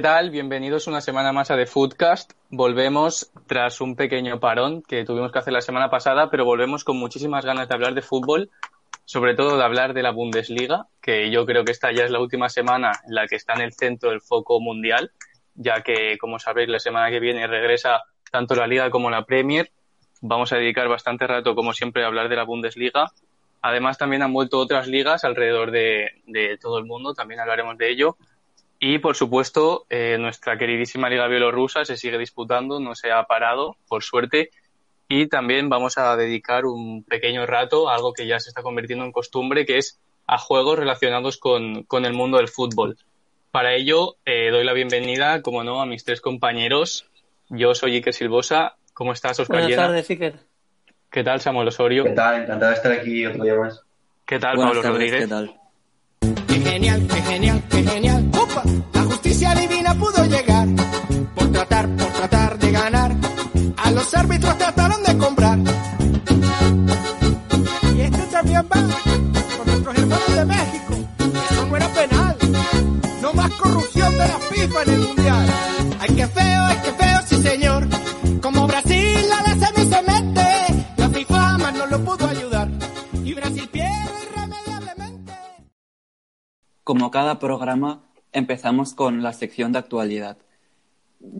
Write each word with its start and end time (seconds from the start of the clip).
¿Qué 0.00 0.04
tal? 0.04 0.30
Bienvenidos 0.30 0.86
una 0.86 1.02
semana 1.02 1.30
más 1.30 1.50
a 1.50 1.56
The 1.56 1.66
Foodcast. 1.66 2.32
Volvemos 2.48 3.30
tras 3.46 3.82
un 3.82 3.96
pequeño 3.96 4.40
parón 4.40 4.82
que 4.82 5.04
tuvimos 5.04 5.30
que 5.30 5.40
hacer 5.40 5.52
la 5.52 5.60
semana 5.60 5.90
pasada, 5.90 6.30
pero 6.30 6.46
volvemos 6.46 6.84
con 6.84 6.96
muchísimas 6.96 7.44
ganas 7.44 7.68
de 7.68 7.74
hablar 7.74 7.92
de 7.92 8.00
fútbol, 8.00 8.48
sobre 9.04 9.34
todo 9.34 9.58
de 9.58 9.62
hablar 9.62 9.92
de 9.92 10.02
la 10.02 10.10
Bundesliga, 10.12 10.86
que 11.02 11.30
yo 11.30 11.44
creo 11.44 11.66
que 11.66 11.72
esta 11.72 11.92
ya 11.92 12.04
es 12.04 12.10
la 12.10 12.18
última 12.18 12.48
semana 12.48 12.92
en 13.06 13.14
la 13.14 13.26
que 13.26 13.36
está 13.36 13.52
en 13.52 13.60
el 13.60 13.74
centro 13.74 14.08
del 14.08 14.22
foco 14.22 14.58
mundial, 14.58 15.12
ya 15.54 15.82
que, 15.82 16.16
como 16.16 16.38
sabéis, 16.38 16.70
la 16.70 16.78
semana 16.78 17.10
que 17.10 17.20
viene 17.20 17.46
regresa 17.46 18.00
tanto 18.32 18.54
la 18.54 18.66
Liga 18.66 18.88
como 18.88 19.10
la 19.10 19.26
Premier. 19.26 19.70
Vamos 20.22 20.50
a 20.54 20.56
dedicar 20.56 20.88
bastante 20.88 21.26
rato, 21.26 21.54
como 21.54 21.74
siempre, 21.74 22.04
a 22.04 22.06
hablar 22.06 22.30
de 22.30 22.36
la 22.36 22.44
Bundesliga. 22.44 23.12
Además, 23.60 23.98
también 23.98 24.22
han 24.22 24.32
vuelto 24.32 24.60
otras 24.60 24.88
ligas 24.88 25.24
alrededor 25.24 25.70
de, 25.70 26.22
de 26.24 26.56
todo 26.56 26.78
el 26.78 26.86
mundo, 26.86 27.12
también 27.12 27.40
hablaremos 27.40 27.76
de 27.76 27.90
ello. 27.90 28.16
Y, 28.82 28.98
por 28.98 29.14
supuesto, 29.14 29.84
eh, 29.90 30.16
nuestra 30.18 30.56
queridísima 30.56 31.10
Liga 31.10 31.28
Bielorrusa 31.28 31.84
se 31.84 31.98
sigue 31.98 32.16
disputando, 32.16 32.80
no 32.80 32.94
se 32.94 33.12
ha 33.12 33.22
parado, 33.24 33.76
por 33.86 34.02
suerte. 34.02 34.50
Y 35.06 35.26
también 35.26 35.68
vamos 35.68 35.98
a 35.98 36.16
dedicar 36.16 36.64
un 36.64 37.04
pequeño 37.04 37.44
rato 37.44 37.90
a 37.90 37.94
algo 37.94 38.14
que 38.14 38.26
ya 38.26 38.40
se 38.40 38.48
está 38.48 38.62
convirtiendo 38.62 39.04
en 39.04 39.12
costumbre, 39.12 39.66
que 39.66 39.76
es 39.76 40.00
a 40.26 40.38
juegos 40.38 40.78
relacionados 40.78 41.36
con, 41.36 41.82
con 41.82 42.06
el 42.06 42.14
mundo 42.14 42.38
del 42.38 42.48
fútbol. 42.48 42.96
Para 43.50 43.74
ello, 43.74 44.16
eh, 44.24 44.50
doy 44.50 44.64
la 44.64 44.72
bienvenida, 44.72 45.42
como 45.42 45.62
no, 45.62 45.82
a 45.82 45.86
mis 45.86 46.04
tres 46.04 46.22
compañeros. 46.22 47.06
Yo 47.50 47.74
soy 47.74 47.96
Iker 47.96 48.14
Silvosa. 48.14 48.76
¿Cómo 48.94 49.12
estás, 49.12 49.38
Oscar 49.40 49.56
Buenas 49.56 49.70
Llena? 49.70 49.82
tardes, 49.88 50.08
Iker. 50.08 50.34
¿Qué 51.10 51.22
tal, 51.22 51.40
Samuel 51.40 51.68
Osorio? 51.68 52.04
¿Qué 52.04 52.12
tal? 52.12 52.44
Encantado 52.44 52.70
de 52.70 52.76
estar 52.76 52.92
aquí 52.92 53.26
otro 53.26 53.44
día 53.44 53.56
más. 53.56 53.82
¿Qué 54.24 54.38
tal, 54.38 54.56
Buenas 54.56 54.76
Pablo 54.76 54.82
tardes, 54.82 54.96
Rodríguez? 54.96 55.22
¿qué 55.24 55.28
tal? 55.28 55.59
Genial, 56.70 57.04
qué 57.08 57.22
genial, 57.22 57.64
qué 57.68 57.82
genial. 57.82 58.30
¡Opa! 58.32 58.62
La 58.92 59.02
justicia 59.02 59.54
divina 59.56 59.92
pudo 59.94 60.24
llegar. 60.26 60.68
Por 61.34 61.50
tratar, 61.50 61.88
por 61.96 62.06
tratar 62.12 62.58
de 62.60 62.70
ganar. 62.70 63.16
A 63.76 63.90
los 63.90 64.14
árbitros 64.14 64.56
trataron 64.56 65.02
de 65.02 65.18
comprar. 65.18 65.58
Y 67.96 68.00
este 68.02 68.22
también 68.30 68.64
va 68.72 68.82
con 69.56 69.66
nuestros 69.66 69.98
hermanos 69.98 70.36
de 70.36 70.44
México. 70.44 70.94
Eso 71.50 71.66
no 71.66 71.76
era 71.76 71.88
penal. 71.88 72.36
No 73.20 73.32
más 73.32 73.50
corrupción 73.50 74.12
de 74.12 74.28
la 74.28 74.38
FIFA 74.38 74.82
en 74.84 74.90
el 74.90 75.00
mundial. 75.00 75.46
Ay, 75.98 76.14
qué 76.14 76.26
feo, 76.28 76.62
ay, 76.66 76.78
qué 76.84 76.92
feo, 76.92 77.18
sí 77.26 77.42
señor. 77.42 77.88
Como 78.40 78.68
Brasil 78.68 79.26
a 79.32 79.42
la 79.42 79.66
semi 79.66 79.90
se 79.90 80.02
mete. 80.02 80.84
La 80.98 81.08
FIFA 81.10 81.58
más 81.58 81.74
no 81.74 81.86
lo 81.86 82.04
pudo 82.04 82.28
ayudar. 82.28 82.49
Como 86.90 87.12
cada 87.12 87.38
programa, 87.38 88.00
empezamos 88.32 88.94
con 88.94 89.22
la 89.22 89.32
sección 89.32 89.70
de 89.70 89.78
actualidad. 89.78 90.38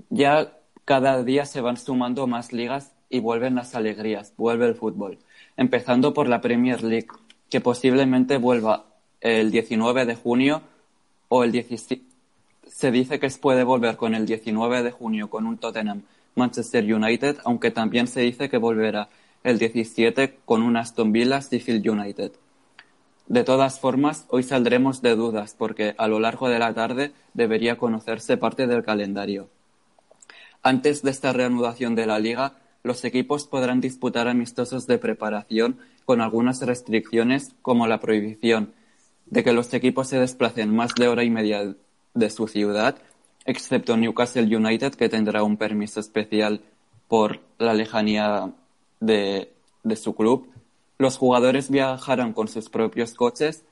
Ya 0.08 0.56
cada 0.84 1.24
día 1.24 1.44
se 1.44 1.60
van 1.60 1.76
sumando 1.76 2.28
más 2.28 2.52
ligas 2.52 2.92
y 3.08 3.18
vuelven 3.18 3.56
las 3.56 3.74
alegrías, 3.74 4.32
vuelve 4.36 4.68
el 4.68 4.76
fútbol. 4.76 5.18
Empezando 5.56 6.14
por 6.14 6.28
la 6.28 6.40
Premier 6.40 6.84
League, 6.84 7.08
que 7.48 7.60
posiblemente 7.60 8.36
vuelva 8.36 8.84
el 9.20 9.50
19 9.50 10.06
de 10.06 10.14
junio 10.14 10.62
o 11.28 11.42
el 11.42 11.50
17. 11.50 12.00
Se 12.68 12.92
dice 12.92 13.18
que 13.18 13.28
puede 13.30 13.64
volver 13.64 13.96
con 13.96 14.14
el 14.14 14.26
19 14.26 14.84
de 14.84 14.92
junio 14.92 15.30
con 15.30 15.46
un 15.48 15.58
Tottenham 15.58 16.02
Manchester 16.36 16.84
United, 16.94 17.38
aunque 17.44 17.72
también 17.72 18.06
se 18.06 18.20
dice 18.20 18.48
que 18.48 18.58
volverá 18.58 19.08
el 19.42 19.58
17 19.58 20.42
con 20.44 20.62
un 20.62 20.76
Aston 20.76 21.10
Villa 21.10 21.40
Sheffield 21.40 21.88
United. 21.88 22.30
De 23.30 23.44
todas 23.44 23.78
formas, 23.78 24.26
hoy 24.30 24.42
saldremos 24.42 25.02
de 25.02 25.14
dudas 25.14 25.54
porque 25.56 25.94
a 25.98 26.08
lo 26.08 26.18
largo 26.18 26.48
de 26.48 26.58
la 26.58 26.74
tarde 26.74 27.12
debería 27.32 27.78
conocerse 27.78 28.36
parte 28.36 28.66
del 28.66 28.82
calendario. 28.82 29.48
Antes 30.64 31.02
de 31.02 31.12
esta 31.12 31.32
reanudación 31.32 31.94
de 31.94 32.06
la 32.06 32.18
liga, 32.18 32.54
los 32.82 33.04
equipos 33.04 33.46
podrán 33.46 33.80
disputar 33.80 34.26
amistosos 34.26 34.88
de 34.88 34.98
preparación 34.98 35.78
con 36.04 36.20
algunas 36.20 36.60
restricciones 36.62 37.54
como 37.62 37.86
la 37.86 38.00
prohibición 38.00 38.72
de 39.26 39.44
que 39.44 39.52
los 39.52 39.72
equipos 39.74 40.08
se 40.08 40.18
desplacen 40.18 40.74
más 40.74 40.92
de 40.96 41.06
hora 41.06 41.22
y 41.22 41.30
media 41.30 41.76
de 42.14 42.30
su 42.30 42.48
ciudad, 42.48 42.96
excepto 43.44 43.96
Newcastle 43.96 44.56
United 44.56 44.94
que 44.94 45.08
tendrá 45.08 45.44
un 45.44 45.56
permiso 45.56 46.00
especial 46.00 46.62
por 47.06 47.38
la 47.58 47.74
lejanía 47.74 48.50
de, 48.98 49.52
de 49.84 49.94
su 49.94 50.16
club. 50.16 50.48
Los 51.00 51.16
jugadores 51.16 51.70
viajarán 51.70 52.34
con 52.34 52.46
sus 52.46 52.68
propios 52.68 53.14
coches. 53.14 53.64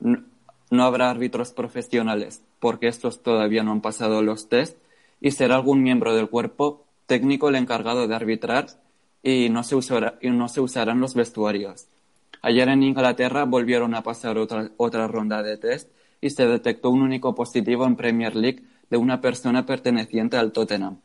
No, 0.00 0.84
habrá 0.84 1.08
árbitros 1.08 1.52
profesionales 1.52 2.42
porque 2.60 2.88
estos 2.88 3.22
todavía 3.22 3.62
no 3.62 3.72
han 3.72 3.80
pasado 3.80 4.20
los 4.20 4.50
test 4.50 4.76
y 5.18 5.30
será 5.30 5.54
algún 5.54 5.82
miembro 5.82 6.14
del 6.14 6.28
cuerpo 6.28 6.84
técnico 7.06 7.48
el 7.48 7.54
encargado 7.54 8.06
de 8.06 8.14
arbitrar 8.14 8.66
y 9.22 9.48
no 9.48 9.64
se, 9.64 9.76
usará, 9.76 10.18
y 10.20 10.28
no 10.28 10.46
se 10.50 10.60
usarán 10.60 11.00
los 11.00 11.14
vestuarios. 11.14 11.86
Ayer 12.42 12.68
en 12.68 12.82
Inglaterra 12.82 13.44
volvieron 13.44 13.94
a 13.94 14.02
pasar 14.02 14.36
otra, 14.36 14.70
otra 14.76 15.08
ronda 15.08 15.42
de 15.42 15.56
test 15.56 15.88
y 16.20 16.28
se 16.28 16.46
detectó 16.46 16.90
un 16.90 17.00
único 17.00 17.34
positivo 17.34 17.86
en 17.86 17.96
Premier 17.96 18.36
League 18.36 18.62
de 18.90 18.98
una 18.98 19.22
persona 19.22 19.64
perteneciente 19.64 20.36
al 20.36 20.52
Tottenham, 20.52 20.98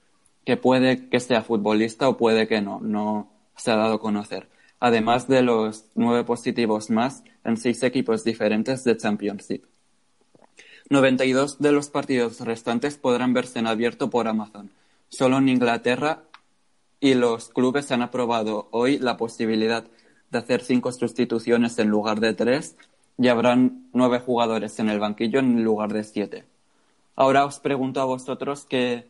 que 0.43 0.57
puede 0.57 1.07
que 1.07 1.21
sea 1.21 1.41
futbolista 1.41 2.09
o 2.09 2.17
puede 2.17 2.49
que 2.49 2.59
no, 2.59 2.81
no 2.81 3.31
se 3.55 3.71
ha 3.71 3.77
dado 3.77 3.93
a 3.93 4.01
conocer. 4.01 4.49
Además 4.79 5.27
de 5.27 5.41
los 5.41 5.85
nueve 5.95 6.23
positivos 6.23 6.89
más 6.89 7.23
en 7.43 7.57
seis 7.57 7.83
equipos 7.83 8.23
diferentes 8.23 8.83
de 8.83 8.97
Championship. 8.97 9.63
92 10.89 11.59
de 11.59 11.71
los 11.71 11.89
partidos 11.89 12.39
restantes 12.39 12.97
podrán 12.97 13.33
verse 13.33 13.59
en 13.59 13.67
abierto 13.67 14.09
por 14.09 14.27
Amazon. 14.27 14.71
Solo 15.09 15.37
en 15.37 15.49
Inglaterra 15.49 16.23
y 16.99 17.13
los 17.13 17.49
clubes 17.49 17.91
han 17.91 18.01
aprobado 18.01 18.67
hoy 18.71 18.97
la 18.97 19.17
posibilidad 19.17 19.85
de 20.31 20.37
hacer 20.37 20.61
cinco 20.61 20.91
sustituciones 20.91 21.77
en 21.79 21.89
lugar 21.89 22.19
de 22.19 22.33
tres 22.33 22.75
y 23.17 23.27
habrán 23.27 23.89
nueve 23.93 24.19
jugadores 24.19 24.79
en 24.79 24.89
el 24.89 24.99
banquillo 24.99 25.39
en 25.39 25.63
lugar 25.63 25.93
de 25.93 26.03
siete. 26.03 26.45
Ahora 27.15 27.45
os 27.45 27.59
pregunto 27.59 28.01
a 28.01 28.05
vosotros 28.05 28.65
qué, 28.67 29.09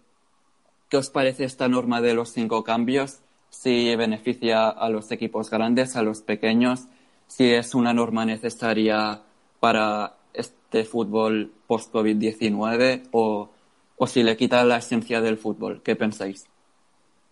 qué 0.89 0.97
os 0.97 1.09
parece 1.09 1.43
esta 1.43 1.67
norma 1.67 2.01
de 2.01 2.13
los 2.13 2.29
cinco 2.29 2.63
cambios, 2.63 3.19
si 3.49 3.95
beneficia 3.95 4.69
a 4.69 4.89
los 4.89 5.11
equipos 5.11 5.49
grandes, 5.49 5.95
a 5.95 6.01
los 6.01 6.21
pequeños, 6.21 6.87
si 7.27 7.53
es 7.53 7.75
una 7.75 7.93
norma 7.93 8.25
necesaria 8.25 9.21
para 9.59 10.13
este 10.33 10.85
fútbol 10.85 11.51
post-COVID-19 11.67 13.09
o, 13.11 13.49
o 13.97 14.07
si 14.07 14.23
le 14.23 14.37
quita 14.37 14.63
la 14.63 14.77
esencia 14.77 15.21
del 15.21 15.37
fútbol. 15.37 15.81
¿Qué 15.83 15.95
pensáis? 15.95 16.47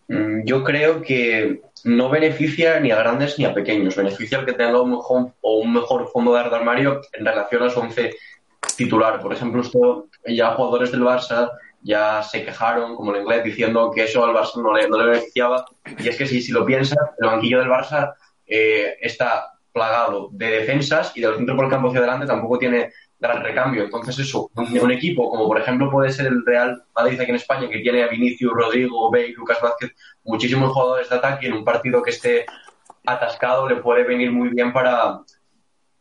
Mm, 0.08 0.44
Yo 0.44 0.64
creo 0.64 1.02
que 1.02 1.62
no 1.84 2.08
beneficia 2.10 2.80
ni 2.80 2.90
a 2.90 2.96
grandes 2.96 3.38
ni 3.38 3.44
a 3.44 3.54
pequeños. 3.54 3.96
Beneficia 3.96 4.38
al 4.38 4.46
que 4.46 4.52
tenga 4.52 4.80
un 4.80 4.90
mejor, 4.90 5.32
o 5.40 5.58
un 5.58 5.72
mejor 5.72 6.08
fondo 6.08 6.32
de 6.32 6.40
armario 6.40 7.00
en 7.12 7.24
relación 7.24 7.62
a 7.62 7.70
su 7.70 7.80
once 7.80 8.14
titular. 8.76 9.20
Por 9.20 9.32
ejemplo, 9.32 9.62
esto 9.62 10.06
ya 10.26 10.54
jugadores 10.54 10.92
del 10.92 11.02
Barça 11.02 11.50
ya 11.82 12.22
se 12.22 12.44
quejaron, 12.44 12.96
como 12.96 13.14
el 13.14 13.22
inglés, 13.22 13.44
diciendo 13.44 13.90
que 13.94 14.04
eso 14.04 14.24
al 14.24 14.34
Barça 14.34 14.60
no 14.62 14.74
le, 14.74 14.88
no 14.88 14.98
le 14.98 15.10
beneficiaba. 15.10 15.64
Y 15.98 16.08
es 16.08 16.16
que 16.16 16.26
si, 16.26 16.40
si 16.40 16.52
lo 16.52 16.64
piensas, 16.64 16.98
el 17.18 17.28
banquillo 17.28 17.60
del 17.60 17.68
Barça 17.68 18.14
eh, 18.46 18.96
está 19.00 19.52
plagado 19.72 20.28
de 20.32 20.50
defensas 20.50 21.16
y 21.16 21.20
del 21.20 21.36
centro 21.36 21.54
por 21.54 21.66
el 21.66 21.70
campo 21.70 21.88
hacia 21.88 22.00
adelante 22.00 22.26
tampoco 22.26 22.58
tiene 22.58 22.92
gran 23.18 23.42
recambio. 23.42 23.84
Entonces 23.84 24.18
eso, 24.18 24.50
un, 24.54 24.90
equipo 24.90 25.30
como 25.30 25.46
por 25.46 25.60
ejemplo 25.60 25.90
puede 25.90 26.10
ser 26.10 26.26
el 26.26 26.44
Real 26.44 26.82
Madrid 26.94 27.20
aquí 27.20 27.30
en 27.30 27.36
España, 27.36 27.68
que 27.68 27.80
tiene 27.80 28.02
a 28.02 28.08
Vinicius, 28.08 28.52
Rodrigo, 28.52 29.10
Bale, 29.10 29.34
Lucas 29.36 29.58
Vázquez, 29.60 29.92
muchísimos 30.24 30.72
jugadores 30.72 31.08
de 31.08 31.16
ataque 31.16 31.46
en 31.46 31.54
un 31.54 31.64
partido 31.64 32.02
que 32.02 32.10
esté 32.10 32.46
atascado 33.06 33.68
le 33.68 33.76
puede 33.76 34.04
venir 34.04 34.30
muy 34.30 34.48
bien 34.50 34.72
para, 34.72 35.20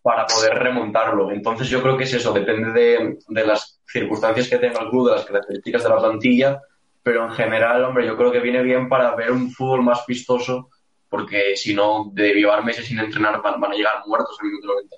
para 0.01 0.25
poder 0.25 0.55
remontarlo. 0.55 1.31
Entonces 1.31 1.69
yo 1.69 1.81
creo 1.81 1.97
que 1.97 2.03
es 2.03 2.13
eso, 2.13 2.33
depende 2.33 2.71
de, 2.71 3.17
de 3.27 3.45
las 3.45 3.76
circunstancias 3.87 4.49
que 4.49 4.57
tenga 4.57 4.81
el 4.81 4.91
de 4.91 5.11
las 5.11 5.25
características 5.25 5.83
de 5.83 5.89
la 5.89 5.97
plantilla, 5.97 6.61
pero 7.01 7.23
en 7.25 7.31
general, 7.31 7.83
hombre, 7.85 8.05
yo 8.05 8.17
creo 8.17 8.31
que 8.31 8.39
viene 8.39 8.61
bien 8.61 8.89
para 8.89 9.15
ver 9.15 9.31
un 9.31 9.49
fútbol 9.51 9.81
más 9.83 10.05
vistoso, 10.05 10.69
porque 11.09 11.55
si 11.55 11.73
no, 11.73 12.09
de 12.13 12.33
llevar 12.33 12.65
meses 12.65 12.85
sin 12.85 12.99
entrenar 12.99 13.41
van, 13.41 13.63
a 13.63 13.75
llegar 13.75 14.03
muertos 14.05 14.37
al 14.41 14.47
minuto 14.47 14.67
90. 14.67 14.95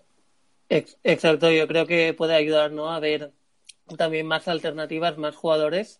Ex- 0.69 0.97
Exacto, 1.03 1.51
yo 1.51 1.67
creo 1.67 1.85
que 1.85 2.13
puede 2.13 2.35
ayudar 2.35 2.71
¿no? 2.71 2.89
a 2.91 2.99
ver 2.99 3.31
también 3.97 4.25
más 4.25 4.47
alternativas, 4.47 5.17
más 5.17 5.35
jugadores, 5.35 5.99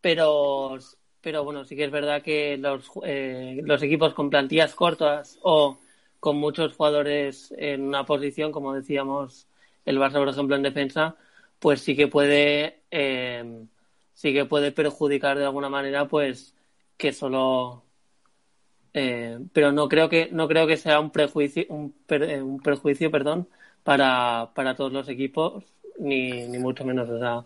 pero, 0.00 0.78
pero 1.20 1.44
bueno, 1.44 1.64
sí 1.64 1.76
que 1.76 1.84
es 1.84 1.90
verdad 1.90 2.22
que 2.22 2.56
los, 2.58 2.90
eh, 3.04 3.60
los 3.64 3.82
equipos 3.82 4.14
con 4.14 4.30
plantillas 4.30 4.74
cortas 4.74 5.38
o 5.42 5.78
con 6.18 6.36
muchos 6.36 6.74
jugadores 6.74 7.54
en 7.56 7.82
una 7.82 8.04
posición, 8.04 8.52
como 8.52 8.74
decíamos, 8.74 9.46
el 9.86 9.98
Barça, 9.98 10.18
por 10.18 10.28
ejemplo, 10.28 10.56
en 10.56 10.62
defensa, 10.62 11.16
pues 11.60 11.82
sí 11.82 11.96
que 11.96 12.08
puede, 12.08 12.84
eh, 12.92 13.66
sí 14.14 14.34
que 14.34 14.46
puede 14.46 14.72
perjudicar 14.72 15.38
de 15.38 15.46
alguna 15.46 15.70
manera, 15.70 16.08
pues 16.08 16.56
que 16.98 17.12
solo, 17.14 17.86
eh, 18.94 19.38
pero 19.52 19.72
no 19.72 19.88
creo 19.88 20.08
que 20.08 20.28
no 20.32 20.48
creo 20.48 20.66
que 20.66 20.76
sea 20.76 21.00
un 21.00 21.10
prejuicio, 21.10 21.64
un, 21.68 21.92
per- 22.06 22.22
eh, 22.24 22.42
un 22.42 22.60
perjuicio, 22.60 23.10
perdón, 23.10 23.48
para, 23.84 24.52
para 24.54 24.74
todos 24.76 24.92
los 24.92 25.08
equipos, 25.08 25.64
ni, 25.98 26.46
ni 26.48 26.58
mucho 26.58 26.84
menos. 26.84 27.08
O 27.08 27.18
sea, 27.18 27.44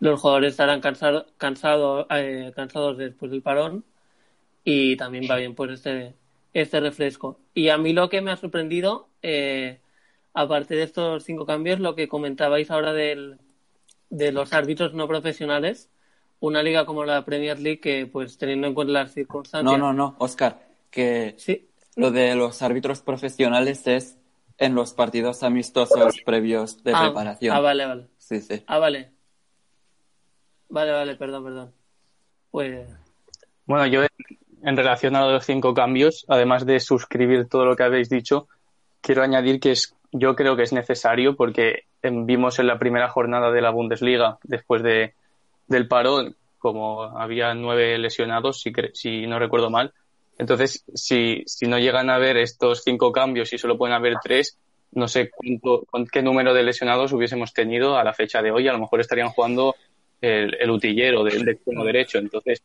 los 0.00 0.20
jugadores 0.20 0.52
estarán 0.52 0.80
cansados, 0.80 1.26
eh, 2.10 2.52
cansados 2.54 2.98
después 2.98 3.30
del 3.30 3.42
parón 3.42 3.84
y 4.64 4.96
también 4.96 5.28
va 5.30 5.36
bien 5.38 5.54
pues 5.54 5.72
este, 5.72 6.14
este 6.54 6.80
refresco. 6.80 7.40
Y 7.54 7.68
a 7.70 7.78
mí 7.78 7.92
lo 7.94 8.08
que 8.10 8.20
me 8.22 8.30
ha 8.32 8.36
sorprendido, 8.36 9.08
eh, 9.22 9.80
aparte 10.34 10.74
de 10.76 10.84
estos 10.84 11.24
cinco 11.24 11.46
cambios, 11.46 11.80
lo 11.80 11.94
que 11.96 12.08
comentabais 12.08 12.70
ahora 12.70 12.92
del, 12.92 13.38
de 14.12 14.30
los 14.30 14.52
árbitros 14.52 14.92
no 14.92 15.08
profesionales, 15.08 15.88
una 16.38 16.62
liga 16.62 16.84
como 16.84 17.04
la 17.04 17.24
Premier 17.24 17.58
League 17.58 17.80
que 17.80 18.06
pues 18.06 18.36
teniendo 18.36 18.66
en 18.66 18.74
cuenta 18.74 18.92
las 18.92 19.14
circunstancias... 19.14 19.64
No, 19.64 19.78
no, 19.78 19.92
no, 19.94 20.16
Oscar, 20.18 20.68
que 20.90 21.34
Sí, 21.38 21.70
lo 21.96 22.10
de 22.10 22.34
los 22.34 22.60
árbitros 22.60 23.00
profesionales 23.00 23.86
es 23.86 24.18
en 24.58 24.74
los 24.74 24.92
partidos 24.92 25.42
amistosos 25.42 26.20
previos 26.26 26.84
de 26.84 26.92
ah, 26.94 27.04
preparación. 27.04 27.56
ah, 27.56 27.60
vale, 27.60 27.86
vale. 27.86 28.08
Sí, 28.18 28.42
sí. 28.42 28.62
Ah, 28.66 28.78
vale. 28.78 29.12
Vale, 30.68 30.92
vale, 30.92 31.16
perdón, 31.16 31.44
perdón. 31.44 31.74
Pues 32.50 32.88
Bueno, 33.64 33.86
yo 33.86 34.02
en, 34.02 34.08
en 34.62 34.76
relación 34.76 35.16
a 35.16 35.26
los 35.26 35.46
cinco 35.46 35.72
cambios, 35.72 36.26
además 36.28 36.66
de 36.66 36.80
suscribir 36.80 37.48
todo 37.48 37.64
lo 37.64 37.76
que 37.76 37.84
habéis 37.84 38.10
dicho, 38.10 38.46
quiero 39.00 39.22
añadir 39.22 39.58
que 39.58 39.72
es, 39.72 39.94
yo 40.12 40.36
creo 40.36 40.56
que 40.56 40.62
es 40.62 40.72
necesario 40.72 41.34
porque 41.36 41.84
em, 42.02 42.26
vimos 42.26 42.58
en 42.58 42.66
la 42.66 42.78
primera 42.78 43.08
jornada 43.08 43.50
de 43.50 43.62
la 43.62 43.70
Bundesliga, 43.70 44.38
después 44.44 44.82
de, 44.82 45.14
del 45.66 45.88
parón, 45.88 46.36
como 46.58 47.02
había 47.02 47.54
nueve 47.54 47.98
lesionados, 47.98 48.60
si, 48.60 48.72
si 48.92 49.26
no 49.26 49.38
recuerdo 49.38 49.70
mal. 49.70 49.92
Entonces, 50.38 50.84
si, 50.94 51.42
si 51.46 51.66
no 51.66 51.78
llegan 51.78 52.10
a 52.10 52.16
haber 52.16 52.36
estos 52.36 52.82
cinco 52.84 53.10
cambios 53.10 53.52
y 53.52 53.58
solo 53.58 53.76
pueden 53.76 53.94
haber 53.94 54.14
tres, 54.22 54.58
no 54.92 55.08
sé 55.08 55.30
cuánto, 55.30 55.86
qué 56.12 56.22
número 56.22 56.52
de 56.52 56.62
lesionados 56.62 57.12
hubiésemos 57.12 57.52
tenido 57.52 57.96
a 57.96 58.04
la 58.04 58.12
fecha 58.12 58.42
de 58.42 58.50
hoy. 58.50 58.68
A 58.68 58.72
lo 58.72 58.78
mejor 58.78 59.00
estarían 59.00 59.30
jugando 59.30 59.74
el, 60.20 60.54
el 60.60 60.70
utillero 60.70 61.24
del 61.24 61.44
de 61.44 61.52
extremo 61.52 61.84
derecho. 61.84 62.18
Entonces, 62.18 62.62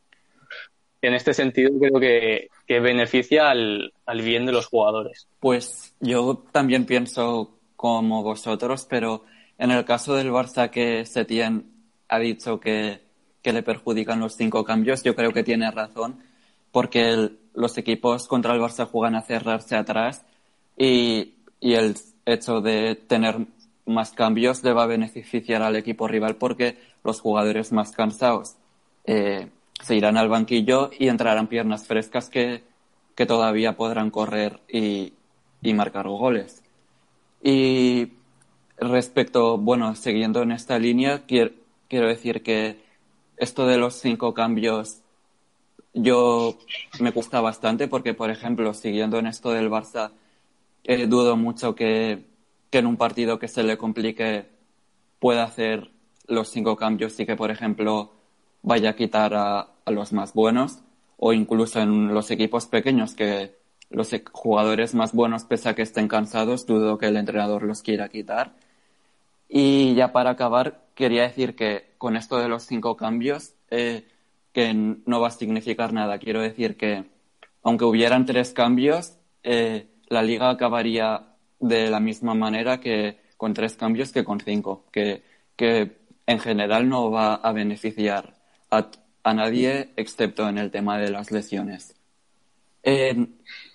en 1.02 1.14
este 1.14 1.34
sentido 1.34 1.72
creo 1.80 2.00
que, 2.00 2.50
que 2.66 2.80
beneficia 2.80 3.50
al, 3.50 3.94
al 4.06 4.22
bien 4.22 4.46
de 4.46 4.52
los 4.52 4.68
jugadores. 4.68 5.28
Pues 5.40 5.94
yo 6.00 6.44
también 6.52 6.86
pienso 6.86 7.58
como 7.76 8.24
vosotros, 8.24 8.88
pero 8.90 9.24
en 9.58 9.72
el 9.72 9.86
caso 9.86 10.16
del 10.16 10.32
Barça 10.32 10.70
que 10.70 11.06
Setién 11.06 11.72
ha 12.10 12.20
dicho 12.20 12.60
que, 12.60 13.02
que 13.42 13.54
le 13.54 13.64
perjudican 13.64 14.20
los 14.20 14.36
cinco 14.36 14.64
cambios, 14.64 15.04
yo 15.04 15.16
creo 15.16 15.32
que 15.32 15.44
tiene 15.44 15.70
razón, 15.72 16.20
porque 16.72 17.32
los 17.54 17.78
equipos 17.78 18.28
contra 18.28 18.54
el 18.54 18.62
Barça 18.62 18.88
juegan 18.88 19.16
a 19.16 19.22
cerrarse 19.22 19.76
atrás 19.76 20.26
y, 20.78 21.36
y 21.60 21.74
el 21.74 21.96
hecho 22.26 22.62
de 22.62 22.96
tener 22.96 23.38
más 23.86 24.12
cambios 24.12 24.64
le 24.64 24.74
va 24.74 24.84
a 24.84 24.88
beneficiar 24.88 25.64
al 25.64 25.76
equipo 25.76 26.08
rival 26.08 26.36
porque 26.36 26.78
los 27.04 27.22
jugadores 27.22 27.72
más 27.72 27.92
cansados 27.92 28.58
eh, 29.06 29.48
se 29.82 29.96
irán 29.96 30.18
al 30.18 30.30
banquillo 30.30 30.90
y 30.98 31.08
entrarán 31.08 31.48
piernas 31.48 31.88
frescas 31.88 32.30
que, 32.30 32.64
que 33.16 33.26
todavía 33.26 33.76
podrán 33.76 34.10
correr 34.10 34.60
y, 34.68 35.14
y 35.62 35.74
marcar 35.74 36.08
goles. 36.08 36.64
Y 37.42 38.14
respecto, 38.78 39.58
bueno, 39.58 39.96
siguiendo 39.96 40.42
en 40.42 40.52
esta 40.52 40.80
línea, 40.80 41.26
quiero, 41.26 41.52
quiero 41.88 42.08
decir 42.08 42.44
que 42.44 42.78
esto 43.38 43.68
de 43.68 43.78
los 43.78 43.96
cinco 43.96 44.34
cambios 44.34 45.02
yo 45.94 46.58
me 47.00 47.12
gusta 47.12 47.42
bastante 47.42 47.88
porque, 47.88 48.14
por 48.14 48.30
ejemplo, 48.30 48.74
siguiendo 48.74 49.18
en 49.18 49.28
esto 49.28 49.52
del 49.52 49.70
Barça, 49.70 50.12
eh, 50.84 51.08
dudo 51.08 51.36
mucho 51.36 51.76
que, 51.76 52.26
que 52.70 52.80
en 52.80 52.88
un 52.88 52.98
partido 52.98 53.40
que 53.40 53.48
se 53.48 53.64
le 53.64 53.78
complique 53.78 54.46
pueda 55.20 55.44
hacer 55.44 55.90
los 56.28 56.50
cinco 56.50 56.76
cambios 56.76 57.20
y 57.20 57.26
que, 57.26 57.36
por 57.36 57.52
ejemplo, 57.52 58.12
vaya 58.62 58.92
a 58.92 58.96
quitar 58.96 59.34
a, 59.36 59.68
los 59.88 60.12
más 60.12 60.34
buenos 60.34 60.80
o 61.18 61.32
incluso 61.34 61.80
en 61.80 62.14
los 62.14 62.30
equipos 62.32 62.66
pequeños 62.66 63.14
que 63.14 63.56
los 63.90 64.12
e- 64.14 64.24
jugadores 64.32 64.94
más 64.94 65.14
buenos, 65.14 65.46
pese 65.46 65.70
a 65.70 65.76
que 65.76 65.82
estén 65.82 66.08
cansados, 66.10 66.66
dudo 66.66 66.98
que 66.98 67.08
el 67.08 67.18
entrenador 67.18 67.64
los 67.64 67.82
quiera 67.82 68.10
quitar. 68.10 68.54
Y 69.50 69.96
ya 69.96 70.12
para 70.12 70.32
acabar, 70.32 70.82
quería 70.94 71.24
decir 71.24 71.56
que 71.56 71.94
con 71.98 72.18
esto 72.18 72.38
de 72.38 72.50
los 72.50 72.64
cinco 72.64 72.98
cambios, 72.98 73.54
eh, 73.72 74.06
que 74.52 74.74
no 74.74 75.22
va 75.22 75.30
a 75.30 75.32
significar 75.32 75.94
nada. 75.94 76.18
Quiero 76.20 76.42
decir 76.42 76.76
que, 76.78 77.06
aunque 77.64 77.86
hubieran 77.86 78.26
tres 78.26 78.52
cambios, 78.52 79.14
eh, 79.44 79.88
la 80.08 80.22
liga 80.22 80.50
acabaría 80.50 81.28
de 81.60 81.90
la 81.90 82.00
misma 82.00 82.34
manera 82.34 82.80
que 82.80 83.18
con 83.38 83.54
tres 83.54 83.76
cambios 83.76 84.12
que 84.12 84.24
con 84.24 84.40
cinco, 84.40 84.86
que, 84.92 85.24
que 85.56 85.98
en 86.26 86.40
general 86.40 86.90
no 86.90 87.12
va 87.12 87.36
a 87.36 87.52
beneficiar 87.52 88.37
a, 88.72 88.90
a 89.24 89.34
nadie 89.34 89.90
excepto 89.96 90.48
en 90.50 90.58
el 90.58 90.72
tema 90.72 90.98
de 91.00 91.12
las 91.12 91.32
lesiones. 91.32 91.96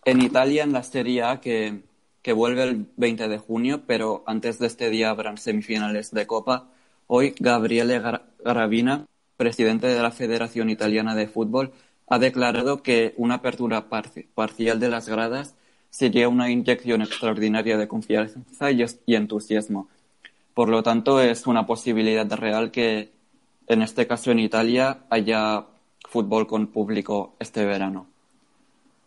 En, 0.05 0.23
Italia, 0.23 0.63
en 0.65 0.73
la 0.73 0.83
Serie 0.83 1.23
A, 1.23 1.41
que, 1.41 1.83
que 2.23 2.33
vuelve 2.33 2.63
el 2.65 2.87
20 2.97 3.29
de 3.29 3.39
junio, 3.39 3.83
pero 3.87 4.23
antes 4.27 4.59
de 4.59 4.67
este 4.67 4.91
día 4.91 5.11
habrán 5.11 5.39
semifinales 5.39 6.11
de 6.13 6.27
Copa, 6.27 6.69
hoy 7.07 7.35
Gabriele 7.39 8.01
Gra- 8.01 8.23
Gravina, 8.45 9.07
presidente 9.37 9.87
de 9.89 10.01
la 10.03 10.11
Federación 10.13 10.71
Italiana 10.71 11.15
de 11.15 11.29
Fútbol, 11.29 11.73
ha 12.09 12.19
declarado 12.19 12.83
que 12.83 13.15
una 13.17 13.37
apertura 13.37 13.89
parci- 13.89 14.27
parcial 14.35 14.81
de 14.81 14.89
las 14.89 15.09
gradas 15.09 15.55
sería 15.91 16.29
una 16.29 16.51
inyección 16.51 17.03
extraordinaria 17.03 17.77
de 17.77 17.89
confianza 17.89 18.71
y, 18.71 18.85
y 19.07 19.15
entusiasmo. 19.15 19.89
Por 20.55 20.69
lo 20.69 20.83
tanto, 20.83 21.21
es 21.21 21.47
una 21.47 21.67
posibilidad 21.67 22.31
real 22.33 22.71
que, 22.71 23.11
en 23.73 23.83
este 23.83 24.07
caso 24.07 24.31
en 24.31 24.39
Italia, 24.39 25.05
haya 25.11 25.65
fútbol 26.09 26.47
con 26.47 26.67
público 26.69 27.35
este 27.39 27.65
verano. 27.65 28.07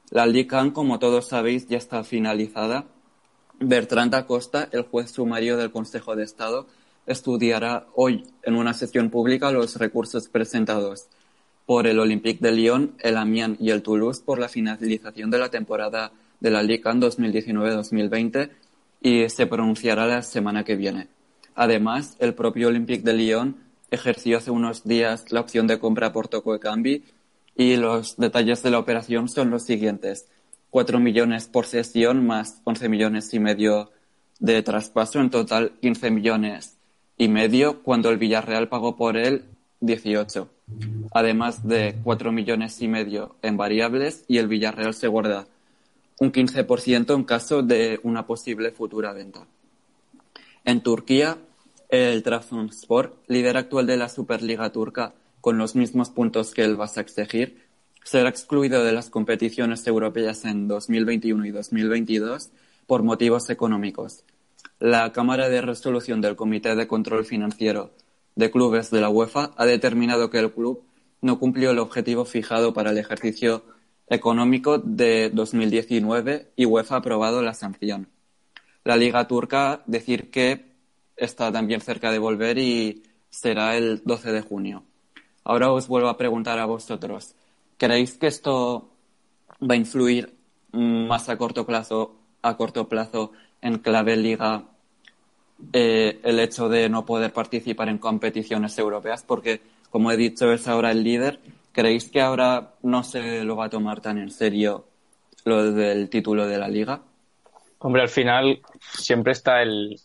La 0.10 0.26
Liga 0.26 0.60
AN, 0.60 0.72
como 0.72 1.00
todos 1.00 1.28
sabéis, 1.28 1.68
ya 1.68 1.78
está 1.78 2.04
finalizada. 2.04 2.86
Bertrand 3.60 4.14
Acosta, 4.16 4.70
el 4.72 4.84
juez 4.84 5.12
sumario 5.12 5.58
del 5.58 5.72
Consejo 5.72 6.16
de 6.16 6.24
Estado, 6.24 6.68
estudiará 7.06 7.88
hoy 7.96 8.24
en 8.44 8.56
una 8.56 8.74
sesión 8.74 9.10
pública 9.10 9.52
los 9.52 9.76
recursos 9.78 10.28
presentados 10.28 11.08
por 11.66 11.88
el 11.88 12.00
Olympique 12.00 12.40
de 12.42 12.52
Lyon, 12.52 12.96
el 13.00 13.18
Amiens 13.18 13.60
y 13.60 13.70
el 13.70 13.82
Toulouse 13.82 14.22
por 14.24 14.40
la 14.40 14.50
finalización 14.50 15.32
de 15.32 15.40
la 15.40 15.50
temporada 15.50 16.12
de 16.40 16.52
la 16.52 16.62
Liga 16.62 16.92
AN 16.92 17.02
2019-2020 17.02 18.50
y 19.02 19.30
se 19.30 19.48
pronunciará 19.48 20.06
la 20.06 20.22
semana 20.22 20.64
que 20.64 20.76
viene. 20.76 21.08
Además, 21.56 22.18
el 22.20 22.34
propio 22.34 22.68
Olympique 22.68 23.04
de 23.04 23.14
Lyon 23.14 23.65
ejerció 23.92 24.38
hace 24.38 24.51
unos 24.51 24.84
días 24.84 25.32
la 25.32 25.42
opción 25.42 25.68
de 25.68 25.80
compra 25.80 26.12
por 26.12 26.27
Toco 26.27 26.60
Cambi 26.60 27.04
y 27.56 27.75
los 27.77 28.18
detalles 28.18 28.62
de 28.63 28.72
la 28.72 28.80
operación 28.80 29.30
son 29.30 29.50
los 29.50 29.63
siguientes. 29.63 30.27
4 30.70 31.00
millones 31.00 31.48
por 31.48 31.65
sesión 31.65 32.25
más 32.25 32.62
11 32.65 32.89
millones 32.89 33.34
y 33.34 33.39
medio 33.39 33.92
de 34.39 34.62
traspaso, 34.62 35.22
en 35.22 35.30
total 35.30 35.72
15 35.82 36.12
millones 36.12 36.77
y 37.18 37.30
medio, 37.30 37.82
cuando 37.82 38.10
el 38.10 38.18
Villarreal 38.18 38.68
pagó 38.68 38.98
por 38.98 39.15
él 39.15 39.46
18. 39.80 40.50
Además 41.13 41.65
de 41.65 41.96
4 42.04 42.32
millones 42.32 42.82
y 42.82 42.88
medio 42.88 43.36
en 43.42 43.56
variables 43.56 44.25
y 44.27 44.38
el 44.38 44.48
Villarreal 44.48 44.94
se 44.94 45.08
guarda 45.08 45.48
un 46.20 46.32
15% 46.32 47.13
en 47.13 47.24
caso 47.24 47.62
de 47.62 48.00
una 48.04 48.25
posible 48.25 48.72
futura 48.72 49.13
venta. 49.13 49.46
En 50.63 50.82
Turquía, 50.82 51.38
el 51.89 52.24
Trabzonspor, 52.24 53.18
líder 53.27 53.58
actual 53.58 53.88
de 53.88 53.98
la 53.98 54.10
Superliga 54.10 54.72
turca, 54.72 55.13
con 55.42 55.58
los 55.58 55.75
mismos 55.75 56.10
puntos 56.10 56.54
que 56.54 56.63
el 56.63 56.75
Başakşehir, 56.75 57.65
será 58.04 58.30
excluido 58.30 58.84
de 58.84 58.92
las 58.92 59.10
competiciones 59.10 59.86
europeas 59.88 60.46
en 60.46 60.68
2021 60.68 61.46
y 61.46 61.51
2022 61.51 62.50
por 62.88 63.04
motivos 63.04 63.50
económicos. 63.50 64.24
La 64.80 65.12
Cámara 65.12 65.50
de 65.50 65.62
Resolución 65.62 66.22
del 66.22 66.36
Comité 66.36 66.75
de 66.75 66.88
Control 66.88 67.25
Financiero 67.25 67.92
de 68.36 68.51
Clubes 68.51 68.92
de 68.92 69.01
la 69.01 69.10
UEFA 69.10 69.54
ha 69.56 69.65
determinado 69.65 70.30
que 70.30 70.39
el 70.39 70.51
club 70.51 70.84
no 71.22 71.39
cumplió 71.39 71.72
el 71.72 71.80
objetivo 71.80 72.25
fijado 72.25 72.74
para 72.74 72.92
el 72.92 72.98
ejercicio 72.98 73.63
económico 74.08 74.77
de 74.77 75.32
2019 75.34 76.51
y 76.56 76.65
UEFA 76.65 76.96
ha 76.96 76.98
aprobado 77.00 77.42
la 77.42 77.54
sanción. 77.54 78.10
La 78.84 78.98
Liga 78.98 79.27
Turca 79.27 79.82
decir 79.88 80.30
que 80.30 80.75
está 81.16 81.52
también 81.52 81.82
cerca 81.82 82.12
de 82.12 82.20
volver 82.20 82.58
y 82.58 83.04
será 83.30 83.76
el 83.76 84.02
12 84.04 84.32
de 84.32 84.42
junio. 84.42 84.84
Ahora 85.44 85.72
os 85.72 85.88
vuelvo 85.88 86.10
a 86.10 86.18
preguntar 86.18 86.58
a 86.60 86.66
vosotros, 86.66 87.36
¿creéis 87.78 88.18
que 88.18 88.28
esto 88.28 88.90
va 89.62 89.76
a 89.76 89.78
influir 89.78 90.34
más 90.72 91.30
a 91.30 91.38
corto 91.38 91.66
plazo 91.66 92.16
a 92.42 92.58
corto 92.58 92.88
plazo 92.88 93.32
en 93.62 93.80
clave 93.80 94.16
liga 94.16 94.64
eh, 95.74 96.20
el 96.24 96.40
hecho 96.40 96.70
de 96.70 96.90
no 96.90 97.06
poder 97.06 97.34
participar 97.34 97.90
en 97.90 97.98
competiciones 97.98 98.78
europeas? 98.78 99.24
Porque, 99.24 99.62
como 99.90 100.12
he 100.12 100.18
dicho, 100.18 100.52
es 100.52 100.68
ahora 100.68 100.92
el 100.92 101.04
líder. 101.04 101.40
¿Creéis 101.72 102.10
que 102.10 102.22
ahora 102.22 102.74
no 102.84 103.04
se 103.04 103.44
lo 103.44 103.56
va 103.56 103.66
a 103.66 103.70
tomar 103.70 104.00
tan 104.00 104.18
en 104.18 104.30
serio 104.30 104.86
lo 105.44 105.72
del 105.72 106.10
título 106.10 106.48
de 106.48 106.58
la 106.58 106.68
liga? 106.68 107.02
Hombre, 107.80 108.04
al 108.04 108.10
final 108.10 108.62
siempre 108.80 109.34
está 109.34 109.62
el, 109.62 110.00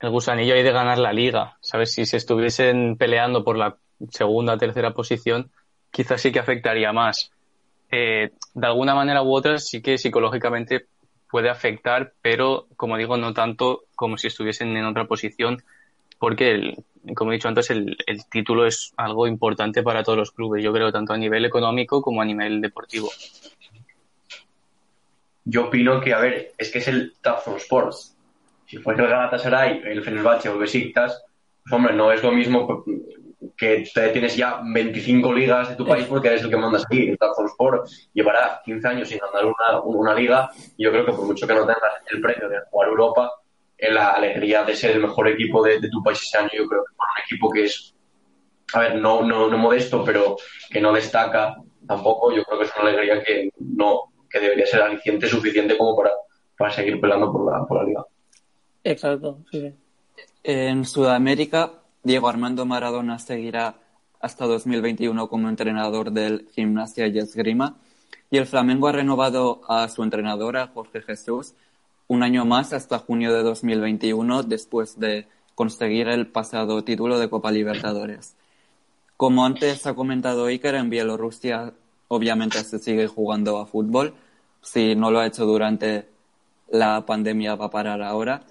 el 0.00 0.10
gusanillo 0.10 0.54
ahí 0.54 0.62
de 0.62 0.72
ganar 0.72 0.98
la 0.98 1.12
liga. 1.12 1.56
¿Sabes? 1.60 1.92
Si 1.92 2.06
se 2.06 2.16
estuviesen 2.16 2.96
peleando 2.96 3.44
por 3.44 3.56
la 3.56 3.76
segunda 4.10 4.54
o 4.54 4.58
tercera 4.58 4.92
posición, 4.92 5.50
quizás 5.90 6.20
sí 6.20 6.32
que 6.32 6.38
afectaría 6.38 6.92
más. 6.92 7.30
Eh, 7.90 8.30
de 8.54 8.66
alguna 8.66 8.94
manera 8.94 9.22
u 9.22 9.32
otra 9.32 9.58
sí 9.58 9.82
que 9.82 9.98
psicológicamente 9.98 10.86
puede 11.28 11.50
afectar, 11.50 12.12
pero 12.22 12.66
como 12.76 12.96
digo, 12.96 13.16
no 13.16 13.34
tanto 13.34 13.84
como 13.94 14.16
si 14.16 14.28
estuviesen 14.28 14.76
en 14.76 14.84
otra 14.84 15.06
posición, 15.06 15.62
porque, 16.18 16.50
el, 16.50 16.84
como 17.14 17.32
he 17.32 17.34
dicho 17.34 17.48
antes, 17.48 17.70
el, 17.70 17.96
título 18.30 18.66
es 18.66 18.92
algo 18.96 19.26
importante 19.26 19.82
para 19.82 20.02
todos 20.02 20.18
los 20.18 20.32
clubes, 20.32 20.62
yo 20.62 20.72
creo, 20.72 20.92
tanto 20.92 21.12
a 21.12 21.16
nivel 21.16 21.44
económico 21.44 22.02
como 22.02 22.20
a 22.20 22.24
nivel 22.24 22.60
deportivo. 22.60 23.08
Yo 25.44 25.66
opino 25.66 26.00
que, 26.00 26.12
a 26.12 26.20
ver, 26.20 26.52
es 26.58 26.70
que 26.70 26.78
es 26.78 26.88
el 26.88 27.14
Trabzon 27.22 27.56
Sports. 27.56 28.16
Si 28.70 28.76
fuese 28.76 29.02
el 29.02 29.08
Galatasaray, 29.08 29.82
el 29.84 30.04
Fenerbahce 30.04 30.48
o 30.48 30.52
el 30.52 30.60
Besiktas, 30.60 31.24
pues 31.64 31.72
hombre, 31.72 31.92
no 31.92 32.12
es 32.12 32.22
lo 32.22 32.30
mismo 32.30 32.84
que 33.56 33.84
tienes 34.12 34.36
ya 34.36 34.60
25 34.62 35.32
ligas 35.32 35.70
de 35.70 35.74
tu 35.74 35.84
país 35.84 36.06
porque 36.06 36.28
eres 36.28 36.42
el 36.42 36.50
que 36.50 36.56
mandas 36.56 36.84
aquí. 36.84 37.08
El 37.08 37.18
Sport 37.46 37.88
llevará 38.12 38.62
15 38.64 38.86
años 38.86 39.08
sin 39.08 39.18
ganar 39.18 39.44
una, 39.44 39.80
una 39.80 40.14
liga 40.14 40.50
y 40.76 40.84
yo 40.84 40.92
creo 40.92 41.04
que 41.04 41.10
por 41.10 41.24
mucho 41.24 41.48
que 41.48 41.54
no 41.54 41.62
tengas 41.66 41.94
el 42.12 42.20
premio 42.20 42.48
de 42.48 42.60
jugar 42.70 42.88
Europa, 42.90 43.32
la 43.76 44.10
alegría 44.10 44.62
de 44.62 44.76
ser 44.76 44.92
el 44.92 45.00
mejor 45.00 45.26
equipo 45.26 45.64
de, 45.64 45.80
tu 45.90 46.00
país 46.04 46.22
ese 46.22 46.38
año, 46.38 46.50
yo 46.52 46.68
creo 46.68 46.84
que 46.84 46.94
por 46.94 47.06
un 47.08 47.24
equipo 47.24 47.50
que 47.50 47.64
es, 47.64 47.92
a 48.72 48.80
ver, 48.82 49.00
no, 49.00 49.22
no, 49.24 49.48
no 49.48 49.58
modesto, 49.58 50.04
pero 50.04 50.36
que 50.70 50.80
no 50.80 50.92
destaca 50.92 51.56
tampoco, 51.88 52.32
yo 52.32 52.44
creo 52.44 52.60
que 52.60 52.66
es 52.66 52.72
una 52.80 52.88
alegría 52.88 53.20
que 53.20 53.50
no, 53.58 54.12
que 54.30 54.38
debería 54.38 54.64
ser 54.64 54.82
aliciente 54.82 55.26
suficiente 55.26 55.76
como 55.76 55.96
para, 55.96 56.12
para 56.56 56.70
seguir 56.70 57.00
peleando 57.00 57.32
por 57.32 57.50
la, 57.50 57.66
por 57.66 57.78
la 57.78 57.84
liga. 57.84 58.04
Exacto, 58.84 59.38
sí. 59.50 59.72
En 60.42 60.84
Sudamérica, 60.84 61.72
Diego 62.02 62.28
Armando 62.28 62.64
Maradona 62.64 63.18
seguirá 63.18 63.76
hasta 64.20 64.46
2021 64.46 65.28
como 65.28 65.48
entrenador 65.48 66.12
del 66.12 66.48
Gimnasia 66.54 67.06
y 67.08 67.18
Esgrima. 67.18 67.76
Y 68.30 68.38
el 68.38 68.46
Flamengo 68.46 68.88
ha 68.88 68.92
renovado 68.92 69.62
a 69.68 69.88
su 69.88 70.02
entrenadora, 70.02 70.70
Jorge 70.72 71.02
Jesús, 71.02 71.54
un 72.06 72.22
año 72.22 72.44
más 72.44 72.72
hasta 72.72 72.98
junio 72.98 73.32
de 73.34 73.42
2021, 73.42 74.42
después 74.44 74.98
de 74.98 75.26
conseguir 75.54 76.08
el 76.08 76.26
pasado 76.26 76.82
título 76.84 77.18
de 77.18 77.28
Copa 77.28 77.50
Libertadores. 77.50 78.34
Como 79.16 79.44
antes 79.44 79.86
ha 79.86 79.94
comentado 79.94 80.46
Iker, 80.46 80.74
en 80.76 80.90
Bielorrusia 80.90 81.74
obviamente 82.08 82.64
se 82.64 82.78
sigue 82.78 83.06
jugando 83.06 83.58
a 83.58 83.66
fútbol. 83.66 84.14
Si 84.62 84.94
no 84.94 85.10
lo 85.10 85.20
ha 85.20 85.26
hecho 85.26 85.44
durante 85.44 86.08
la 86.70 87.04
pandemia, 87.06 87.54
va 87.54 87.66
a 87.66 87.70
parar 87.70 88.02
ahora. 88.02 88.42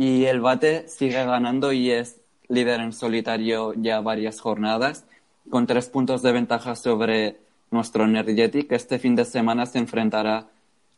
Y 0.00 0.24
el 0.24 0.40
Bate 0.40 0.88
sigue 0.88 1.22
ganando 1.26 1.74
y 1.74 1.90
es 1.90 2.22
líder 2.48 2.80
en 2.80 2.94
solitario 2.94 3.74
ya 3.74 4.00
varias 4.00 4.40
jornadas, 4.40 5.04
con 5.50 5.66
tres 5.66 5.90
puntos 5.90 6.22
de 6.22 6.32
ventaja 6.32 6.74
sobre 6.74 7.36
nuestro 7.70 8.04
Energetic. 8.04 8.72
Este 8.72 8.98
fin 8.98 9.14
de 9.14 9.26
semana 9.26 9.66
se 9.66 9.76
enfrentará 9.76 10.46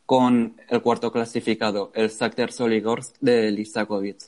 con 0.06 0.54
el 0.68 0.82
cuarto 0.82 1.10
clasificado, 1.10 1.90
el 1.96 2.10
Shakhtar 2.10 2.52
Soligorsk 2.52 3.16
de 3.20 3.50
Lisakovic. 3.50 4.18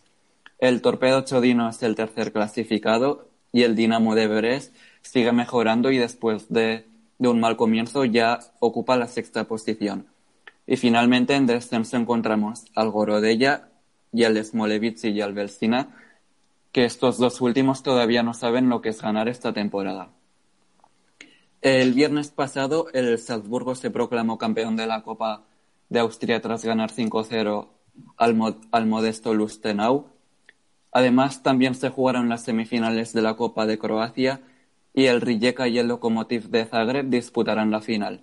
El 0.58 0.82
Torpedo 0.82 1.20
Chodino 1.20 1.68
es 1.68 1.80
el 1.84 1.94
tercer 1.94 2.32
clasificado 2.32 3.28
y 3.52 3.62
el 3.62 3.76
Dinamo 3.76 4.16
de 4.16 4.26
Brest 4.26 4.74
sigue 5.02 5.30
mejorando 5.30 5.92
y 5.92 5.98
después 5.98 6.48
de, 6.48 6.84
de 7.20 7.28
un 7.28 7.38
mal 7.38 7.56
comienzo 7.56 8.04
ya 8.06 8.40
ocupa 8.58 8.96
la 8.96 9.06
sexta 9.06 9.44
posición. 9.44 10.08
Y 10.66 10.76
finalmente 10.78 11.36
en 11.36 11.46
descenso 11.46 11.96
encontramos 11.96 12.64
al 12.74 12.90
Gorodella 12.90 13.68
y 14.14 14.25
al 14.25 14.42
Smolevic 14.42 15.04
y 15.04 15.21
al 15.21 15.35
Belsina, 15.35 15.88
que 16.73 16.85
estos 16.85 17.18
dos 17.18 17.40
últimos 17.40 17.83
todavía 17.83 18.23
no 18.23 18.33
saben 18.33 18.68
lo 18.68 18.80
que 18.80 18.90
es 18.90 19.02
ganar 19.02 19.28
esta 19.28 19.52
temporada. 19.52 20.11
El 21.61 21.94
viernes 21.94 22.28
pasado 22.28 22.87
el 22.92 23.18
Salzburgo 23.18 23.75
se 23.75 23.90
proclamó 23.90 24.38
campeón 24.38 24.76
de 24.76 24.87
la 24.87 25.02
Copa 25.02 25.44
de 25.88 26.00
Austria 26.00 26.40
tras 26.40 26.64
ganar 26.64 26.90
5-0 26.92 27.68
al, 28.16 28.35
mo 28.35 28.56
al, 28.71 28.87
modesto 28.87 29.35
Lustenau. 29.35 30.06
Además, 30.92 31.42
también 31.42 31.75
se 31.75 31.90
jugaron 31.90 32.28
las 32.28 32.44
semifinales 32.44 33.12
de 33.12 33.23
la 33.23 33.35
Copa 33.35 33.66
de 33.66 33.78
Croacia 33.78 34.42
y 34.92 35.06
el 35.06 35.21
Rijeka 35.21 35.66
y 35.68 35.78
el 35.78 35.88
Lokomotiv 35.88 36.50
de 36.50 36.66
Zagreb 36.66 37.09
disputarán 37.09 37.71
la 37.71 37.80
final. 37.80 38.21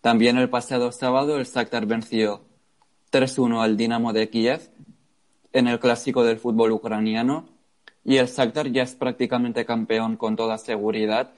También 0.00 0.36
el 0.36 0.50
pasado 0.50 0.92
sábado 0.92 1.38
el 1.38 1.44
Shakhtar 1.44 1.86
venció 1.86 2.42
3-1 3.12 3.62
al 3.62 3.76
Dinamo 3.76 4.12
de 4.12 4.28
Kiev 4.28 4.71
en 5.52 5.68
el 5.68 5.78
clásico 5.78 6.24
del 6.24 6.38
fútbol 6.38 6.72
ucraniano 6.72 7.46
y 8.04 8.16
el 8.16 8.26
Shakhtar 8.26 8.70
ya 8.72 8.82
es 8.82 8.94
prácticamente 8.94 9.64
campeón 9.64 10.16
con 10.16 10.36
toda 10.36 10.58
seguridad, 10.58 11.30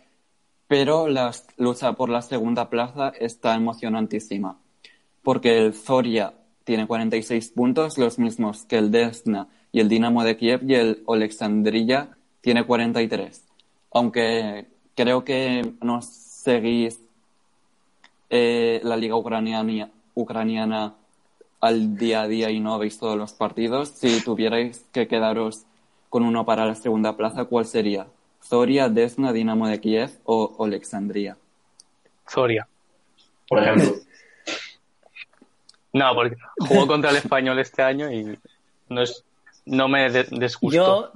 pero 0.66 1.08
la 1.08 1.32
lucha 1.56 1.92
por 1.92 2.08
la 2.08 2.22
segunda 2.22 2.70
plaza 2.70 3.12
está 3.18 3.54
emocionantísima, 3.54 4.58
porque 5.22 5.58
el 5.58 5.74
Zoria 5.74 6.32
tiene 6.64 6.86
46 6.86 7.50
puntos, 7.50 7.98
los 7.98 8.18
mismos 8.18 8.64
que 8.64 8.78
el 8.78 8.90
Desna 8.90 9.48
y 9.70 9.80
el 9.80 9.88
Dinamo 9.88 10.24
de 10.24 10.36
Kiev 10.36 10.62
y 10.66 10.74
el 10.74 11.04
Alexandria 11.06 12.16
tiene 12.40 12.64
43. 12.64 13.44
Aunque 13.92 14.66
creo 14.94 15.24
que 15.24 15.74
no 15.82 16.00
seguís 16.00 17.00
eh, 18.30 18.80
la 18.82 18.96
liga 18.96 19.16
ucraniana, 19.16 19.90
ucraniana 20.14 20.94
al 21.64 21.96
día 21.96 22.20
a 22.20 22.28
día 22.28 22.50
y 22.50 22.60
no 22.60 22.78
veis 22.78 22.98
todos 22.98 23.16
los 23.16 23.32
partidos, 23.32 23.88
si 23.88 24.22
tuvierais 24.22 24.84
que 24.92 25.08
quedaros 25.08 25.64
con 26.10 26.22
uno 26.22 26.44
para 26.44 26.66
la 26.66 26.74
segunda 26.74 27.16
plaza, 27.16 27.46
¿cuál 27.46 27.64
sería? 27.64 28.06
¿Zoria, 28.42 28.90
Desna, 28.90 29.32
Dinamo 29.32 29.66
de 29.66 29.80
Kiev 29.80 30.10
o 30.24 30.62
Alexandria? 30.62 31.38
Zoria. 32.28 32.68
Por 33.48 33.62
ejemplo. 33.62 33.94
no, 35.94 36.14
porque 36.14 36.36
jugó 36.58 36.86
contra 36.86 37.08
el 37.08 37.16
español 37.16 37.58
este 37.58 37.80
año 37.80 38.12
y 38.12 38.38
no, 38.90 39.00
es, 39.00 39.24
no 39.64 39.88
me 39.88 40.10
de 40.10 40.24
desgustó. 40.32 41.12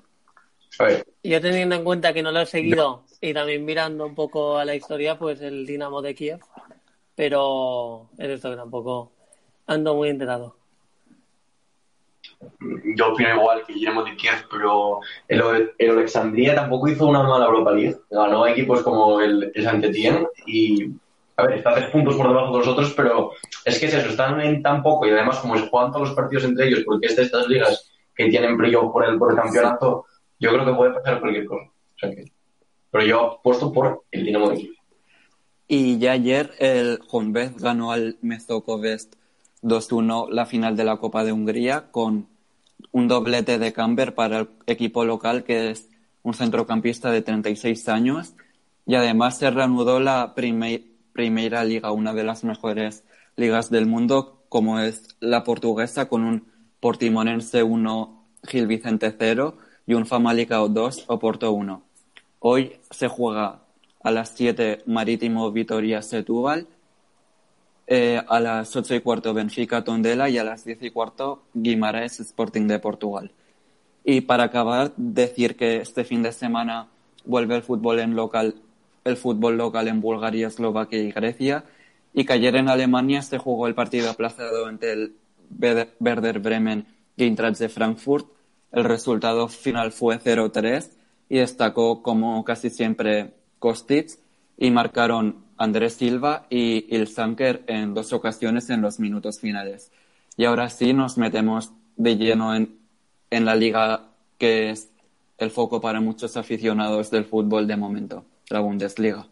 Yo, 0.78 0.87
yo 1.25 1.40
teniendo 1.43 1.75
en 1.75 1.85
cuenta 1.85 2.14
que 2.14 2.23
no 2.23 2.33
lo 2.33 2.40
he 2.40 2.47
seguido 2.47 3.05
y 3.21 3.35
también 3.35 3.67
mirando 3.67 4.07
un 4.07 4.14
poco 4.14 4.57
a 4.57 4.64
la 4.64 4.75
historia, 4.75 5.19
pues 5.19 5.43
el 5.43 5.67
Dinamo 5.67 6.00
de 6.00 6.14
Kiev, 6.14 6.40
pero 7.14 8.09
es 8.17 8.31
esto 8.31 8.49
que 8.49 8.57
tampoco 8.57 9.12
ando 9.69 9.95
muy 9.95 10.09
enterado. 10.09 10.57
Yo 12.97 13.13
opino 13.13 13.35
igual 13.35 13.65
que 13.65 13.75
Guillermo 13.75 14.05
de 14.05 14.17
Kiev, 14.17 14.47
pero 14.51 15.01
el, 15.29 15.73
el 15.79 15.91
Alexandria 15.91 16.55
tampoco 16.55 16.89
hizo 16.89 17.07
una 17.07 17.23
mala 17.23 17.47
Europa 17.47 17.73
League. 17.73 17.97
Ganó 18.11 18.45
a 18.45 18.51
equipos 18.51 18.83
como 18.83 19.21
el, 19.21 19.53
el 19.55 20.27
y, 20.47 20.93
a 21.37 21.43
ver, 21.45 21.59
está 21.59 21.75
tres 21.75 21.91
puntos 21.91 22.17
por 22.17 22.29
debajo 22.29 22.53
de 22.53 22.59
los 22.59 22.69
otros, 22.69 22.93
pero 22.95 23.33
es 23.65 23.79
que 23.79 23.87
es 23.87 23.95
eso, 23.95 24.09
están 24.09 24.41
en 24.41 24.63
tan 24.63 24.83
poco 24.83 25.07
y 25.07 25.11
además 25.11 25.39
como 25.39 25.57
se 25.57 25.69
juegan 25.69 25.93
todos 25.93 26.09
los 26.09 26.17
partidos 26.17 26.45
entre 26.45 26.69
ellos, 26.69 26.83
porque 26.85 27.07
es 27.07 27.17
de 27.17 27.23
estas 27.23 27.49
ligas 27.49 27.93
que 28.15 28.29
tienen 28.29 28.57
brillo 28.57 28.91
por 28.93 29.05
el, 29.05 29.19
por 29.19 29.33
el 29.33 29.39
campeonato, 29.39 30.07
yo 30.39 30.51
creo 30.53 30.65
que 30.65 30.75
puede 30.75 30.95
pasar 30.95 31.21
cualquier 31.21 31.47
cosa. 31.47 31.65
O 31.65 31.99
sea 31.99 32.11
que, 32.11 32.25
pero 32.91 33.05
yo 33.05 33.33
apuesto 33.39 33.73
por 33.73 34.03
el 34.11 34.25
Dinamo 34.25 34.51
de 34.51 34.57
Kiev. 34.57 34.75
Y 35.69 35.99
ya 35.99 36.13
ayer 36.13 36.51
el 36.59 36.99
Honved 37.11 37.53
ganó 37.59 37.93
al 37.93 38.17
Mezokovest 38.23 39.18
2-1 39.62 40.31
la 40.31 40.47
final 40.47 40.77
de 40.77 40.85
la 40.85 40.97
Copa 40.97 41.25
de 41.25 41.33
Hungría 41.33 41.91
con 41.91 42.29
un 42.93 43.09
doblete 43.09 43.59
de 43.59 43.73
Camber 43.73 44.15
para 44.15 44.41
el 44.41 44.49
equipo 44.67 45.05
local 45.05 45.45
que 45.45 45.71
es 45.71 45.88
un 46.23 46.35
centrocampista 46.35 47.11
de 47.11 47.23
36 47.23 47.88
años 47.88 48.35
y 48.87 48.95
además 48.95 49.38
se 49.38 49.50
reanudó 49.50 50.00
la 50.00 50.35
primer, 50.35 50.83
primera 51.12 51.65
liga, 51.65 51.93
una 51.93 52.15
de 52.15 52.25
las 52.25 52.45
mejores 52.45 53.05
ligas 53.37 53.71
del 53.71 53.87
mundo 53.87 54.45
como 54.49 54.81
es 54.81 55.17
la 55.21 55.45
portuguesa 55.45 56.09
con 56.09 56.25
un 56.25 56.47
Portimonense 56.81 57.62
1, 57.62 58.25
Gil 58.45 58.67
Vicente 58.67 59.15
0 59.19 59.59
y 59.87 59.95
un 59.95 60.07
Famalicão 60.07 60.69
2, 60.69 61.05
Oporto 61.09 61.53
1. 61.53 61.83
Hoy 62.38 62.79
se 62.91 63.09
juega 63.09 63.62
a 64.03 64.11
las 64.11 64.31
7 64.31 64.85
Marítimo 64.87 65.50
Vitoria 65.50 66.03
Setúbal 66.03 66.69
eh, 67.90 68.21
a 68.28 68.38
las 68.38 68.76
ocho 68.76 68.95
y 68.95 69.00
cuarto 69.00 69.33
Benfica 69.33 69.83
Tondela 69.83 70.28
y 70.28 70.37
a 70.37 70.45
las 70.45 70.62
diez 70.62 70.83
y 70.83 70.90
cuarto 70.90 71.45
Guimarães 71.54 72.21
Sporting 72.21 72.66
de 72.66 72.78
Portugal. 72.78 73.33
Y 74.04 74.21
para 74.21 74.45
acabar, 74.45 74.92
decir 74.99 75.57
que 75.57 75.78
este 75.78 76.04
fin 76.04 76.23
de 76.23 76.33
semana 76.33 76.88
vuelve 77.25 77.57
el 77.57 77.62
fútbol 77.62 78.00
en 78.00 78.14
local, 78.14 78.57
el 79.04 79.16
fútbol 79.16 79.57
local 79.57 79.88
en 79.88 80.02
Bulgaria, 80.02 80.49
Eslovaquia 80.49 80.99
y 80.99 81.12
Grecia, 81.12 81.64
y 82.12 82.26
que 82.26 82.35
ayer 82.35 82.57
en 82.57 82.68
Alemania 82.68 83.23
se 83.23 83.38
jugó 83.38 83.66
el 83.66 83.75
partido 83.75 84.11
aplazado 84.11 84.68
entre 84.68 84.92
el 84.92 85.16
Werder 85.59 86.40
Bremen 86.40 86.87
y 87.16 87.25
Eintracht 87.25 87.59
de 87.59 87.71
Frankfurt. 87.71 88.26
El 88.71 88.85
resultado 88.85 89.49
final 89.49 89.92
fue 89.92 90.18
0-3 90.21 90.90
y 91.30 91.38
destacó, 91.38 92.02
como 92.02 92.45
casi 92.45 92.68
siempre, 92.68 93.33
Kostic 93.59 94.11
y 94.59 94.71
marcaron 94.71 95.48
Andrés 95.59 95.95
Silva 95.95 96.47
y 96.49 96.87
Ilsanker 96.95 97.62
en 97.67 97.95
dos 97.95 98.12
ocasiones 98.12 98.71
en 98.71 98.81
los 98.81 99.00
minutos 99.00 99.41
finales. 99.41 99.91
Y 100.37 100.45
ahora 100.45 100.71
sí 100.71 100.93
nos 100.93 101.19
metemos 101.19 101.73
de 101.97 102.17
lleno 102.17 102.55
en, 102.55 102.79
en 103.31 103.45
la 103.45 103.57
liga 103.57 104.03
que 104.38 104.71
es 104.71 104.91
el 105.37 105.50
foco 105.50 105.81
para 105.81 106.00
muchos 106.00 106.37
aficionados 106.37 107.11
del 107.11 107.25
fútbol 107.25 107.67
de 107.67 107.77
momento, 107.77 108.25
la 108.50 108.61
Bundesliga. 108.61 109.27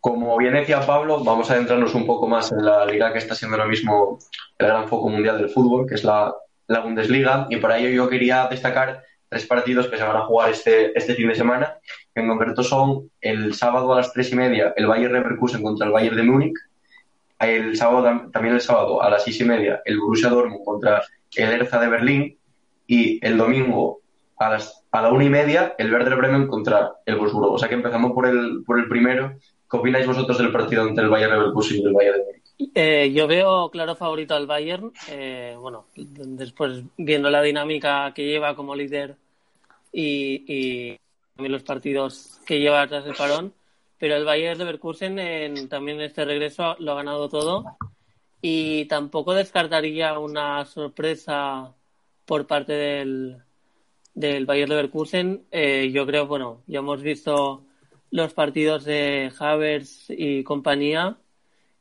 Como 0.00 0.36
bien 0.36 0.54
decía 0.54 0.84
Pablo, 0.84 1.22
vamos 1.22 1.50
a 1.50 1.54
adentrarnos 1.54 1.94
un 1.94 2.06
poco 2.06 2.26
más 2.26 2.50
en 2.50 2.64
la 2.64 2.84
liga 2.84 3.12
que 3.12 3.18
está 3.18 3.34
siendo 3.34 3.56
ahora 3.56 3.68
mismo 3.68 4.18
el 4.58 4.66
gran 4.66 4.88
foco 4.88 5.08
mundial 5.08 5.38
del 5.38 5.48
fútbol, 5.48 5.86
que 5.86 5.94
es 5.94 6.04
la, 6.04 6.34
la 6.66 6.80
Bundesliga. 6.80 7.46
Y 7.50 7.56
para 7.56 7.78
ello 7.78 7.88
yo 7.88 8.08
quería 8.08 8.48
destacar 8.48 9.04
tres 9.28 9.46
partidos 9.46 9.88
que 9.88 9.96
se 9.96 10.02
van 10.02 10.16
a 10.16 10.26
jugar 10.26 10.50
este, 10.50 10.96
este 10.98 11.14
fin 11.14 11.28
de 11.28 11.34
semana, 11.34 11.78
que 12.14 12.20
en 12.20 12.28
concreto 12.28 12.62
son 12.62 13.10
el 13.20 13.54
sábado 13.54 13.92
a 13.92 13.96
las 13.96 14.12
tres 14.12 14.32
y 14.32 14.36
media 14.36 14.72
el 14.76 14.86
Bayern 14.86 15.12
Leverkusen 15.14 15.62
contra 15.62 15.86
el 15.86 15.92
Bayern 15.92 16.16
de 16.16 16.22
Múnich, 16.22 16.54
el 17.38 17.76
sábado 17.76 18.06
tam- 18.06 18.30
también 18.30 18.54
el 18.54 18.60
sábado 18.60 19.02
a 19.02 19.10
las 19.10 19.24
seis 19.24 19.40
y 19.40 19.44
media 19.44 19.80
el 19.84 19.98
Borussia 19.98 20.28
Dortmund 20.28 20.64
contra 20.64 21.02
el 21.36 21.48
Hertha 21.52 21.80
de 21.80 21.88
Berlín 21.88 22.38
y 22.86 23.24
el 23.26 23.36
domingo 23.36 24.00
a 24.38 24.50
las 24.50 24.84
a 24.90 25.00
la 25.02 25.10
una 25.10 25.24
y 25.24 25.30
media 25.30 25.74
el 25.78 25.92
Werder 25.92 26.16
Bremen 26.16 26.46
contra 26.48 26.92
el 27.06 27.16
Wolfsburgo. 27.16 27.52
O 27.52 27.58
sea 27.58 27.68
que 27.68 27.76
empezamos 27.76 28.12
por 28.12 28.26
el 28.26 28.62
por 28.66 28.78
el 28.78 28.88
primero. 28.88 29.38
¿Qué 29.70 29.76
opináis 29.78 30.06
vosotros 30.06 30.36
del 30.36 30.52
partido 30.52 30.86
entre 30.86 31.04
el 31.04 31.10
Bayern 31.10 31.32
Leverkusen 31.32 31.78
y 31.78 31.84
el 31.84 31.92
Bayern 31.94 32.18
de 32.18 32.24
Múnich? 32.24 32.70
Eh, 32.74 33.10
yo 33.14 33.26
veo 33.26 33.70
claro 33.70 33.96
favorito 33.96 34.34
al 34.34 34.46
Bayern. 34.46 34.92
eh, 35.08 35.56
bueno, 35.58 35.86
después 35.96 36.82
viendo 36.98 37.30
la 37.30 37.40
dinámica 37.40 38.12
que 38.14 38.26
lleva 38.26 38.54
como 38.54 38.74
líder 38.74 39.16
y 39.92 40.96
también 41.34 41.52
los 41.52 41.62
partidos 41.62 42.40
que 42.46 42.60
lleva 42.60 42.86
tras 42.86 43.06
el 43.06 43.14
parón. 43.14 43.54
Pero 43.98 44.16
el 44.16 44.24
Bayern 44.24 44.58
Leverkusen 44.58 45.18
en, 45.18 45.68
también 45.68 45.98
en 45.98 46.06
este 46.06 46.24
regreso 46.24 46.76
lo 46.80 46.92
ha 46.92 46.96
ganado 46.96 47.28
todo. 47.28 47.76
Y 48.40 48.86
tampoco 48.86 49.32
descartaría 49.32 50.18
una 50.18 50.64
sorpresa 50.64 51.72
por 52.24 52.46
parte 52.46 52.72
del, 52.72 53.36
del 54.14 54.44
Bayern 54.46 54.70
Leverkusen. 54.70 55.46
Eh, 55.52 55.90
yo 55.92 56.04
creo, 56.04 56.26
bueno, 56.26 56.62
ya 56.66 56.80
hemos 56.80 57.00
visto 57.00 57.64
los 58.10 58.34
partidos 58.34 58.84
de 58.84 59.32
Havers 59.38 60.06
y 60.08 60.42
compañía. 60.42 61.16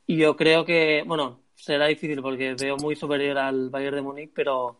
Y 0.06 0.18
yo 0.18 0.36
creo 0.36 0.64
que, 0.64 1.04
bueno, 1.08 1.40
será 1.56 1.88
difícil 1.88 2.22
porque 2.22 2.54
veo 2.54 2.78
muy 2.78 2.96
superior 2.96 3.40
al 3.40 3.70
Bayern 3.72 3.96
de 3.96 4.02
Múnich, 4.04 4.32
pero 4.34 4.80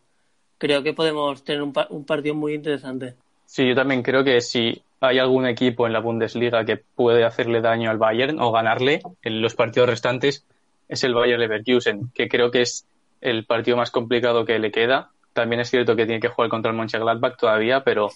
creo 0.58 0.82
que 0.84 0.92
podemos 0.92 1.42
tener 1.42 1.62
un, 1.62 1.72
pa- 1.72 1.88
un 1.90 2.04
partido 2.04 2.36
muy 2.36 2.54
interesante. 2.54 3.16
Sí, 3.52 3.68
yo 3.68 3.74
también 3.74 4.02
creo 4.02 4.24
que 4.24 4.40
si 4.40 4.80
hay 4.98 5.18
algún 5.18 5.46
equipo 5.46 5.86
en 5.86 5.92
la 5.92 6.00
Bundesliga 6.00 6.64
que 6.64 6.78
puede 6.78 7.22
hacerle 7.22 7.60
daño 7.60 7.90
al 7.90 7.98
Bayern 7.98 8.40
o 8.40 8.50
ganarle 8.50 9.02
en 9.22 9.42
los 9.42 9.54
partidos 9.54 9.90
restantes, 9.90 10.46
es 10.88 11.04
el 11.04 11.12
Bayern 11.12 11.38
Leverkusen, 11.38 12.10
que 12.14 12.30
creo 12.30 12.50
que 12.50 12.62
es 12.62 12.86
el 13.20 13.44
partido 13.44 13.76
más 13.76 13.90
complicado 13.90 14.46
que 14.46 14.58
le 14.58 14.72
queda. 14.72 15.10
También 15.34 15.60
es 15.60 15.68
cierto 15.68 15.94
que 15.94 16.06
tiene 16.06 16.18
que 16.18 16.28
jugar 16.28 16.48
contra 16.48 16.70
el 16.70 16.78
Mönchengladbach 16.78 17.36
todavía, 17.36 17.84
pero 17.84 18.08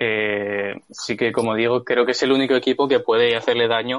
eh, 0.00 0.74
sí 0.90 1.16
que, 1.16 1.30
como 1.30 1.54
digo, 1.54 1.84
creo 1.84 2.04
que 2.04 2.10
es 2.10 2.22
el 2.24 2.32
único 2.32 2.56
equipo 2.56 2.88
que 2.88 2.98
puede 2.98 3.36
hacerle 3.36 3.68
daño 3.68 3.98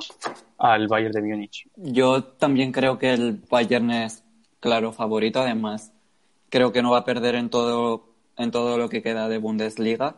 al 0.58 0.90
Bayern 0.90 1.14
de 1.14 1.22
Múnich. 1.22 1.66
Yo 1.78 2.26
también 2.26 2.74
creo 2.74 3.00
que 3.00 3.14
el 3.14 3.40
Bayern 3.50 3.90
es 3.90 4.22
claro 4.60 4.92
favorito, 4.92 5.40
además 5.40 5.94
creo 6.50 6.74
que 6.74 6.82
no 6.82 6.92
va 6.92 6.98
a 6.98 7.06
perder 7.06 7.36
en 7.36 7.50
todo, 7.50 8.04
en 8.36 8.52
todo 8.52 8.78
lo 8.78 8.90
que 8.90 9.02
queda 9.02 9.30
de 9.30 9.38
Bundesliga 9.38 10.18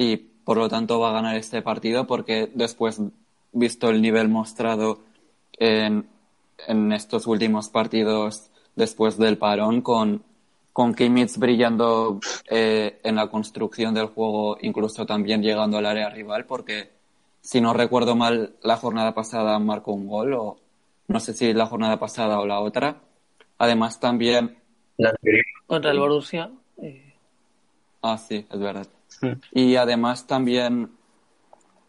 y 0.00 0.16
por 0.16 0.56
lo 0.56 0.68
tanto 0.68 0.98
va 0.98 1.10
a 1.10 1.12
ganar 1.12 1.36
este 1.36 1.60
partido 1.60 2.06
porque 2.06 2.50
después, 2.54 3.00
visto 3.52 3.90
el 3.90 4.00
nivel 4.00 4.28
mostrado 4.28 5.00
en, 5.58 6.08
en 6.66 6.92
estos 6.92 7.26
últimos 7.26 7.68
partidos 7.68 8.50
después 8.74 9.18
del 9.18 9.36
parón 9.36 9.82
con, 9.82 10.22
con 10.72 10.94
Kimmich 10.94 11.36
brillando 11.36 12.18
eh, 12.48 12.98
en 13.02 13.14
la 13.14 13.28
construcción 13.28 13.92
del 13.92 14.06
juego, 14.06 14.56
incluso 14.62 15.04
también 15.04 15.42
llegando 15.42 15.76
al 15.76 15.84
área 15.86 16.08
rival 16.08 16.46
porque 16.46 16.90
si 17.42 17.60
no 17.60 17.74
recuerdo 17.74 18.16
mal, 18.16 18.54
la 18.62 18.76
jornada 18.76 19.14
pasada 19.14 19.58
marcó 19.58 19.92
un 19.92 20.06
gol, 20.06 20.34
o 20.34 20.58
no 21.08 21.20
sé 21.20 21.32
si 21.32 21.52
la 21.54 21.66
jornada 21.66 21.98
pasada 21.98 22.38
o 22.38 22.46
la 22.46 22.60
otra. 22.60 22.96
Además, 23.58 23.98
también. 23.98 24.58
La. 24.98 25.14
Contra 25.66 25.90
el 25.90 25.98
Borussia. 25.98 26.50
eh, 26.82 27.14
Ah, 28.02 28.18
sí, 28.18 28.46
es 28.50 28.60
verdad. 28.60 28.86
Y 29.52 29.76
además, 29.76 30.26
también, 30.26 30.90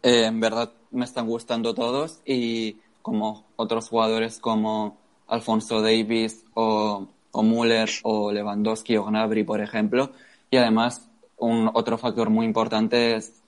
eh, 0.02 0.26
en 0.26 0.40
verdad, 0.40 0.72
me 0.90 1.04
están 1.04 1.26
gustando 1.26 1.74
todos, 1.74 2.20
y 2.24 2.76
como 3.02 3.44
otros 3.56 3.88
jugadores 3.88 4.38
como 4.38 4.96
Alfonso 5.28 5.80
Davis 5.82 6.44
o, 6.54 7.06
o 7.32 7.42
Müller 7.42 7.88
o 8.02 8.32
Lewandowski 8.32 8.96
o 8.96 9.04
Gnabry, 9.04 9.44
por 9.44 9.60
ejemplo. 9.60 10.12
Y 10.50 10.56
además, 10.56 11.08
un 11.38 11.70
otro 11.74 11.98
factor 11.98 12.30
muy 12.30 12.46
importante 12.46 13.16
es 13.16 13.38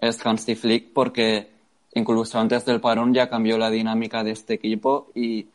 es 0.00 0.24
Hansi 0.26 0.54
Flick 0.56 0.92
porque 0.92 1.48
incluso 1.94 2.38
antes 2.38 2.66
del 2.66 2.80
parón 2.82 3.14
ya 3.14 3.30
cambió 3.30 3.56
la 3.56 3.70
dinámica 3.70 4.22
de 4.24 4.32
este 4.32 4.54
equipo 4.54 5.10
y 5.14 5.46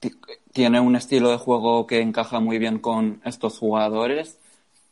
ti- 0.00 0.12
tiene 0.52 0.80
un 0.80 0.96
estilo 0.96 1.30
de 1.30 1.38
juego 1.38 1.86
que 1.86 2.00
encaja 2.00 2.40
muy 2.40 2.58
bien 2.58 2.78
con 2.78 3.20
estos 3.24 3.58
jugadores 3.58 4.38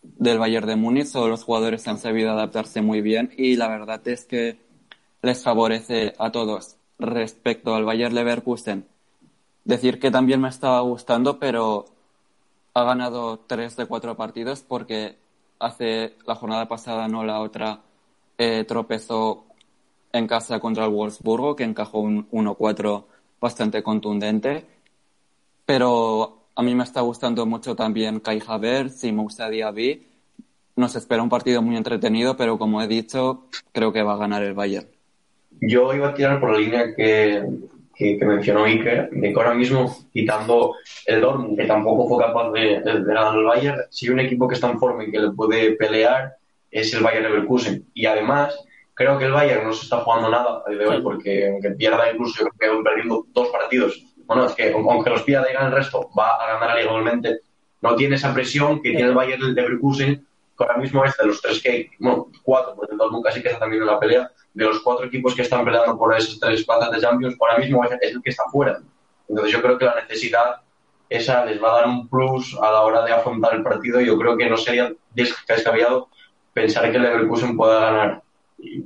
del 0.02 0.38
Bayern 0.38 0.66
de 0.66 0.76
Múnich. 0.76 1.12
Todos 1.12 1.28
los 1.28 1.44
jugadores 1.44 1.86
han 1.88 1.98
sabido 1.98 2.30
adaptarse 2.30 2.82
muy 2.82 3.00
bien 3.00 3.32
y 3.36 3.56
la 3.56 3.68
verdad 3.68 4.06
es 4.08 4.24
que 4.24 4.58
les 5.22 5.42
favorece 5.42 6.14
a 6.18 6.30
todos. 6.30 6.76
Respecto 6.98 7.74
al 7.74 7.84
Bayern 7.84 8.14
Leverkusen, 8.14 8.86
decir 9.64 9.98
que 9.98 10.10
también 10.10 10.40
me 10.40 10.48
estaba 10.48 10.80
gustando, 10.80 11.38
pero 11.38 11.86
ha 12.74 12.84
ganado 12.84 13.38
tres 13.46 13.76
de 13.76 13.86
cuatro 13.86 14.16
partidos 14.16 14.62
porque 14.62 15.16
hace 15.58 16.16
la 16.26 16.34
jornada 16.34 16.68
pasada, 16.68 17.08
no 17.08 17.24
la 17.24 17.40
otra, 17.40 17.80
eh, 18.38 18.64
tropezó 18.64 19.44
en 20.12 20.26
casa 20.26 20.60
contra 20.60 20.84
el 20.84 20.90
Wolfsburgo, 20.90 21.56
que 21.56 21.64
encajó 21.64 22.00
un 22.00 22.28
1-4 22.30 23.04
bastante 23.40 23.82
contundente. 23.82 24.66
Pero 25.64 26.41
a 26.54 26.62
mí 26.62 26.74
me 26.74 26.84
está 26.84 27.00
gustando 27.00 27.46
mucho 27.46 27.74
también 27.74 28.20
Kai 28.20 28.42
Havertz 28.46 29.04
y 29.04 29.12
Moussa 29.12 29.48
Diaby. 29.48 30.06
Nos 30.76 30.96
espera 30.96 31.22
un 31.22 31.28
partido 31.28 31.62
muy 31.62 31.76
entretenido, 31.76 32.36
pero 32.36 32.58
como 32.58 32.82
he 32.82 32.86
dicho, 32.86 33.44
creo 33.72 33.92
que 33.92 34.02
va 34.02 34.14
a 34.14 34.18
ganar 34.18 34.42
el 34.42 34.54
Bayern. 34.54 34.86
Yo 35.60 35.92
iba 35.94 36.08
a 36.08 36.14
tirar 36.14 36.40
por 36.40 36.52
la 36.52 36.58
línea 36.58 36.94
que, 36.94 37.44
que, 37.94 38.18
que 38.18 38.24
mencionó 38.24 38.64
Iker, 38.64 39.10
de 39.10 39.32
que 39.32 39.34
ahora 39.34 39.54
mismo, 39.54 39.94
quitando 40.12 40.74
el 41.06 41.20
Dortmund, 41.20 41.58
que 41.58 41.66
tampoco 41.66 42.08
fue 42.08 42.24
capaz 42.24 42.50
de, 42.52 42.80
de, 42.80 43.00
de 43.00 43.14
ganar 43.14 43.34
al 43.34 43.44
Bayern, 43.44 43.78
si 43.90 44.06
hay 44.06 44.12
un 44.12 44.20
equipo 44.20 44.48
que 44.48 44.54
está 44.54 44.70
en 44.70 44.78
forma 44.78 45.04
y 45.04 45.10
que 45.10 45.20
le 45.20 45.30
puede 45.30 45.72
pelear, 45.72 46.36
es 46.70 46.92
el 46.94 47.02
Bayern 47.02 47.24
Leverkusen. 47.24 47.86
Y 47.92 48.06
además, 48.06 48.54
creo 48.94 49.18
que 49.18 49.26
el 49.26 49.32
Bayern 49.32 49.64
no 49.64 49.72
se 49.72 49.84
está 49.84 49.98
jugando 49.98 50.30
nada 50.30 50.62
a 50.66 50.70
día 50.70 50.78
de 50.78 50.86
hoy, 50.86 51.02
porque 51.02 51.50
aunque 51.50 51.70
pierda 51.70 52.10
incluso, 52.10 52.44
yo 52.44 52.50
creo 52.56 52.78
que 52.78 52.82
perdiendo 52.82 53.26
dos 53.32 53.48
partidos, 53.48 54.02
bueno, 54.26 54.46
es 54.46 54.52
que 54.54 54.72
aunque 54.72 55.10
los 55.10 55.22
pierda 55.22 55.50
y 55.50 55.54
gane 55.54 55.66
el 55.66 55.72
resto, 55.72 56.10
va 56.18 56.36
a 56.36 56.46
ganar 56.46 56.68
la 56.68 56.74
liga 56.76 56.88
igualmente, 56.88 57.40
no 57.80 57.96
tiene 57.96 58.16
esa 58.16 58.32
presión 58.32 58.76
que 58.82 58.90
tiene 58.90 59.08
el 59.08 59.14
Bayern 59.14 59.54
Leverkusen, 59.54 60.26
que 60.56 60.64
ahora 60.64 60.76
mismo 60.78 61.04
es 61.04 61.16
de 61.16 61.26
los 61.26 61.40
tres 61.40 61.62
que 61.62 61.90
bueno, 61.98 62.28
cuatro, 62.42 62.74
porque 62.76 62.92
el 62.92 62.98
Dortmund 62.98 63.24
casi 63.24 63.42
que 63.42 63.48
está 63.48 63.60
también 63.60 63.82
en 63.82 63.88
la 63.88 63.98
pelea, 63.98 64.30
de 64.54 64.64
los 64.64 64.80
cuatro 64.80 65.06
equipos 65.06 65.34
que 65.34 65.42
están 65.42 65.64
peleando 65.64 65.98
por 65.98 66.14
esas 66.14 66.38
tres 66.38 66.64
plazas 66.64 66.90
de 66.92 67.00
Champions, 67.00 67.36
ahora 67.40 67.58
mismo 67.58 67.82
es, 67.84 67.90
es 68.00 68.12
el 68.12 68.22
que 68.22 68.30
está 68.30 68.44
fuera. 68.50 68.78
Entonces 69.28 69.52
yo 69.52 69.62
creo 69.62 69.78
que 69.78 69.84
la 69.86 69.94
necesidad 69.96 70.56
esa 71.08 71.44
les 71.44 71.62
va 71.62 71.70
a 71.72 71.76
dar 71.80 71.88
un 71.88 72.08
plus 72.08 72.56
a 72.60 72.70
la 72.70 72.80
hora 72.82 73.04
de 73.04 73.12
afrontar 73.12 73.54
el 73.54 73.62
partido. 73.62 74.00
Yo 74.00 74.16
creo 74.18 74.36
que 74.36 74.48
no 74.48 74.56
sería 74.56 74.92
des- 75.14 75.34
descabellado 75.48 76.08
pensar 76.52 76.90
que 76.90 76.96
el 76.98 77.02
Leverkusen 77.02 77.56
pueda 77.56 77.80
ganar. 77.80 78.22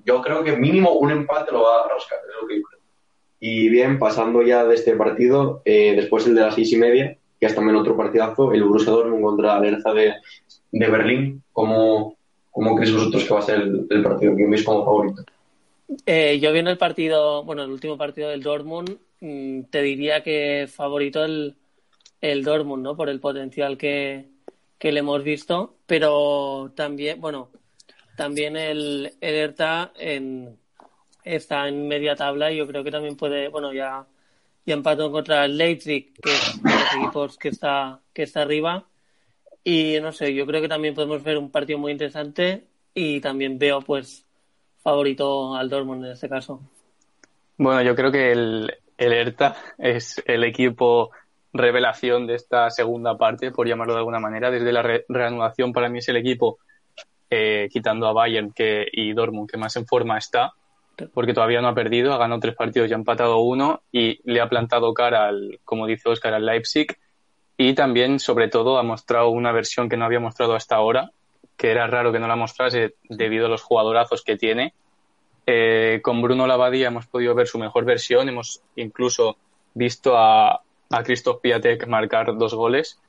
Yo 0.04 0.22
creo 0.22 0.42
que 0.42 0.56
mínimo 0.56 0.92
un 0.92 1.10
empate 1.10 1.52
lo 1.52 1.62
va 1.62 1.84
a 1.84 1.88
rascar, 1.88 2.18
es 2.28 2.40
lo 2.40 2.46
que 2.48 2.56
yo 2.60 2.62
creo. 2.62 2.75
Y 3.38 3.68
bien, 3.68 3.98
pasando 3.98 4.42
ya 4.42 4.64
de 4.64 4.74
este 4.74 4.96
partido, 4.96 5.62
eh, 5.64 5.94
después 5.94 6.26
el 6.26 6.34
de 6.34 6.40
las 6.40 6.54
seis 6.54 6.72
y 6.72 6.76
media, 6.76 7.16
que 7.38 7.46
es 7.46 7.54
también 7.54 7.76
otro 7.76 7.96
partidazo, 7.96 8.52
el 8.52 8.64
Borussia 8.64 8.92
Dortmund 8.92 9.22
contra 9.22 9.58
el 9.58 9.74
Hertha 9.74 9.92
de, 9.92 10.14
de 10.72 10.90
Berlín. 10.90 11.42
¿Cómo, 11.52 12.16
¿Cómo 12.50 12.74
creéis 12.74 12.94
vosotros 12.94 13.24
que 13.24 13.34
va 13.34 13.40
a 13.40 13.42
ser 13.42 13.60
el, 13.60 13.86
el 13.90 14.02
partido? 14.02 14.34
¿Quién 14.34 14.50
veis 14.50 14.64
como 14.64 14.84
favorito? 14.84 15.22
Eh, 16.04 16.38
yo 16.40 16.52
viendo 16.52 16.70
el 16.70 16.78
partido, 16.78 17.44
bueno, 17.44 17.62
el 17.62 17.70
último 17.70 17.96
partido 17.96 18.30
del 18.30 18.42
Dortmund, 18.42 18.96
mm, 19.20 19.62
te 19.70 19.82
diría 19.82 20.22
que 20.22 20.66
favorito 20.68 21.24
el, 21.24 21.54
el 22.20 22.42
Dortmund, 22.42 22.82
¿no? 22.82 22.96
Por 22.96 23.08
el 23.08 23.20
potencial 23.20 23.76
que, 23.76 24.24
que 24.78 24.92
le 24.92 25.00
hemos 25.00 25.22
visto, 25.22 25.76
pero 25.86 26.72
también, 26.74 27.20
bueno, 27.20 27.50
también 28.16 28.56
el, 28.56 29.12
el 29.20 29.34
Hertha 29.34 29.92
en, 29.98 30.56
está 31.26 31.68
en 31.68 31.86
media 31.88 32.14
tabla 32.14 32.50
y 32.50 32.56
yo 32.56 32.66
creo 32.66 32.82
que 32.84 32.90
también 32.90 33.16
puede, 33.16 33.48
bueno, 33.48 33.72
ya, 33.72 34.06
ya 34.64 34.74
empató 34.74 35.10
contra 35.10 35.44
el 35.44 35.58
Leipzig, 35.58 36.14
que 36.22 36.30
es 36.30 36.62
de 36.62 36.70
los 36.70 36.94
equipos 36.94 37.36
que 37.36 37.48
está, 37.48 38.00
que 38.14 38.22
está 38.22 38.42
arriba, 38.42 38.86
Y 39.68 39.98
no 40.00 40.12
sé, 40.12 40.32
yo 40.32 40.46
creo 40.46 40.62
que 40.62 40.68
también 40.68 40.94
podemos 40.94 41.24
ver 41.24 41.36
un 41.36 41.50
partido 41.50 41.76
muy 41.76 41.90
interesante 41.90 42.62
y 42.94 43.20
también 43.20 43.58
veo 43.58 43.80
pues 43.80 44.24
favorito 44.80 45.56
al 45.56 45.68
Dortmund 45.68 46.04
en 46.04 46.12
este 46.12 46.28
caso. 46.28 46.60
Bueno, 47.58 47.82
yo 47.82 47.96
creo 47.96 48.12
que 48.12 48.30
el, 48.30 48.72
el 48.96 49.12
Hertha 49.12 49.56
es 49.76 50.22
el 50.24 50.44
equipo 50.44 51.10
revelación 51.52 52.28
de 52.28 52.36
esta 52.36 52.70
segunda 52.70 53.18
parte, 53.18 53.50
por 53.50 53.66
llamarlo 53.66 53.94
de 53.94 53.98
alguna 53.98 54.20
manera. 54.20 54.52
Desde 54.52 54.72
la 54.72 54.82
re- 54.82 55.04
reanudación, 55.08 55.72
para 55.72 55.88
mí 55.88 55.98
es 55.98 56.08
el 56.10 56.16
equipo, 56.18 56.58
eh, 57.28 57.68
quitando 57.72 58.06
a 58.06 58.12
Bayern 58.12 58.52
que, 58.52 58.86
y 58.92 59.14
Dortmund, 59.14 59.50
que 59.50 59.56
más 59.56 59.74
en 59.74 59.86
forma 59.86 60.16
está, 60.16 60.52
porque 61.12 61.34
todavía 61.34 61.60
no 61.60 61.68
ha 61.68 61.74
perdido, 61.74 62.12
ha 62.12 62.18
ganado 62.18 62.40
tres 62.40 62.54
partidos 62.54 62.88
y 62.88 62.92
ha 62.92 62.96
empatado 62.96 63.38
uno, 63.38 63.82
y 63.92 64.20
le 64.30 64.40
ha 64.40 64.48
plantado 64.48 64.92
cara 64.94 65.26
al, 65.26 65.60
como 65.64 65.86
dice 65.86 66.08
Oscar, 66.08 66.34
al 66.34 66.46
Leipzig, 66.46 66.96
y 67.56 67.74
también, 67.74 68.18
sobre 68.18 68.48
todo, 68.48 68.78
ha 68.78 68.82
mostrado 68.82 69.30
una 69.30 69.52
versión 69.52 69.88
que 69.88 69.96
no 69.96 70.04
había 70.04 70.20
mostrado 70.20 70.54
hasta 70.54 70.76
ahora, 70.76 71.10
que 71.56 71.70
era 71.70 71.86
raro 71.86 72.12
que 72.12 72.18
no 72.18 72.28
la 72.28 72.36
mostrase 72.36 72.94
debido 73.08 73.46
a 73.46 73.48
los 73.48 73.62
jugadorazos 73.62 74.22
que 74.22 74.36
tiene. 74.36 74.74
Eh, 75.46 76.00
con 76.02 76.20
Bruno 76.20 76.46
Labadía 76.46 76.88
hemos 76.88 77.06
podido 77.06 77.34
ver 77.34 77.46
su 77.46 77.58
mejor 77.58 77.84
versión, 77.84 78.28
hemos 78.28 78.60
incluso 78.74 79.36
visto 79.72 80.16
a, 80.16 80.60
a 80.90 81.02
Christoph 81.02 81.40
Piatek 81.40 81.86
marcar 81.86 82.36
dos 82.36 82.54
goles. 82.54 83.00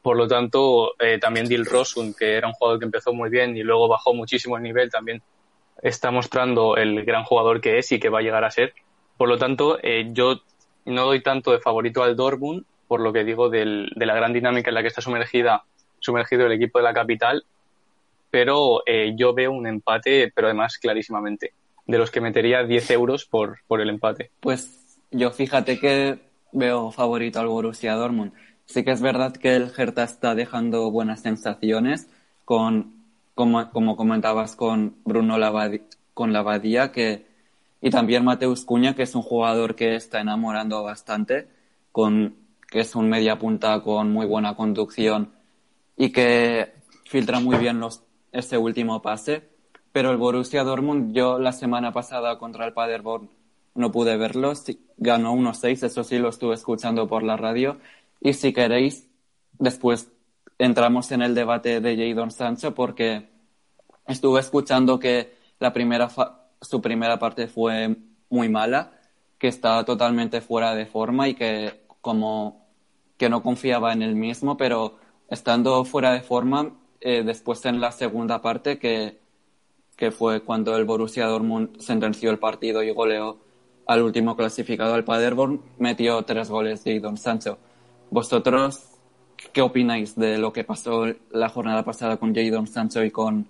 Por 0.00 0.16
lo 0.16 0.26
tanto, 0.26 0.92
eh, 0.98 1.18
también 1.18 1.46
Dil 1.46 1.66
Rosun, 1.66 2.14
que 2.14 2.36
era 2.36 2.48
un 2.48 2.54
jugador 2.54 2.78
que 2.78 2.86
empezó 2.86 3.12
muy 3.12 3.28
bien 3.28 3.54
y 3.54 3.62
luego 3.62 3.86
bajó 3.86 4.14
muchísimo 4.14 4.56
el 4.56 4.62
nivel, 4.62 4.90
también 4.90 5.20
está 5.82 6.10
mostrando 6.10 6.76
el 6.76 7.04
gran 7.04 7.24
jugador 7.24 7.60
que 7.60 7.78
es 7.78 7.92
y 7.92 8.00
que 8.00 8.08
va 8.08 8.20
a 8.20 8.22
llegar 8.22 8.44
a 8.44 8.50
ser. 8.50 8.74
Por 9.16 9.28
lo 9.28 9.38
tanto, 9.38 9.78
eh, 9.82 10.08
yo 10.12 10.40
no 10.84 11.04
doy 11.04 11.22
tanto 11.22 11.52
de 11.52 11.60
favorito 11.60 12.02
al 12.02 12.16
Dortmund, 12.16 12.64
por 12.88 13.00
lo 13.00 13.12
que 13.12 13.24
digo 13.24 13.48
de 13.50 13.88
la 13.94 14.14
gran 14.14 14.32
dinámica 14.32 14.70
en 14.70 14.74
la 14.74 14.82
que 14.82 14.88
está 14.88 15.00
sumergida, 15.00 15.64
sumergido 16.00 16.46
el 16.46 16.52
equipo 16.52 16.78
de 16.78 16.84
la 16.84 16.94
capital, 16.94 17.44
pero 18.30 18.82
eh, 18.86 19.14
yo 19.16 19.34
veo 19.34 19.52
un 19.52 19.66
empate, 19.66 20.32
pero 20.34 20.48
además 20.48 20.78
clarísimamente, 20.78 21.52
de 21.86 21.98
los 21.98 22.10
que 22.10 22.20
metería 22.20 22.64
10 22.64 22.90
euros 22.92 23.24
por, 23.24 23.58
por 23.66 23.80
el 23.80 23.90
empate. 23.90 24.30
Pues 24.40 24.98
yo 25.10 25.30
fíjate 25.30 25.78
que 25.78 26.18
veo 26.52 26.90
favorito 26.92 27.40
al 27.40 27.48
Borussia 27.48 27.94
Dortmund. 27.94 28.32
Sí 28.66 28.84
que 28.84 28.92
es 28.92 29.00
verdad 29.00 29.32
que 29.32 29.56
el 29.56 29.70
Hertha 29.76 30.04
está 30.04 30.34
dejando 30.34 30.90
buenas 30.90 31.22
sensaciones 31.22 32.08
con, 32.44 32.99
como, 33.34 33.70
como 33.70 33.96
comentabas, 33.96 34.56
con 34.56 34.96
Bruno 35.04 35.38
Labadi- 35.38 35.82
con 36.14 36.32
Lavadía 36.32 36.92
que, 36.92 37.26
y 37.80 37.90
también 37.90 38.24
Mateus 38.24 38.64
Cuña, 38.64 38.94
que 38.94 39.02
es 39.04 39.14
un 39.14 39.22
jugador 39.22 39.74
que 39.74 39.96
está 39.96 40.20
enamorando 40.20 40.82
bastante, 40.82 41.48
con, 41.92 42.34
que 42.70 42.80
es 42.80 42.94
un 42.94 43.08
media 43.08 43.38
punta 43.38 43.80
con 43.82 44.12
muy 44.12 44.26
buena 44.26 44.54
conducción 44.54 45.32
y 45.96 46.10
que 46.10 46.72
filtra 47.04 47.40
muy 47.40 47.56
bien 47.58 47.80
los, 47.80 48.02
ese 48.32 48.58
último 48.58 49.02
pase. 49.02 49.48
Pero 49.92 50.10
el 50.10 50.18
Borussia 50.18 50.62
Dortmund, 50.62 51.12
yo 51.14 51.38
la 51.38 51.52
semana 51.52 51.92
pasada 51.92 52.38
contra 52.38 52.66
el 52.66 52.72
Paderborn 52.72 53.28
no 53.74 53.90
pude 53.90 54.16
verlo, 54.16 54.54
sí, 54.54 54.80
ganó 54.98 55.34
1-6, 55.34 55.82
eso 55.84 56.04
sí 56.04 56.18
lo 56.18 56.28
estuve 56.28 56.54
escuchando 56.54 57.08
por 57.08 57.22
la 57.22 57.36
radio. 57.36 57.78
Y 58.20 58.34
si 58.34 58.52
queréis, 58.52 59.08
después 59.58 60.12
entramos 60.60 61.10
en 61.10 61.22
el 61.22 61.34
debate 61.34 61.80
de 61.80 61.96
Jadon 61.96 62.30
Sancho 62.30 62.74
porque 62.74 63.28
estuve 64.06 64.40
escuchando 64.40 64.98
que 64.98 65.34
la 65.58 65.72
primera 65.72 66.08
su 66.60 66.80
primera 66.82 67.18
parte 67.18 67.48
fue 67.48 67.96
muy 68.28 68.48
mala, 68.48 68.92
que 69.38 69.48
estaba 69.48 69.84
totalmente 69.84 70.40
fuera 70.42 70.74
de 70.74 70.86
forma 70.86 71.28
y 71.28 71.34
que 71.34 71.86
como 72.02 72.66
que 73.16 73.28
no 73.30 73.42
confiaba 73.42 73.92
en 73.92 74.02
él 74.02 74.14
mismo, 74.14 74.56
pero 74.56 74.96
estando 75.28 75.84
fuera 75.84 76.12
de 76.12 76.20
forma, 76.20 76.74
eh, 77.00 77.22
después 77.24 77.64
en 77.64 77.80
la 77.80 77.92
segunda 77.92 78.42
parte, 78.42 78.78
que, 78.78 79.18
que 79.96 80.10
fue 80.10 80.42
cuando 80.42 80.76
el 80.76 80.84
Borussia 80.84 81.26
Dortmund 81.26 81.80
sentenció 81.80 82.30
el 82.30 82.38
partido 82.38 82.82
y 82.82 82.92
goleó 82.92 83.38
al 83.86 84.02
último 84.02 84.36
clasificado, 84.36 84.94
al 84.94 85.04
Paderborn, 85.04 85.62
metió 85.78 86.22
tres 86.22 86.50
goles 86.50 86.84
de 86.84 87.00
Don 87.00 87.16
Sancho. 87.16 87.58
¿Vosotros 88.10 88.99
qué 89.52 89.62
opináis 89.62 90.16
de 90.16 90.38
lo 90.38 90.52
que 90.52 90.64
pasó 90.64 91.06
la 91.30 91.48
jornada 91.48 91.84
pasada 91.84 92.16
con 92.16 92.34
Jadon 92.34 92.66
Sancho 92.66 93.04
y 93.04 93.10
con 93.10 93.46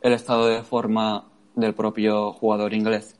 el 0.00 0.12
estado 0.12 0.46
de 0.46 0.62
forma 0.62 1.24
del 1.54 1.74
propio 1.74 2.32
jugador 2.32 2.74
inglés? 2.74 3.16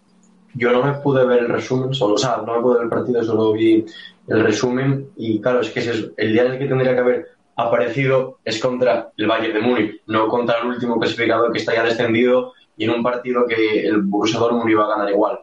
Yo 0.55 0.73
no 0.73 0.83
me 0.83 0.95
pude 0.95 1.27
ver 1.27 1.41
el 1.41 1.49
resumen, 1.49 1.93
solo, 1.93 2.15
o 2.15 2.19
sea, 2.19 2.39
no 2.45 2.57
me 2.57 2.63
pude 2.63 2.75
ver 2.75 2.85
el 2.85 2.91
partido, 2.91 3.23
solo 3.23 3.53
vi 3.53 3.85
el 4.27 4.41
resumen 4.43 5.11
y 5.17 5.41
claro, 5.41 5.61
es 5.61 5.71
que 5.71 5.81
es 5.81 6.11
el 6.17 6.33
día 6.33 6.45
en 6.45 6.53
el 6.53 6.59
que 6.59 6.67
tendría 6.67 6.95
que 6.95 7.01
haber 7.01 7.27
aparecido 7.59 8.39
es 8.45 8.61
contra 8.61 9.11
el 9.17 9.27
Bayern 9.27 9.55
de 9.55 9.61
Múnich, 9.61 10.03
no 10.07 10.29
contra 10.29 10.59
el 10.61 10.69
último 10.69 10.99
clasificado 10.99 11.51
que 11.51 11.59
está 11.59 11.75
ya 11.75 11.83
descendido 11.83 12.53
y 12.77 12.85
en 12.85 12.91
un 12.91 13.03
partido 13.03 13.47
que 13.47 13.85
el 13.87 14.03
Borussia 14.03 14.39
Dortmund 14.39 14.71
iba 14.71 14.85
a 14.85 14.97
ganar 14.97 15.11
igual. 15.11 15.41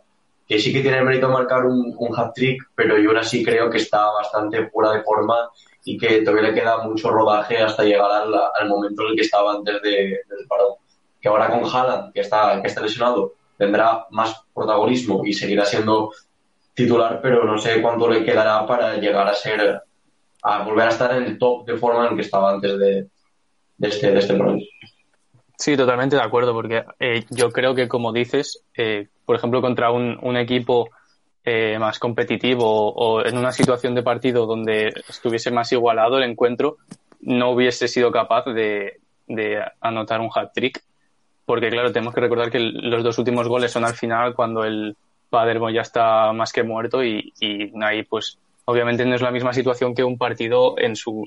Que 0.48 0.58
sí 0.58 0.72
que 0.72 0.82
tiene 0.82 1.00
el 1.00 1.06
mérito 1.06 1.28
marcar 1.28 1.66
un, 1.66 1.94
un 1.98 2.18
hat-trick, 2.18 2.70
pero 2.74 2.98
yo 2.98 3.10
aún 3.10 3.18
así 3.18 3.44
creo 3.44 3.70
que 3.70 3.80
está 3.80 4.12
bastante 4.12 4.70
fuera 4.70 4.94
de 4.94 5.04
forma 5.04 5.36
y 5.88 5.98
que 5.98 6.22
todavía 6.22 6.50
le 6.50 6.54
queda 6.56 6.84
mucho 6.84 7.12
rodaje 7.12 7.60
hasta 7.60 7.84
llegar 7.84 8.12
al, 8.12 8.34
al 8.34 8.68
momento 8.68 9.04
en 9.04 9.10
el 9.10 9.16
que 9.16 9.22
estaba 9.22 9.54
antes 9.54 9.82
de, 9.84 9.92
del 10.28 10.48
parón. 10.50 10.74
Que 11.22 11.30
ahora 11.30 11.50
con 11.50 11.64
Haaland, 11.64 12.12
que 12.12 12.22
está, 12.22 12.60
que 12.62 12.68
está 12.68 12.82
lesionado, 12.82 13.34
tendrá 13.58 14.08
más 14.10 14.44
protagonismo 14.54 15.24
y 15.24 15.34
seguirá 15.34 15.64
siendo 15.64 16.12
titular, 16.74 17.22
pero 17.22 17.46
no 17.46 17.58
sé 17.58 17.82
cuánto 17.82 18.10
le 18.10 18.26
quedará 18.26 18.66
para 18.66 18.98
llegar 18.98 19.28
a 19.28 19.34
ser, 19.34 19.82
a 20.42 20.64
volver 20.64 20.88
a 20.88 20.92
estar 20.92 21.16
en 21.16 21.24
el 21.24 21.38
top 21.38 21.66
de 21.66 21.78
forma 21.78 22.06
en 22.06 22.12
el 22.12 22.16
que 22.16 22.24
estaba 22.24 22.52
antes 22.52 22.78
de, 22.78 23.08
este, 23.80 24.12
de 24.12 24.20
este 24.20 24.34
parón. 24.34 24.60
Sí, 25.58 25.78
totalmente 25.78 26.18
de 26.18 26.22
acuerdo, 26.22 26.54
porque 26.54 26.84
eh, 27.00 27.24
yo 27.30 27.52
creo 27.52 27.76
que, 27.76 27.88
como 27.88 28.12
dices, 28.12 28.64
eh, 28.76 29.08
por 29.26 29.38
ejemplo, 29.38 29.62
contra 29.62 29.92
un, 29.92 30.20
un 30.22 30.36
equipo 30.36 30.90
eh, 31.46 31.78
más 31.80 32.00
competitivo 32.00 32.92
o, 32.94 33.24
en 33.24 33.38
una 33.38 33.52
situación 33.52 33.94
de 33.94 34.04
partido 34.04 34.46
donde 34.46 34.88
estuviese 35.08 35.52
más 35.52 35.72
igualado 35.72 36.18
el 36.18 36.30
encuentro, 36.30 36.78
no 37.22 37.52
hubiese 37.52 37.88
sido 37.88 38.12
capaz 38.12 38.46
de, 38.46 39.00
de 39.28 39.64
anotar 39.80 40.22
un 40.22 40.30
hat-trick. 40.34 40.82
Porque, 41.46 41.70
claro, 41.70 41.92
tenemos 41.92 42.16
que 42.16 42.22
recordar 42.22 42.50
que 42.50 42.60
los 42.60 43.04
dos 43.04 43.20
últimos 43.20 43.48
goles 43.48 43.72
son 43.72 43.86
al 43.86 43.94
final 43.94 44.34
cuando 44.34 44.64
el 44.64 44.98
Paderborn 45.30 45.76
ya 45.76 45.82
está 45.82 46.34
más 46.34 46.52
que 46.52 46.64
muerto 46.64 47.04
y, 47.04 47.32
y 47.40 47.72
ahí, 47.84 48.02
pues, 48.02 48.40
obviamente 48.66 49.06
no 49.06 49.14
es 49.14 49.22
la 49.22 49.30
misma 49.30 49.54
situación 49.54 49.94
que 49.94 50.04
un 50.04 50.18
partido 50.18 50.74
en 50.80 50.96
su, 50.96 51.24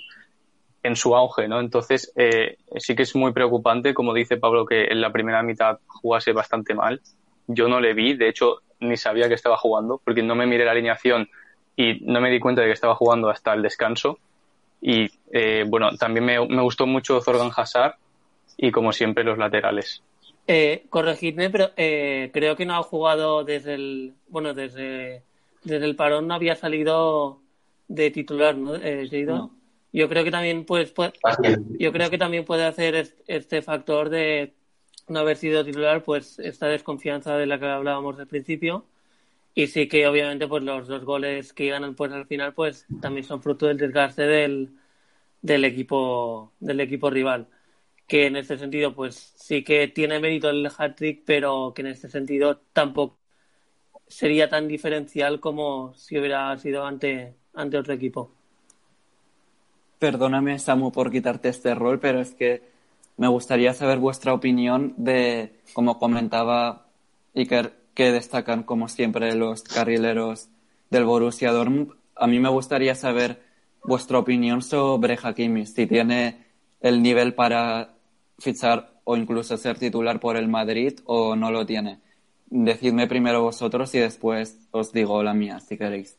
en 0.82 0.96
su 0.96 1.14
auge, 1.14 1.46
¿no? 1.46 1.60
Entonces, 1.60 2.12
eh, 2.16 2.56
sí 2.76 2.96
que 2.96 3.02
es 3.02 3.14
muy 3.14 3.32
preocupante, 3.32 3.94
como 3.94 4.12
dice 4.12 4.36
Pablo, 4.36 4.66
que 4.66 4.86
en 4.86 5.00
la 5.00 5.12
primera 5.12 5.42
mitad 5.42 5.78
jugase 5.86 6.32
bastante 6.32 6.74
mal. 6.74 7.00
Yo 7.46 7.68
no 7.68 7.80
le 7.80 7.94
vi, 7.94 8.14
de 8.14 8.28
hecho, 8.28 8.62
ni 8.80 8.96
sabía 8.96 9.28
que 9.28 9.34
estaba 9.34 9.56
jugando, 9.56 10.00
porque 10.04 10.22
no 10.22 10.34
me 10.34 10.46
miré 10.46 10.64
la 10.64 10.72
alineación 10.72 11.28
y 11.76 12.00
no 12.02 12.20
me 12.20 12.30
di 12.30 12.40
cuenta 12.40 12.62
de 12.62 12.68
que 12.68 12.74
estaba 12.74 12.94
jugando 12.94 13.30
hasta 13.30 13.54
el 13.54 13.62
descanso. 13.62 14.18
Y, 14.80 15.10
eh, 15.32 15.64
bueno, 15.66 15.96
también 15.96 16.24
me, 16.24 16.46
me 16.46 16.62
gustó 16.62 16.86
mucho 16.86 17.20
Zorgan 17.20 17.50
Hazard 17.56 17.94
y, 18.56 18.70
como 18.70 18.92
siempre, 18.92 19.24
los 19.24 19.38
laterales. 19.38 20.02
Eh, 20.46 20.84
corregidme, 20.88 21.50
pero 21.50 21.70
eh, 21.76 22.30
creo 22.32 22.56
que 22.56 22.64
no 22.64 22.74
ha 22.76 22.82
jugado 22.82 23.44
desde 23.44 23.74
el, 23.74 24.14
bueno, 24.28 24.54
desde, 24.54 25.22
desde 25.62 25.84
el 25.84 25.94
parón 25.94 26.26
no 26.26 26.34
había 26.34 26.56
salido 26.56 27.40
de 27.88 28.10
titular, 28.10 28.56
¿no? 28.56 28.74
Eh? 28.76 29.08
No. 29.26 29.50
Yo 29.92 30.08
creo 30.08 30.24
que 30.24 30.30
también 30.30 30.64
pues, 30.64 30.90
puede, 30.90 31.12
yo 31.78 31.92
creo 31.92 32.10
que 32.10 32.18
también 32.18 32.44
puede 32.44 32.64
hacer 32.64 32.94
est- 32.94 33.18
este 33.26 33.62
factor 33.62 34.10
de 34.10 34.52
no 35.10 35.20
haber 35.20 35.36
sido 35.36 35.64
titular, 35.64 36.02
pues 36.04 36.38
esta 36.38 36.66
desconfianza 36.68 37.36
de 37.36 37.46
la 37.46 37.58
que 37.58 37.66
hablábamos 37.66 38.18
al 38.18 38.26
principio. 38.26 38.86
Y 39.54 39.66
sí 39.68 39.88
que 39.88 40.06
obviamente 40.06 40.46
pues 40.46 40.62
los 40.62 40.88
dos 40.88 41.04
goles 41.04 41.52
que 41.52 41.68
ganan 41.68 41.94
pues 41.94 42.12
al 42.12 42.26
final 42.26 42.54
pues 42.54 42.86
también 43.00 43.24
son 43.24 43.42
fruto 43.42 43.66
del 43.66 43.78
desgaste 43.78 44.22
del, 44.22 44.78
del 45.42 45.64
equipo 45.64 46.52
del 46.60 46.80
equipo 46.80 47.10
rival. 47.10 47.48
Que 48.06 48.26
en 48.26 48.36
este 48.36 48.58
sentido 48.58 48.94
pues 48.94 49.16
sí 49.36 49.64
que 49.64 49.88
tiene 49.88 50.20
mérito 50.20 50.50
el 50.50 50.66
hat-trick, 50.66 51.24
pero 51.24 51.72
que 51.74 51.82
en 51.82 51.88
este 51.88 52.08
sentido 52.08 52.58
tampoco 52.72 53.18
sería 54.06 54.48
tan 54.48 54.68
diferencial 54.68 55.40
como 55.40 55.94
si 55.94 56.18
hubiera 56.18 56.56
sido 56.58 56.84
ante, 56.84 57.34
ante 57.54 57.78
otro 57.78 57.94
equipo. 57.94 58.32
Perdóname, 59.98 60.58
Samu, 60.58 60.92
por 60.92 61.10
quitarte 61.10 61.48
este 61.48 61.74
rol, 61.74 61.98
pero 61.98 62.20
es 62.20 62.32
que 62.32 62.62
me 63.18 63.26
gustaría 63.26 63.74
saber 63.74 63.98
vuestra 63.98 64.32
opinión 64.32 64.94
de, 64.96 65.52
como 65.74 65.98
comentaba 65.98 66.86
Iker, 67.34 67.74
que 67.92 68.12
destacan 68.12 68.62
como 68.62 68.88
siempre 68.88 69.34
los 69.34 69.64
carrileros 69.64 70.48
del 70.88 71.04
Borussia 71.04 71.50
Dortmund. 71.50 71.94
A 72.14 72.28
mí 72.28 72.38
me 72.38 72.48
gustaría 72.48 72.94
saber 72.94 73.42
vuestra 73.82 74.20
opinión 74.20 74.62
sobre 74.62 75.18
Hakimi, 75.20 75.66
si 75.66 75.88
tiene 75.88 76.46
el 76.80 77.02
nivel 77.02 77.34
para 77.34 77.90
fichar 78.38 79.00
o 79.02 79.16
incluso 79.16 79.56
ser 79.56 79.78
titular 79.78 80.20
por 80.20 80.36
el 80.36 80.46
Madrid 80.46 81.00
o 81.04 81.34
no 81.34 81.50
lo 81.50 81.66
tiene. 81.66 81.98
Decidme 82.46 83.08
primero 83.08 83.42
vosotros 83.42 83.92
y 83.96 83.98
después 83.98 84.68
os 84.70 84.92
digo 84.92 85.24
la 85.24 85.34
mía, 85.34 85.58
si 85.58 85.76
queréis. 85.76 86.16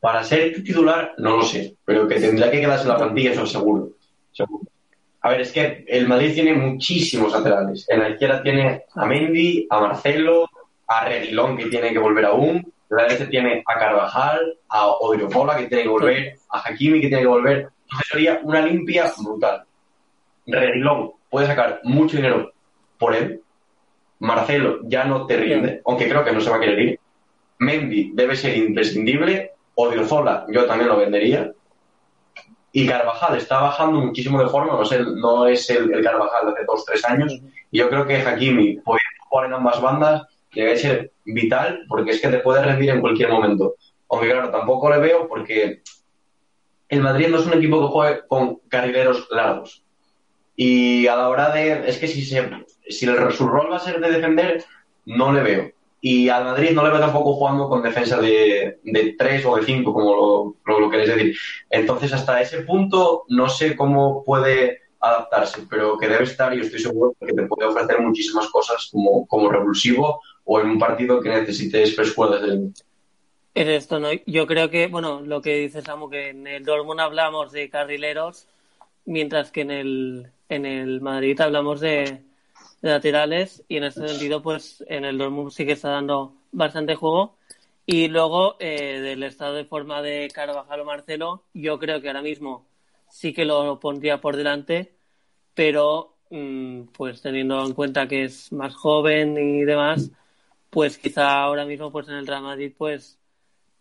Para 0.00 0.24
ser 0.24 0.52
titular, 0.52 1.14
no 1.16 1.36
lo 1.36 1.42
sé, 1.44 1.76
pero 1.84 2.08
que 2.08 2.16
tendrá 2.16 2.50
que 2.50 2.60
quedarse 2.60 2.82
en 2.82 2.88
la 2.88 2.96
plantilla, 2.96 3.32
eso 3.32 3.46
seguro. 3.46 3.90
seguro. 4.32 4.73
A 5.24 5.30
ver, 5.30 5.40
es 5.40 5.52
que 5.52 5.86
el 5.88 6.06
Madrid 6.06 6.34
tiene 6.34 6.52
muchísimos 6.52 7.32
laterales. 7.32 7.86
En 7.88 8.00
la 8.00 8.10
izquierda 8.10 8.42
tiene 8.42 8.82
a 8.94 9.06
Mendy, 9.06 9.66
a 9.70 9.80
Marcelo, 9.80 10.50
a 10.86 11.06
Reguilón, 11.06 11.56
que 11.56 11.64
tiene 11.64 11.94
que 11.94 11.98
volver 11.98 12.26
aún. 12.26 12.56
En 12.90 12.96
la 12.98 13.04
derecha 13.04 13.30
tiene 13.30 13.62
a 13.64 13.78
Carvajal, 13.78 14.58
a 14.68 14.86
Odriozola, 14.86 15.56
que 15.56 15.64
tiene 15.64 15.84
que 15.84 15.88
volver, 15.88 16.36
a 16.50 16.68
Hakimi, 16.68 17.00
que 17.00 17.08
tiene 17.08 17.22
que 17.22 17.28
volver. 17.28 17.68
Entonces 17.84 18.08
sería 18.10 18.40
una 18.42 18.60
limpia 18.60 19.10
brutal. 19.16 19.64
Reguilón 20.46 21.12
puede 21.30 21.46
sacar 21.46 21.80
mucho 21.84 22.18
dinero 22.18 22.52
por 22.98 23.14
él. 23.14 23.40
Marcelo 24.18 24.80
ya 24.82 25.04
no 25.04 25.24
te 25.24 25.38
rinde, 25.38 25.80
aunque 25.86 26.06
creo 26.06 26.22
que 26.22 26.32
no 26.32 26.42
se 26.42 26.50
va 26.50 26.56
a 26.56 26.60
querer 26.60 26.78
ir. 26.80 27.00
Mendy 27.60 28.10
debe 28.12 28.36
ser 28.36 28.58
imprescindible. 28.58 29.52
Odriozola 29.74 30.44
yo 30.50 30.66
también 30.66 30.90
lo 30.90 30.98
vendería. 30.98 31.50
Y 32.76 32.88
Carvajal 32.88 33.36
está 33.36 33.60
bajando 33.60 34.00
muchísimo 34.00 34.42
de 34.42 34.48
forma, 34.48 34.72
no 34.72 34.90
el, 34.90 35.14
no 35.20 35.46
es 35.46 35.70
el, 35.70 35.94
el 35.94 36.02
Carvajal 36.02 36.46
de 36.46 36.52
hace 36.54 36.64
dos 36.66 36.84
tres 36.84 37.04
años. 37.04 37.32
Y 37.70 37.78
yo 37.78 37.88
creo 37.88 38.04
que 38.04 38.16
Hakimi, 38.16 38.78
puede 38.78 38.98
jugar 39.28 39.46
en 39.46 39.54
ambas 39.54 39.80
bandas, 39.80 40.22
debe 40.52 40.76
ser 40.76 41.12
vital 41.24 41.84
porque 41.88 42.10
es 42.10 42.20
que 42.20 42.26
te 42.26 42.40
puede 42.40 42.64
rendir 42.64 42.90
en 42.90 43.00
cualquier 43.00 43.28
momento. 43.30 43.76
Aunque 44.10 44.28
claro, 44.28 44.50
tampoco 44.50 44.90
le 44.90 44.98
veo 44.98 45.28
porque 45.28 45.82
el 46.88 47.00
Madrid 47.00 47.28
no 47.28 47.38
es 47.38 47.46
un 47.46 47.52
equipo 47.52 47.80
que 47.80 47.92
juegue 47.92 48.20
con 48.26 48.56
carrileros 48.68 49.28
largos. 49.30 49.84
Y 50.56 51.06
a 51.06 51.14
la 51.14 51.28
hora 51.28 51.50
de. 51.50 51.88
Es 51.88 51.98
que 51.98 52.08
si, 52.08 52.24
se, 52.24 52.50
si 52.88 53.06
el, 53.06 53.32
su 53.32 53.46
rol 53.46 53.70
va 53.70 53.76
a 53.76 53.78
ser 53.78 54.00
de 54.00 54.10
defender, 54.10 54.64
no 55.04 55.32
le 55.32 55.42
veo. 55.44 55.70
Y 56.06 56.28
al 56.28 56.44
Madrid 56.44 56.72
no 56.72 56.84
le 56.84 56.90
veo 56.90 57.00
tampoco 57.00 57.32
jugando 57.32 57.66
con 57.66 57.82
defensa 57.82 58.20
de, 58.20 58.78
de 58.82 59.14
3 59.16 59.46
o 59.46 59.56
de 59.56 59.64
5, 59.64 59.90
como 59.90 60.14
lo, 60.14 60.56
lo, 60.66 60.80
lo 60.80 60.90
queréis 60.90 61.08
decir. 61.08 61.34
Entonces, 61.70 62.12
hasta 62.12 62.42
ese 62.42 62.60
punto, 62.60 63.24
no 63.28 63.48
sé 63.48 63.74
cómo 63.74 64.22
puede 64.22 64.82
adaptarse, 65.00 65.62
pero 65.70 65.96
que 65.96 66.06
debe 66.06 66.24
estar, 66.24 66.52
y 66.54 66.60
estoy 66.60 66.80
seguro 66.80 67.16
que 67.18 67.32
te 67.32 67.46
puede 67.46 67.70
ofrecer 67.70 68.02
muchísimas 68.02 68.48
cosas 68.48 68.90
como, 68.92 69.26
como 69.26 69.50
revulsivo 69.50 70.20
o 70.44 70.60
en 70.60 70.72
un 70.72 70.78
partido 70.78 71.22
que 71.22 71.30
necesites 71.30 71.96
frescura 71.96 72.36
desde 72.38 72.52
el 72.52 72.74
Es 73.54 73.68
esto, 73.68 73.98
¿no? 73.98 74.08
Yo 74.26 74.46
creo 74.46 74.68
que, 74.68 74.88
bueno, 74.88 75.22
lo 75.22 75.40
que 75.40 75.56
dice 75.56 75.80
Samu, 75.80 76.10
que 76.10 76.28
en 76.28 76.46
el 76.46 76.66
Dortmund 76.66 77.00
hablamos 77.00 77.50
de 77.50 77.70
carrileros, 77.70 78.46
mientras 79.06 79.50
que 79.50 79.62
en 79.62 79.70
el, 79.70 80.26
en 80.50 80.66
el 80.66 81.00
Madrid 81.00 81.40
hablamos 81.40 81.80
de 81.80 82.20
laterales, 82.84 83.64
y 83.66 83.78
en 83.78 83.84
ese 83.84 84.06
sentido, 84.06 84.42
pues 84.42 84.84
en 84.88 85.04
el 85.04 85.16
Dortmund 85.16 85.50
sí 85.50 85.64
que 85.64 85.72
está 85.72 85.88
dando 85.90 86.34
bastante 86.52 86.94
juego. 86.94 87.36
Y 87.86 88.08
luego, 88.08 88.56
eh, 88.60 89.00
del 89.00 89.22
estado 89.22 89.54
de 89.54 89.64
forma 89.64 90.02
de 90.02 90.28
Carvajal 90.32 90.80
o 90.80 90.84
Marcelo, 90.84 91.44
yo 91.54 91.78
creo 91.78 92.00
que 92.00 92.08
ahora 92.08 92.22
mismo 92.22 92.66
sí 93.08 93.32
que 93.32 93.44
lo 93.46 93.80
pondría 93.80 94.20
por 94.20 94.36
delante, 94.36 94.92
pero 95.54 96.16
mm, 96.30 96.82
pues 96.92 97.22
teniendo 97.22 97.64
en 97.64 97.72
cuenta 97.72 98.06
que 98.06 98.24
es 98.24 98.52
más 98.52 98.74
joven 98.74 99.36
y 99.38 99.64
demás, 99.64 100.10
pues 100.68 100.98
quizá 100.98 101.40
ahora 101.40 101.64
mismo 101.64 101.90
pues 101.90 102.08
en 102.08 102.16
el 102.16 102.26
Real 102.26 102.42
Madrid 102.42 102.72
pues 102.76 103.18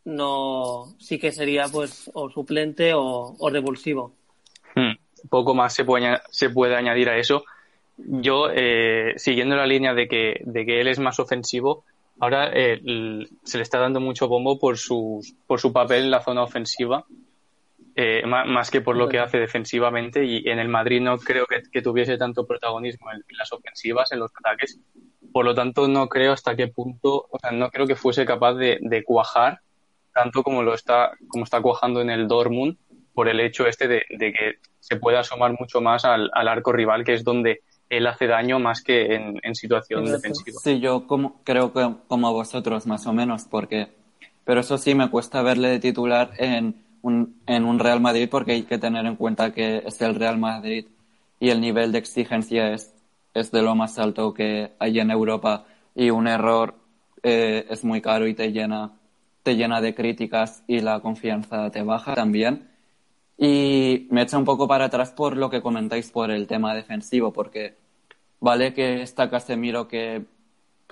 no 0.05 0.95
sí 0.99 1.17
que 1.19 1.31
sería 1.31 1.67
pues 1.67 2.09
o 2.13 2.29
suplente 2.29 2.93
o, 2.93 3.35
o 3.37 3.49
revulsivo. 3.49 4.13
Hmm. 4.75 4.93
Poco 5.29 5.53
más 5.53 5.73
se 5.73 5.83
puede, 5.83 6.19
se 6.29 6.49
puede 6.49 6.75
añadir 6.75 7.09
a 7.09 7.17
eso. 7.17 7.43
Yo, 7.97 8.49
eh, 8.51 9.13
siguiendo 9.17 9.55
la 9.55 9.67
línea 9.67 9.93
de 9.93 10.07
que, 10.07 10.41
de 10.43 10.65
que 10.65 10.81
él 10.81 10.87
es 10.87 10.99
más 10.99 11.19
ofensivo, 11.19 11.85
ahora 12.19 12.51
eh, 12.53 12.81
se 13.43 13.57
le 13.57 13.63
está 13.63 13.79
dando 13.79 13.99
mucho 13.99 14.27
bombo 14.27 14.57
por 14.57 14.77
su, 14.77 15.21
por 15.47 15.59
su 15.59 15.71
papel 15.71 16.03
en 16.03 16.11
la 16.11 16.21
zona 16.21 16.43
ofensiva, 16.43 17.05
eh, 17.95 18.23
más 18.25 18.71
que 18.71 18.81
por 18.81 18.95
lo 18.95 19.07
que 19.07 19.19
hace 19.19 19.37
defensivamente. 19.37 20.25
Y 20.25 20.49
en 20.49 20.59
el 20.59 20.69
Madrid 20.69 21.01
no 21.01 21.17
creo 21.17 21.45
que, 21.45 21.61
que 21.71 21.81
tuviese 21.81 22.17
tanto 22.17 22.47
protagonismo 22.47 23.11
en, 23.11 23.17
en 23.17 23.37
las 23.37 23.51
ofensivas, 23.53 24.11
en 24.11 24.19
los 24.19 24.31
ataques. 24.35 24.79
Por 25.31 25.45
lo 25.45 25.53
tanto, 25.53 25.87
no 25.87 26.09
creo 26.09 26.33
hasta 26.33 26.55
qué 26.55 26.67
punto, 26.67 27.27
o 27.29 27.39
sea, 27.39 27.51
no 27.51 27.69
creo 27.69 27.87
que 27.87 27.95
fuese 27.95 28.25
capaz 28.25 28.53
de, 28.53 28.77
de 28.81 29.03
cuajar 29.03 29.59
tanto 30.13 30.43
como 30.43 30.61
lo 30.61 30.73
está, 30.73 31.11
como 31.27 31.43
está 31.43 31.61
cuajando 31.61 32.01
en 32.01 32.09
el 32.09 32.27
Dortmund 32.27 32.77
por 33.13 33.27
el 33.27 33.39
hecho 33.39 33.65
este 33.67 33.87
de, 33.87 34.03
de 34.09 34.31
que 34.31 34.53
se 34.79 34.97
puede 34.97 35.17
asomar 35.17 35.55
mucho 35.59 35.81
más 35.81 36.05
al, 36.05 36.29
al 36.33 36.47
arco 36.47 36.71
rival, 36.71 37.03
que 37.03 37.13
es 37.13 37.23
donde 37.23 37.61
él 37.97 38.07
hace 38.07 38.27
daño 38.27 38.59
más 38.59 38.81
que 38.81 39.15
en, 39.15 39.39
en 39.43 39.55
situación 39.55 40.01
Exacto. 40.01 40.21
defensiva. 40.21 40.59
Sí, 40.63 40.79
yo 40.79 41.07
como, 41.07 41.41
creo 41.43 41.73
que 41.73 41.89
como 42.07 42.31
vosotros, 42.33 42.87
más 42.87 43.05
o 43.07 43.13
menos, 43.13 43.45
porque. 43.45 43.89
Pero 44.45 44.59
eso 44.59 44.77
sí, 44.77 44.93
me 44.93 45.09
cuesta 45.09 45.41
verle 45.41 45.69
de 45.69 45.79
titular 45.79 46.31
en 46.37 46.75
un, 47.01 47.41
en 47.45 47.65
un 47.65 47.79
Real 47.79 48.01
Madrid, 48.01 48.27
porque 48.29 48.53
hay 48.53 48.63
que 48.63 48.77
tener 48.77 49.05
en 49.05 49.15
cuenta 49.15 49.53
que 49.53 49.83
es 49.85 50.01
el 50.01 50.15
Real 50.15 50.37
Madrid 50.37 50.85
y 51.39 51.49
el 51.49 51.61
nivel 51.61 51.91
de 51.91 51.99
exigencia 51.99 52.73
es, 52.73 52.93
es 53.33 53.51
de 53.51 53.61
lo 53.61 53.75
más 53.75 53.99
alto 53.99 54.33
que 54.33 54.71
hay 54.79 54.99
en 54.99 55.11
Europa, 55.11 55.65
y 55.95 56.09
un 56.09 56.27
error 56.27 56.75
eh, 57.21 57.65
es 57.69 57.83
muy 57.83 58.01
caro 58.01 58.27
y 58.27 58.33
te 58.33 58.51
llena, 58.51 58.91
te 59.43 59.55
llena 59.55 59.81
de 59.81 59.93
críticas 59.93 60.63
y 60.67 60.81
la 60.81 60.99
confianza 60.99 61.69
te 61.69 61.83
baja 61.83 62.15
también. 62.15 62.69
Y 63.37 64.07
me 64.11 64.21
echa 64.21 64.37
un 64.37 64.45
poco 64.45 64.67
para 64.67 64.85
atrás 64.85 65.11
por 65.11 65.37
lo 65.37 65.49
que 65.49 65.61
comentáis 65.61 66.11
por 66.11 66.31
el 66.31 66.47
tema 66.47 66.73
defensivo, 66.75 67.33
porque 67.33 67.75
vale 68.43 68.73
que 68.73 69.01
está 69.01 69.29
Casemiro 69.29 69.87
que, 69.87 70.25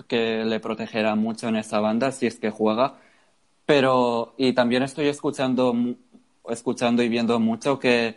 que 0.08 0.44
le 0.44 0.58
protegerá 0.58 1.14
mucho 1.16 1.48
en 1.48 1.56
esa 1.56 1.80
banda 1.80 2.10
si 2.10 2.26
es 2.26 2.38
que 2.38 2.50
juega, 2.50 2.94
pero 3.66 4.34
y 4.38 4.54
también 4.54 4.82
estoy 4.82 5.08
escuchando 5.08 5.74
escuchando 6.48 7.02
y 7.02 7.08
viendo 7.10 7.38
mucho 7.38 7.78
que, 7.78 8.16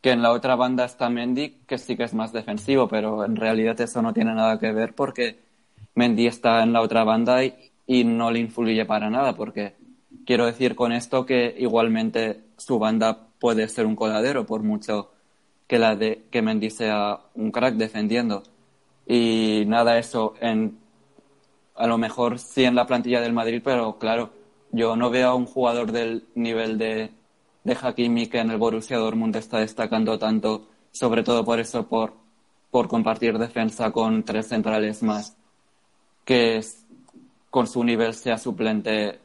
que 0.00 0.12
en 0.12 0.22
la 0.22 0.30
otra 0.32 0.54
banda 0.56 0.84
está 0.84 1.10
Mendy, 1.10 1.62
que 1.66 1.78
sí 1.78 1.96
que 1.96 2.04
es 2.04 2.14
más 2.14 2.32
defensivo, 2.32 2.88
pero 2.88 3.24
en 3.24 3.36
realidad 3.36 3.78
eso 3.80 4.02
no 4.02 4.12
tiene 4.14 4.34
nada 4.34 4.58
que 4.58 4.72
ver 4.72 4.94
porque 4.94 5.40
Mendy 5.96 6.28
está 6.28 6.62
en 6.62 6.72
la 6.72 6.80
otra 6.80 7.02
banda 7.04 7.44
y, 7.44 7.54
y 7.88 8.04
no 8.04 8.30
le 8.30 8.38
influye 8.38 8.84
para 8.86 9.10
nada, 9.10 9.34
porque 9.34 9.74
quiero 10.24 10.46
decir 10.46 10.76
con 10.76 10.92
esto 10.92 11.26
que 11.26 11.54
igualmente 11.58 12.40
su 12.56 12.78
banda 12.78 13.18
puede 13.40 13.68
ser 13.68 13.86
un 13.86 13.96
coladero, 13.96 14.46
por 14.46 14.62
mucho 14.62 15.10
que 15.66 15.78
la 15.78 15.96
de 15.96 16.24
que 16.30 16.42
Mendy 16.42 16.70
sea 16.70 17.20
un 17.34 17.50
crack 17.50 17.74
defendiendo. 17.74 18.44
Y 19.12 19.64
nada, 19.66 19.98
eso 19.98 20.34
en 20.40 20.78
a 21.74 21.86
lo 21.88 21.98
mejor 21.98 22.38
sí 22.38 22.62
en 22.62 22.76
la 22.76 22.86
plantilla 22.86 23.20
del 23.20 23.32
Madrid, 23.32 23.60
pero 23.64 23.98
claro, 23.98 24.30
yo 24.70 24.94
no 24.94 25.10
veo 25.10 25.30
a 25.30 25.34
un 25.34 25.46
jugador 25.46 25.90
del 25.90 26.28
nivel 26.36 26.78
de, 26.78 27.10
de 27.64 27.76
Hakimi 27.82 28.28
que 28.28 28.38
en 28.38 28.52
el 28.52 28.58
Borussia 28.58 28.98
Dortmund 28.98 29.34
está 29.34 29.58
destacando 29.58 30.16
tanto, 30.16 30.68
sobre 30.92 31.24
todo 31.24 31.44
por 31.44 31.58
eso, 31.58 31.88
por, 31.88 32.12
por 32.70 32.86
compartir 32.86 33.36
defensa 33.36 33.90
con 33.90 34.22
tres 34.22 34.46
centrales 34.46 35.02
más, 35.02 35.36
que 36.24 36.60
con 37.50 37.66
su 37.66 37.82
nivel 37.82 38.14
sea 38.14 38.38
suplente 38.38 39.18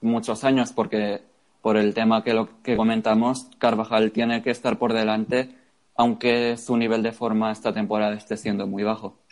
muchos 0.00 0.44
años, 0.44 0.72
porque 0.72 1.22
por 1.60 1.76
el 1.76 1.92
tema 1.92 2.22
que, 2.22 2.34
lo, 2.34 2.62
que 2.62 2.76
comentamos, 2.76 3.48
Carvajal 3.58 4.12
tiene 4.12 4.42
que 4.44 4.50
estar 4.50 4.78
por 4.78 4.92
delante, 4.92 5.56
aunque 5.96 6.56
su 6.56 6.76
nivel 6.76 7.02
de 7.02 7.10
forma 7.10 7.50
esta 7.50 7.72
temporada 7.74 8.14
esté 8.14 8.36
siendo 8.36 8.68
muy 8.68 8.84
bajo. 8.84 9.23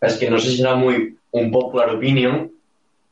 Es 0.00 0.16
que 0.16 0.30
no 0.30 0.38
sé 0.38 0.50
si 0.50 0.56
será 0.58 0.74
muy 0.74 1.18
un 1.32 1.50
popular 1.50 1.90
opinion, 1.90 2.50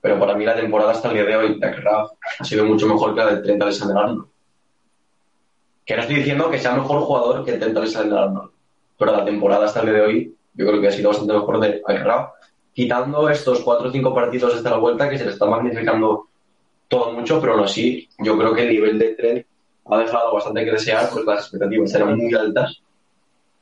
pero 0.00 0.18
para 0.18 0.34
mí 0.34 0.44
la 0.44 0.56
temporada 0.56 0.92
hasta 0.92 1.08
el 1.08 1.14
día 1.14 1.24
de 1.24 1.36
hoy 1.36 1.58
de 1.58 1.72
Raf 1.72 2.12
ha 2.38 2.44
sido 2.44 2.64
mucho 2.64 2.86
mejor 2.86 3.14
que 3.14 3.20
la 3.20 3.34
del 3.34 3.42
30 3.42 3.64
Alexander 3.64 3.96
Arnold. 3.96 4.26
Que 5.84 5.96
no 5.96 6.02
estoy 6.02 6.16
diciendo 6.16 6.50
que 6.50 6.58
sea 6.58 6.74
mejor 6.74 7.00
jugador 7.02 7.44
que 7.44 7.52
el 7.52 7.58
30 7.58 7.80
Alexander 7.80 8.18
Arnold, 8.18 8.50
pero 8.98 9.12
la 9.12 9.24
temporada 9.24 9.66
hasta 9.66 9.80
el 9.80 9.86
día 9.86 9.94
de 9.94 10.02
hoy 10.02 10.34
yo 10.54 10.66
creo 10.66 10.80
que 10.80 10.88
ha 10.88 10.92
sido 10.92 11.10
bastante 11.10 11.34
mejor 11.34 11.60
de 11.60 11.82
Raf, 11.86 12.30
quitando 12.72 13.28
estos 13.28 13.60
cuatro 13.60 13.88
o 13.88 13.92
cinco 13.92 14.14
partidos 14.14 14.54
hasta 14.54 14.70
la 14.70 14.78
vuelta 14.78 15.08
que 15.08 15.18
se 15.18 15.24
le 15.24 15.32
está 15.32 15.46
magnificando 15.46 16.28
todo 16.88 17.12
mucho, 17.12 17.40
pero 17.40 17.54
aún 17.54 17.64
así 17.64 18.08
yo 18.18 18.36
creo 18.38 18.54
que 18.54 18.62
el 18.62 18.70
nivel 18.70 18.98
de 18.98 19.14
Trent 19.14 19.46
ha 19.86 19.98
dejado 19.98 20.34
bastante 20.34 20.64
que 20.64 20.72
desear, 20.72 21.08
pues 21.12 21.24
las 21.24 21.40
expectativas 21.40 21.94
eran 21.94 22.16
muy 22.16 22.34
altas 22.34 22.82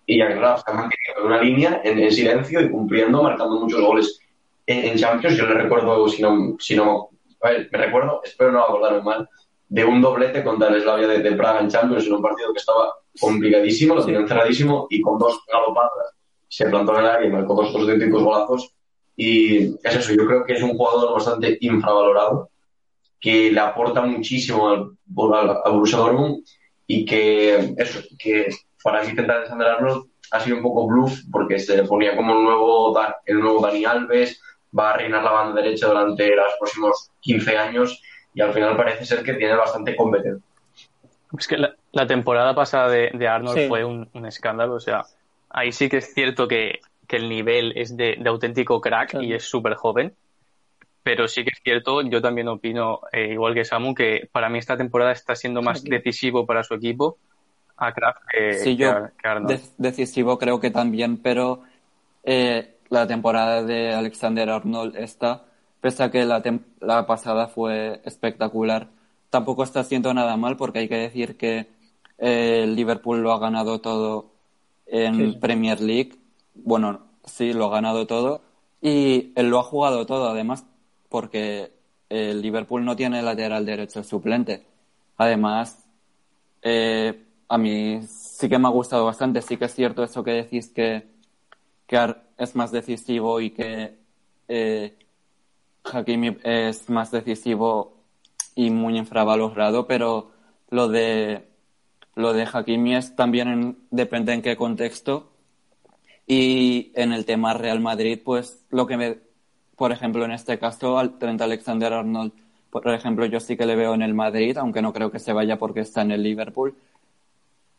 y 0.06 0.22
Raf 0.22 0.62
se 0.64 0.70
ha 0.70 0.74
mantenido 0.74 1.14
en 1.18 1.26
una 1.26 1.42
línea 1.42 1.80
en, 1.84 1.98
en 1.98 2.12
silencio 2.12 2.60
y 2.60 2.70
cumpliendo, 2.70 3.22
marcando 3.22 3.58
muchos 3.58 3.80
goles 3.80 4.20
en, 4.66 4.84
en 4.84 4.96
Champions. 4.96 5.36
Yo 5.36 5.46
le 5.46 5.54
recuerdo, 5.54 6.08
si 6.08 6.22
no, 6.22 6.56
si 6.58 6.76
no, 6.76 7.10
a 7.42 7.50
ver, 7.50 7.68
me 7.72 7.78
recuerdo, 7.78 8.20
espero 8.24 8.52
no 8.52 8.62
acordarme 8.62 9.02
mal, 9.02 9.28
de 9.68 9.84
un 9.84 10.00
doblete 10.00 10.44
contra 10.44 10.68
el 10.68 10.80
Slavia 10.80 11.08
de, 11.08 11.18
de 11.18 11.32
Praga 11.32 11.60
en 11.60 11.68
Champions 11.68 12.06
en 12.06 12.12
un 12.14 12.22
partido 12.22 12.52
que 12.52 12.60
estaba 12.60 12.94
complicadísimo, 13.18 13.94
lo 13.96 14.04
tenían 14.04 14.28
cerradísimo 14.28 14.86
y 14.90 15.00
con 15.00 15.18
dos 15.18 15.40
galopadas 15.52 16.14
se 16.48 16.66
plantó 16.66 16.92
en 16.94 17.00
el 17.00 17.06
área 17.06 17.28
y 17.28 17.32
marcó 17.32 17.54
dos 17.54 17.74
auténticos 17.74 18.22
golazos. 18.22 18.72
Y 19.16 19.74
es 19.82 19.96
eso, 19.96 20.12
yo 20.12 20.26
creo 20.26 20.44
que 20.44 20.52
es 20.52 20.62
un 20.62 20.76
jugador 20.76 21.14
bastante 21.14 21.58
infravalorado, 21.60 22.50
que 23.18 23.50
le 23.50 23.60
aporta 23.60 24.02
muchísimo 24.02 24.68
al, 24.68 24.90
al, 25.34 25.60
al 25.64 25.72
Borussia 25.72 25.98
Dortmund 25.98 26.44
y 26.86 27.04
que 27.04 27.74
eso, 27.78 28.00
que 28.18 28.48
para 28.86 29.02
mí 29.02 29.10
intentar 29.10 29.44
Arnold 29.50 30.06
ha 30.30 30.38
sido 30.40 30.58
un 30.58 30.62
poco 30.62 30.86
bluff 30.86 31.22
porque 31.32 31.58
se 31.58 31.76
le 31.76 31.82
ponía 31.82 32.14
como 32.16 32.34
el 32.34 32.44
nuevo, 32.44 32.96
el 33.26 33.40
nuevo 33.40 33.60
Dani 33.60 33.84
Alves, 33.84 34.40
va 34.78 34.90
a 34.90 34.96
reinar 34.96 35.24
la 35.24 35.32
banda 35.32 35.60
derecha 35.60 35.88
durante 35.88 36.34
los 36.36 36.52
próximos 36.58 37.10
15 37.20 37.56
años 37.58 38.00
y 38.32 38.40
al 38.42 38.52
final 38.52 38.76
parece 38.76 39.04
ser 39.04 39.24
que 39.24 39.34
tiene 39.34 39.56
bastante 39.56 39.96
competencia. 39.96 40.40
Es 41.36 41.48
que 41.48 41.56
la, 41.58 41.74
la 41.90 42.06
temporada 42.06 42.54
pasada 42.54 42.88
de, 42.88 43.10
de 43.12 43.26
Arnold 43.26 43.58
Sí. 43.58 43.68
fue 43.68 43.84
un, 43.84 44.08
un 44.14 44.26
escándalo, 44.26 44.74
o 44.74 44.80
sea, 44.80 45.04
ahí 45.50 45.72
sí 45.72 45.88
que 45.88 45.96
es 45.96 46.14
cierto 46.14 46.46
que, 46.46 46.78
que 47.08 47.16
el 47.16 47.28
nivel 47.28 47.72
es 47.76 47.96
de, 47.96 48.16
de 48.20 48.28
auténtico 48.28 48.80
crack 48.80 49.10
Claro. 49.10 49.24
y 49.26 49.34
es 49.34 49.42
súper 49.44 49.74
joven. 49.74 50.14
Pero 51.02 51.26
sí 51.28 51.42
que 51.44 51.50
es 51.52 51.60
cierto, 51.62 52.02
yo 52.02 52.20
también 52.22 52.46
opino, 52.48 53.00
eh, 53.12 53.32
igual 53.32 53.54
que 53.54 53.64
Samu, 53.64 53.94
que 53.94 54.28
para 54.32 54.48
mí 54.48 54.58
esta 54.58 54.76
temporada 54.76 55.12
está 55.12 55.34
siendo 55.34 55.60
más 55.62 55.80
Sí. 55.80 55.88
decisivo 55.88 56.46
para 56.46 56.62
su 56.64 56.74
equipo 56.74 57.16
a 57.76 57.92
Kraft 57.92 58.22
que, 58.30 58.54
Sí, 58.54 58.76
yo 58.76 59.08
que 59.16 59.28
a 59.28 59.40
decisivo 59.78 60.38
creo 60.38 60.60
que 60.60 60.70
también, 60.70 61.18
pero 61.18 61.62
eh, 62.24 62.76
la 62.88 63.06
temporada 63.06 63.62
de 63.62 63.92
Alexander 63.94 64.48
Arnold 64.50 64.96
esta, 64.96 65.44
pese 65.80 66.02
a 66.02 66.10
que 66.10 66.24
la, 66.24 66.42
la 66.80 67.06
pasada 67.06 67.48
fue 67.48 68.00
espectacular, 68.04 68.88
tampoco 69.30 69.62
está 69.62 69.80
haciendo 69.80 70.12
nada 70.14 70.36
mal 70.36 70.56
porque 70.56 70.80
hay 70.80 70.88
que 70.88 70.96
decir 70.96 71.36
que 71.36 71.68
eh, 72.18 72.62
el 72.64 72.74
Liverpool 72.74 73.20
lo 73.22 73.32
ha 73.32 73.38
ganado 73.38 73.80
todo 73.80 74.30
en 74.86 75.32
sí. 75.32 75.38
Premier 75.38 75.80
League. 75.80 76.16
Bueno, 76.54 77.00
sí, 77.24 77.52
lo 77.52 77.66
ha 77.66 77.70
ganado 77.70 78.06
todo 78.06 78.42
y 78.80 79.32
él 79.36 79.50
lo 79.50 79.58
ha 79.58 79.64
jugado 79.64 80.06
todo 80.06 80.30
además 80.30 80.64
porque 81.08 81.72
el 82.08 82.40
Liverpool 82.40 82.84
no 82.84 82.96
tiene 82.96 83.22
lateral 83.22 83.66
derecho 83.66 84.02
suplente. 84.02 84.64
Además, 85.18 85.84
eh, 86.62 87.25
a 87.48 87.58
mí 87.58 88.00
sí 88.08 88.48
que 88.48 88.58
me 88.58 88.68
ha 88.68 88.70
gustado 88.70 89.04
bastante. 89.06 89.42
Sí 89.42 89.56
que 89.56 89.66
es 89.66 89.74
cierto 89.74 90.02
eso 90.04 90.24
que 90.24 90.32
decís 90.32 90.68
que, 90.70 91.08
que 91.86 92.16
es 92.38 92.56
más 92.56 92.72
decisivo 92.72 93.40
y 93.40 93.50
que 93.50 93.98
eh, 94.48 94.96
Hakimi 95.84 96.38
es 96.44 96.90
más 96.90 97.10
decisivo 97.10 97.96
y 98.54 98.70
muy 98.70 98.98
infravalorado, 98.98 99.86
pero 99.86 100.32
lo 100.70 100.88
de 100.88 101.48
lo 102.16 102.32
de 102.34 102.46
Hakimi 102.52 102.96
es 102.96 103.16
también 103.16 103.48
en- 103.48 103.78
depende 103.90 104.32
en 104.34 104.42
qué 104.42 104.56
contexto. 104.56 105.32
Y 106.26 106.92
en 106.94 107.12
el 107.12 107.24
tema 107.24 107.54
Real 107.54 107.80
Madrid, 107.80 108.20
pues 108.24 108.64
lo 108.70 108.86
que 108.86 108.96
me, 108.96 109.18
por 109.76 109.92
ejemplo, 109.92 110.24
en 110.24 110.32
este 110.32 110.58
caso, 110.58 110.98
al 110.98 111.18
Trent 111.18 111.40
Alexander 111.40 111.92
Arnold, 111.92 112.32
por 112.70 112.88
ejemplo, 112.88 113.26
yo 113.26 113.40
sí 113.40 113.56
que 113.56 113.66
le 113.66 113.76
veo 113.76 113.94
en 113.94 114.02
el 114.02 114.14
Madrid, 114.14 114.56
aunque 114.58 114.82
no 114.82 114.92
creo 114.92 115.10
que 115.10 115.18
se 115.20 115.32
vaya 115.32 115.58
porque 115.58 115.80
está 115.80 116.02
en 116.02 116.10
el 116.12 116.22
Liverpool, 116.22 116.74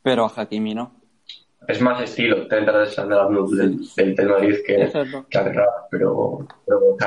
pero 0.02 0.26
a 0.26 0.32
Hakimi 0.36 0.74
no. 0.74 0.92
Es 1.68 1.82
más 1.82 2.02
estilo, 2.02 2.48
Trent 2.48 2.70
Alexander-Arnold 2.70 3.58
del, 3.58 3.80
del, 3.96 4.16
del 4.16 4.30
Madrid 4.30 4.56
que, 4.66 4.84
Exacto. 4.84 5.26
que 5.30 5.38
Aguilar, 5.38 5.68
pero, 5.92 6.48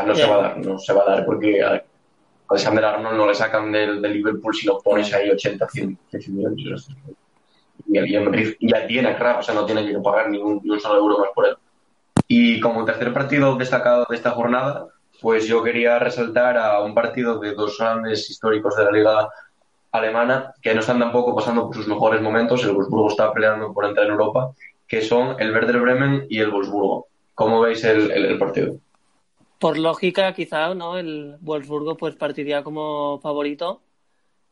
no 0.06 0.14
se 0.14 0.26
va 0.26 0.34
a 0.34 0.42
dar, 0.42 0.58
no 0.58 0.78
se 0.78 0.92
va 0.92 1.02
a 1.02 1.10
dar 1.10 1.24
porque 1.24 1.62
a 1.62 1.82
Alexander 2.48 2.84
Arnold 2.84 3.16
no 3.16 3.26
le 3.26 3.34
sacan 3.34 3.72
del, 3.72 4.02
del 4.02 4.12
Liverpool 4.12 4.54
si 4.54 4.66
lo 4.66 4.78
pones 4.80 5.12
ahí 5.14 5.30
80, 5.30 5.68
100, 5.68 5.98
100 6.10 6.34
millones. 6.34 6.88
Y 7.86 8.14
el, 8.14 8.24
Madrid 8.24 8.54
ya 8.60 8.86
tiene 8.86 9.16
Krab, 9.16 9.38
o 9.38 9.42
sea, 9.42 9.54
no 9.54 9.64
tiene 9.64 9.86
que 9.86 9.98
pagar 9.98 10.28
ni 10.28 10.38
un, 10.38 10.60
ni 10.62 10.70
un 10.70 10.80
solo 10.80 10.98
euro 10.98 11.18
más 11.18 11.30
por 11.34 11.46
él. 11.46 11.56
Y 12.28 12.60
como 12.60 12.84
tercer 12.84 13.12
partido 13.12 13.56
destacado 13.56 14.06
de 14.10 14.16
esta 14.16 14.32
jornada, 14.32 14.88
pues 15.20 15.46
yo 15.46 15.62
quería 15.62 15.98
resaltar 15.98 16.58
a 16.58 16.82
un 16.82 16.94
partido 16.94 17.38
de 17.38 17.54
dos 17.54 17.78
grandes 17.78 18.28
históricos 18.28 18.76
de 18.76 18.84
la 18.84 18.90
liga 18.90 19.28
alemana 19.92 20.54
que 20.62 20.74
no 20.74 20.80
están 20.80 20.98
tampoco 20.98 21.34
pasando 21.34 21.66
por 21.66 21.74
sus 21.74 21.88
mejores 21.88 22.20
momentos. 22.20 22.62
El 22.64 22.72
Wolfsburgo 22.72 23.08
está 23.08 23.32
peleando 23.32 23.72
por 23.72 23.84
entrar 23.84 24.06
en 24.06 24.12
Europa, 24.12 24.52
que 24.86 25.02
son 25.02 25.36
el 25.38 25.52
Werder 25.52 25.80
Bremen 25.80 26.26
y 26.28 26.38
el 26.38 26.50
Wolfsburgo. 26.50 27.08
¿Cómo 27.34 27.60
veis 27.60 27.82
el, 27.84 28.38
partido? 28.38 28.76
Por 29.58 29.78
lógica, 29.78 30.32
quizá, 30.34 30.74
¿no? 30.74 30.98
El 30.98 31.36
Wolfsburgo 31.40 31.96
pues 31.96 32.14
partiría 32.14 32.62
como 32.62 33.18
favorito, 33.20 33.82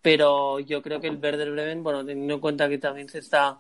pero 0.01 0.59
yo 0.61 0.83
creo 0.83 1.01
que 1.01 1.09
el 1.09 1.19
Werder 1.19 1.51
Bremen, 1.53 1.83
bueno, 1.83 2.05
teniendo 2.05 2.35
en 2.35 2.41
cuenta 2.41 2.69
que 2.69 2.79
también 2.79 3.09
se 3.09 3.19
está 3.19 3.59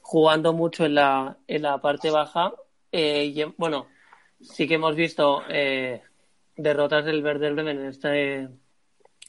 jugando 0.00 0.52
mucho 0.52 0.86
en 0.86 0.94
la, 0.94 1.36
en 1.46 1.62
la 1.62 1.78
parte 1.78 2.10
baja, 2.10 2.52
eh, 2.92 3.52
bueno, 3.56 3.86
sí 4.40 4.66
que 4.66 4.74
hemos 4.74 4.94
visto 4.94 5.42
eh, 5.48 6.02
derrotas 6.56 7.04
del 7.04 7.22
Werder 7.22 7.54
Bremen 7.54 7.78
en 7.80 7.86
este 7.86 8.48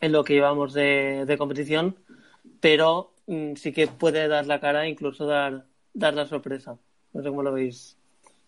en 0.01 0.11
lo 0.11 0.23
que 0.23 0.33
llevamos 0.33 0.73
de, 0.73 1.25
de 1.25 1.37
competición, 1.37 1.95
pero 2.59 3.11
mm, 3.27 3.55
sí 3.55 3.71
que 3.71 3.87
puede 3.87 4.27
dar 4.27 4.45
la 4.45 4.59
cara 4.59 4.87
incluso 4.87 5.25
dar, 5.25 5.65
dar 5.93 6.13
la 6.13 6.25
sorpresa. 6.25 6.77
No 7.13 7.21
sé 7.23 7.29
cómo 7.29 7.43
lo 7.43 7.51
veis. 7.53 7.97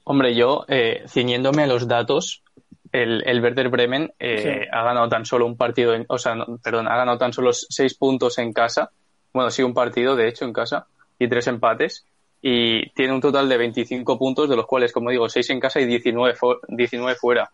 Hombre, 0.04 0.34
yo, 0.36 0.66
eh, 0.68 1.04
ciñéndome 1.08 1.64
a 1.64 1.68
los 1.68 1.88
datos, 1.88 2.44
el, 2.92 3.24
el 3.26 3.42
Werder 3.42 3.70
Bremen 3.70 4.12
eh, 4.20 4.38
Sí. 4.64 4.68
ha 4.72 4.84
ganado 4.84 5.08
tan 5.10 5.26
solo 5.26 5.46
un 5.46 5.58
partido, 5.58 5.94
en- 5.94 6.06
o 6.10 6.18
sea, 6.18 6.36
no, 6.36 6.58
perdón, 6.64 6.88
ha 6.88 6.98
ganado 6.98 7.18
tan 7.18 7.34
solo 7.34 7.54
seis 7.54 7.96
puntos 7.96 8.38
en 8.38 8.52
casa. 8.54 8.92
Bueno, 9.34 9.50
sí, 9.52 9.64
un 9.64 9.74
partido, 9.74 10.16
de 10.16 10.28
hecho, 10.28 10.46
en 10.46 10.54
casa, 10.54 10.88
y 11.20 11.28
tres 11.30 11.48
empates. 11.48 12.06
Y 12.42 12.90
tiene 12.92 13.14
un 13.14 13.22
total 13.22 13.48
de 13.48 13.58
25 13.58 14.18
puntos, 14.18 14.50
de 14.50 14.56
los 14.56 14.66
cuales, 14.66 14.92
como 14.92 15.12
digo, 15.12 15.30
seis 15.30 15.50
en 15.52 15.60
casa 15.60 15.80
y 15.80 15.86
19, 15.86 16.34
fu- 16.36 16.58
19 16.68 17.16
fuera. 17.16 17.50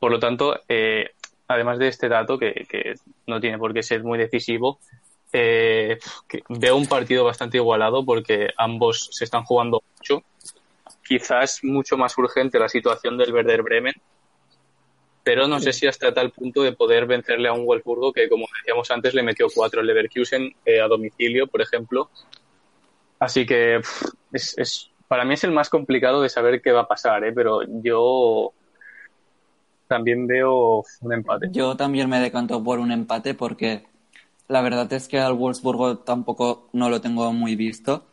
Por 0.00 0.10
lo 0.10 0.18
tanto, 0.18 0.58
eh, 0.68 1.10
además 1.52 1.78
de 1.78 1.88
este 1.88 2.08
dato, 2.08 2.38
que, 2.38 2.94
no 3.26 3.40
tiene 3.40 3.58
por 3.58 3.72
qué 3.72 3.82
ser 3.82 4.02
muy 4.02 4.18
decisivo, 4.18 4.78
eh, 5.32 5.98
veo 6.48 6.76
un 6.76 6.86
partido 6.86 7.24
bastante 7.24 7.56
igualado 7.56 8.04
porque 8.04 8.48
ambos 8.56 9.08
se 9.12 9.24
están 9.24 9.44
jugando 9.44 9.82
mucho 9.96 10.22
quizás 11.04 11.60
mucho 11.62 11.96
más 11.96 12.16
urgente 12.16 12.58
la 12.58 12.68
situación 12.68 13.18
del 13.18 13.32
Werder 13.32 13.62
Bremen, 13.62 13.94
pero 15.24 15.46
no 15.46 15.60
sé 15.60 15.72
si 15.72 15.86
hasta 15.86 16.12
tal 16.12 16.30
punto 16.30 16.62
de 16.62 16.72
poder 16.72 17.06
vencerle 17.06 17.48
a 17.48 17.52
un 17.52 17.64
Wolfsburgo 17.64 18.12
que, 18.12 18.28
como 18.28 18.46
decíamos 18.58 18.90
antes, 18.90 19.14
le 19.14 19.22
metió 19.22 19.46
cuatro 19.54 19.80
el 19.80 19.86
Leverkusen 19.86 20.54
eh, 20.64 20.80
a 20.80 20.88
domicilio, 20.88 21.46
por 21.46 21.60
ejemplo. 21.60 22.10
Así 23.18 23.46
que 23.46 23.80
es- 24.32 24.88
para 25.06 25.24
mí 25.26 25.34
es 25.34 25.44
el 25.44 25.52
más 25.52 25.68
complicado 25.68 26.22
de 26.22 26.30
saber 26.30 26.62
qué 26.62 26.72
va 26.72 26.80
a 26.80 26.88
pasar, 26.88 27.22
¿eh? 27.24 27.32
pero 27.32 27.60
yo 27.82 28.52
también 29.92 30.26
veo 30.26 30.84
un 31.02 31.12
empate. 31.12 31.48
Yo 31.52 31.76
también 31.76 32.08
me 32.08 32.18
decanto 32.18 32.64
por 32.64 32.78
un 32.78 32.92
empate 32.92 33.34
porque 33.34 33.84
la 34.48 34.62
verdad 34.62 34.90
es 34.94 35.06
que 35.06 35.18
al 35.18 35.34
Wolfsburgo 35.34 35.98
tampoco 35.98 36.68
no 36.72 36.88
lo 36.88 37.02
tengo 37.02 37.30
muy 37.32 37.56
visto. 37.56 38.04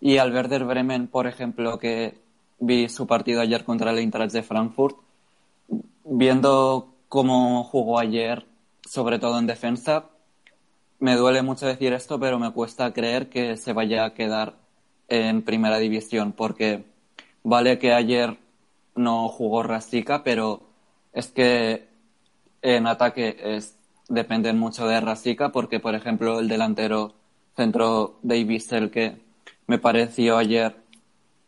Y 0.00 0.18
al 0.18 0.32
Werder 0.32 0.64
Bremen, 0.64 1.08
por 1.08 1.26
ejemplo, 1.26 1.78
que 1.78 2.14
vi 2.60 2.88
su 2.88 3.08
partido 3.08 3.40
ayer 3.40 3.64
contra 3.64 3.90
el 3.90 3.98
Eintracht 3.98 4.32
de 4.32 4.44
Frankfurt, 4.44 4.96
viendo 6.04 6.94
cómo 7.08 7.64
jugó 7.64 7.98
ayer, 7.98 8.46
sobre 8.86 9.18
todo 9.18 9.38
en 9.40 9.46
defensa, 9.46 10.04
me 11.00 11.16
duele 11.16 11.42
mucho 11.42 11.66
decir 11.66 11.92
esto, 11.92 12.20
pero 12.20 12.38
me 12.38 12.52
cuesta 12.52 12.92
creer 12.92 13.28
que 13.28 13.56
se 13.56 13.72
vaya 13.72 14.04
a 14.04 14.14
quedar 14.14 14.54
en 15.08 15.42
primera 15.42 15.78
división, 15.78 16.32
porque 16.32 16.84
vale 17.42 17.78
que 17.78 17.92
ayer 17.92 18.38
no 18.94 19.28
jugó 19.28 19.62
Rastica, 19.64 20.22
pero 20.22 20.73
es 21.14 21.28
que 21.28 21.88
en 22.60 22.86
ataque 22.86 23.36
es, 23.42 23.76
dependen 24.08 24.58
mucho 24.58 24.86
de 24.86 25.00
Rastica, 25.00 25.50
porque 25.50 25.80
por 25.80 25.94
ejemplo 25.94 26.40
el 26.40 26.48
delantero 26.48 27.14
centro 27.56 28.18
David 28.22 28.62
que 28.90 29.16
me 29.66 29.78
pareció 29.78 30.36
ayer, 30.36 30.76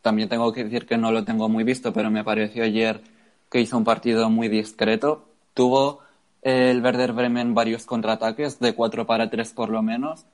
también 0.03 0.29
tengo 0.29 0.53
que 0.53 0.65
decir 0.65 0.87
que 0.87 0.97
no 0.97 1.11
lo 1.11 1.25
tengo 1.25 1.49
muy 1.49 1.65
visto, 1.65 1.93
pero 1.93 2.11
me 2.11 2.25
pareció 2.25 2.63
ayer 2.63 3.03
que 3.51 3.61
hizo 3.61 3.77
un 3.77 3.85
partido 3.85 4.31
muy 4.31 4.49
discreto. 4.49 5.29
Tuvo 5.53 6.01
el 6.43 6.83
Werder 6.83 7.13
Bremen 7.13 7.55
varios 7.55 7.85
contraataques, 7.85 8.61
de 8.61 8.75
4 8.75 9.07
para 9.07 9.29
3 9.29 9.53
por 9.53 9.71
lo 9.71 9.83
menos, 9.83 10.27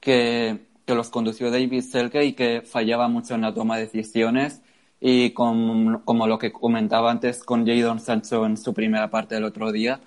que, 0.00 0.66
que 0.84 0.94
los 0.94 1.10
condució 1.10 1.50
David 1.50 1.82
Selke 1.82 2.24
y 2.24 2.32
que 2.32 2.62
fallaba 2.62 3.08
mucho 3.08 3.34
en 3.34 3.42
la 3.42 3.54
toma 3.54 3.76
de 3.76 3.84
decisiones. 3.84 4.62
Y 5.00 5.30
con- 5.32 6.00
como 6.04 6.26
lo 6.26 6.38
que 6.38 6.52
comentaba 6.52 7.10
antes 7.10 7.44
con 7.44 7.66
Jadon 7.66 8.00
Sancho 8.00 8.46
en 8.46 8.56
su 8.56 8.74
primera 8.74 9.10
parte 9.10 9.34
del 9.36 9.44
otro 9.44 9.72
día, 9.72 10.00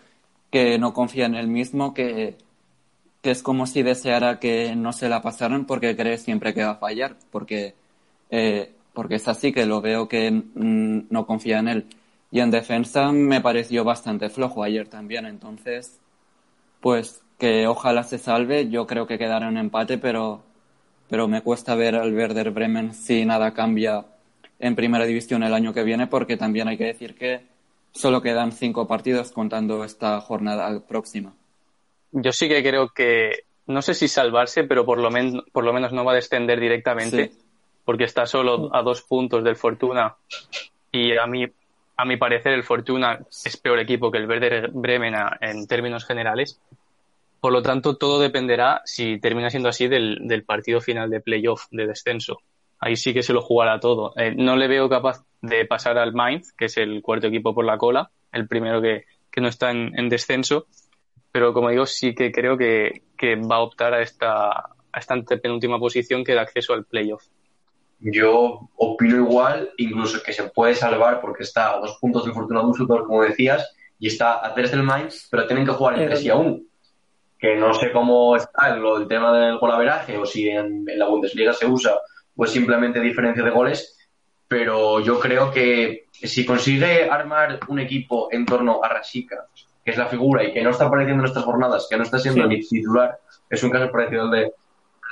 que 0.51 0.77
no 0.79 0.93
confía 0.93 1.25
en 1.27 1.35
él 1.35 1.47
mismo, 1.47 1.93
que, 1.93 2.37
que 3.21 3.31
es 3.31 3.43
como 3.43 3.67
si 3.67 3.83
deseara 3.83 4.39
que 4.39 4.75
no 4.75 4.93
se 4.93 5.09
la 5.09 5.21
pasaran 5.21 5.65
porque 5.65 5.95
cree 5.95 6.17
siempre 6.17 6.53
que 6.53 6.63
va 6.63 6.71
a 6.71 6.75
fallar, 6.75 7.15
porque, 7.31 7.75
eh, 8.31 8.73
porque 8.93 9.15
es 9.15 9.27
así 9.27 9.51
que 9.53 9.65
lo 9.65 9.81
veo 9.81 10.07
que 10.07 10.31
mm, 10.31 11.07
no 11.09 11.25
confía 11.27 11.59
en 11.59 11.67
él. 11.67 11.85
Y 12.31 12.39
en 12.39 12.51
defensa 12.51 13.11
me 13.11 13.41
pareció 13.41 13.83
bastante 13.83 14.29
flojo 14.29 14.63
ayer 14.63 14.87
también, 14.87 15.25
entonces, 15.25 15.99
pues 16.81 17.23
que 17.39 17.67
ojalá 17.67 18.03
se 18.03 18.17
salve, 18.19 18.69
yo 18.69 18.87
creo 18.87 19.07
que 19.07 19.17
quedará 19.17 19.49
en 19.49 19.57
empate, 19.57 19.97
pero, 19.97 20.43
pero 21.09 21.27
me 21.27 21.41
cuesta 21.41 21.75
ver 21.75 21.95
al 21.95 22.13
Werder 22.15 22.51
Bremen 22.51 22.93
si 22.93 23.25
nada 23.25 23.53
cambia 23.53 24.05
en 24.61 24.75
primera 24.75 25.05
división 25.05 25.43
el 25.43 25.53
año 25.53 25.73
que 25.73 25.83
viene, 25.83 26.07
porque 26.07 26.37
también 26.37 26.67
hay 26.67 26.77
que 26.77 26.85
decir 26.85 27.15
que 27.15 27.41
solo 27.91 28.21
quedan 28.21 28.51
cinco 28.51 28.87
partidos 28.87 29.31
contando 29.31 29.83
esta 29.83 30.21
jornada 30.21 30.79
próxima. 30.87 31.33
Yo 32.11 32.31
sí 32.31 32.47
que 32.47 32.61
creo 32.63 32.89
que, 32.89 33.43
no 33.67 33.81
sé 33.81 33.93
si 33.93 34.07
salvarse, 34.07 34.63
pero 34.63 34.85
por 34.85 34.97
lo, 34.99 35.09
men- 35.11 35.41
por 35.51 35.63
lo 35.63 35.73
menos 35.73 35.91
no 35.91 36.05
va 36.05 36.13
a 36.13 36.15
descender 36.15 36.59
directamente, 36.59 37.29
Sí. 37.33 37.39
porque 37.85 38.03
está 38.05 38.25
solo 38.25 38.69
a 38.73 38.81
dos 38.81 39.01
puntos 39.01 39.43
del 39.43 39.55
Fortuna. 39.55 40.15
Y 40.91 41.17
a 41.17 41.25
mí, 41.25 41.45
a 41.97 42.05
mi 42.05 42.17
parecer, 42.17 42.53
el 42.53 42.63
Fortuna 42.63 43.19
es 43.45 43.57
peor 43.57 43.79
equipo 43.79 44.11
que 44.11 44.17
el 44.19 44.27
Werder 44.27 44.69
Bremen 44.71 45.15
en 45.41 45.67
términos 45.67 46.05
generales. 46.05 46.59
Por 47.39 47.51
lo 47.53 47.61
tanto, 47.61 47.97
todo 47.97 48.19
dependerá, 48.19 48.81
si 48.85 49.19
termina 49.19 49.49
siendo 49.49 49.69
así, 49.69 49.87
del, 49.87 50.19
del 50.27 50.43
partido 50.43 50.79
final 50.79 51.09
de 51.09 51.21
playoff, 51.21 51.65
de 51.71 51.87
descenso. 51.87 52.39
Ahí 52.81 52.95
sí 52.97 53.13
que 53.13 53.23
se 53.23 53.31
lo 53.31 53.41
jugará 53.41 53.79
todo. 53.79 54.13
Eh, 54.17 54.33
no 54.35 54.55
le 54.55 54.67
veo 54.67 54.89
capaz 54.89 55.23
de 55.41 55.65
pasar 55.65 55.97
al 55.97 56.13
Mainz, 56.13 56.51
que 56.53 56.65
es 56.65 56.77
el 56.77 57.01
cuarto 57.01 57.27
equipo 57.27 57.53
por 57.53 57.63
la 57.63 57.77
cola, 57.77 58.11
el 58.33 58.47
primero 58.47 58.81
que, 58.81 59.05
que 59.31 59.39
no 59.39 59.47
está 59.47 59.71
en, 59.71 59.97
en 59.97 60.09
descenso, 60.09 60.65
pero 61.31 61.53
como 61.53 61.69
digo, 61.69 61.85
sí 61.85 62.13
que 62.13 62.31
creo 62.31 62.57
que, 62.57 63.03
que 63.17 63.35
va 63.35 63.57
a 63.57 63.61
optar 63.61 63.93
a 63.93 64.01
esta, 64.01 64.49
a 64.49 64.99
esta 64.99 65.15
penúltima 65.41 65.79
posición 65.79 66.23
que 66.23 66.33
da 66.33 66.41
acceso 66.41 66.73
al 66.73 66.85
playoff. 66.85 67.23
Yo 67.99 68.67
opino 68.77 69.17
igual, 69.17 69.69
incluso 69.77 70.23
que 70.23 70.33
se 70.33 70.49
puede 70.49 70.73
salvar 70.73 71.21
porque 71.21 71.43
está 71.43 71.73
a 71.73 71.79
dos 71.79 71.97
puntos 72.01 72.25
del 72.25 72.33
Fortuna 72.33 72.63
Düsseldorf, 72.63 73.05
como 73.05 73.21
decías, 73.21 73.75
y 73.99 74.07
está 74.07 74.45
a 74.45 74.55
tres 74.55 74.71
del 74.71 74.81
Mainz, 74.81 75.27
pero 75.29 75.45
tienen 75.45 75.65
que 75.65 75.71
jugar 75.71 75.99
entre 75.99 76.17
sí 76.17 76.29
aún. 76.29 76.67
Que 77.37 77.55
no 77.55 77.73
sé 77.75 77.91
cómo 77.91 78.35
está 78.35 78.73
el, 78.73 78.83
el 78.83 79.07
tema 79.07 79.37
del 79.37 79.59
golaveraje 79.59 80.17
o 80.17 80.25
si 80.25 80.49
en, 80.49 80.83
en 80.87 80.99
la 80.99 81.07
Bundesliga 81.07 81.53
se 81.53 81.67
usa 81.67 81.95
o 82.35 82.45
es 82.45 82.51
simplemente 82.51 82.99
diferencia 82.99 83.43
de 83.43 83.49
goles, 83.51 83.97
pero 84.47 84.99
yo 84.99 85.19
creo 85.19 85.51
que 85.51 86.07
si 86.11 86.45
consigue 86.45 87.09
armar 87.09 87.59
un 87.67 87.79
equipo 87.79 88.27
en 88.31 88.45
torno 88.45 88.83
a 88.83 88.89
Rashica, 88.89 89.47
que 89.83 89.91
es 89.91 89.97
la 89.97 90.07
figura 90.07 90.43
y 90.43 90.53
que 90.53 90.61
no 90.63 90.69
está 90.71 90.85
apareciendo 90.85 91.23
en 91.23 91.27
estas 91.27 91.43
jornadas, 91.43 91.87
que 91.89 91.97
no 91.97 92.03
está 92.03 92.19
siendo 92.19 92.43
Sí. 92.43 92.47
ni 92.49 92.61
titular, 92.61 93.19
es 93.49 93.63
un 93.63 93.69
caso 93.71 93.91
parecido 93.91 94.23
al 94.23 94.31
de, 94.31 94.53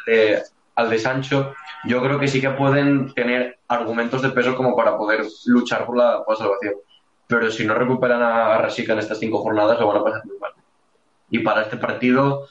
de- 0.05 0.41
al 0.75 0.89
de 0.89 0.99
Sancho, 0.99 1.53
yo 1.85 2.01
creo 2.01 2.19
que 2.19 2.27
sí 2.27 2.39
que 2.39 2.49
pueden 2.51 3.13
tener 3.13 3.59
argumentos 3.67 4.21
de 4.21 4.29
peso 4.29 4.55
como 4.55 4.75
para 4.75 4.97
poder 4.97 5.25
luchar 5.47 5.85
por 5.85 5.97
la, 5.97 6.23
por 6.23 6.35
la 6.35 6.39
salvación. 6.45 6.73
Pero 7.27 7.51
si 7.51 7.65
no 7.65 7.73
recuperan 7.75 8.21
a 8.21 8.57
Rashica 8.57 8.93
en 8.93 8.99
estas 8.99 9.19
cinco 9.19 9.39
jornadas, 9.39 9.79
lo 9.79 9.87
van 9.87 9.97
a 9.97 10.03
pasar 10.03 10.25
muy 10.25 10.37
mal. 10.39 10.51
Y 11.29 11.39
para 11.39 11.63
este 11.63 11.77
partido, 11.77 12.47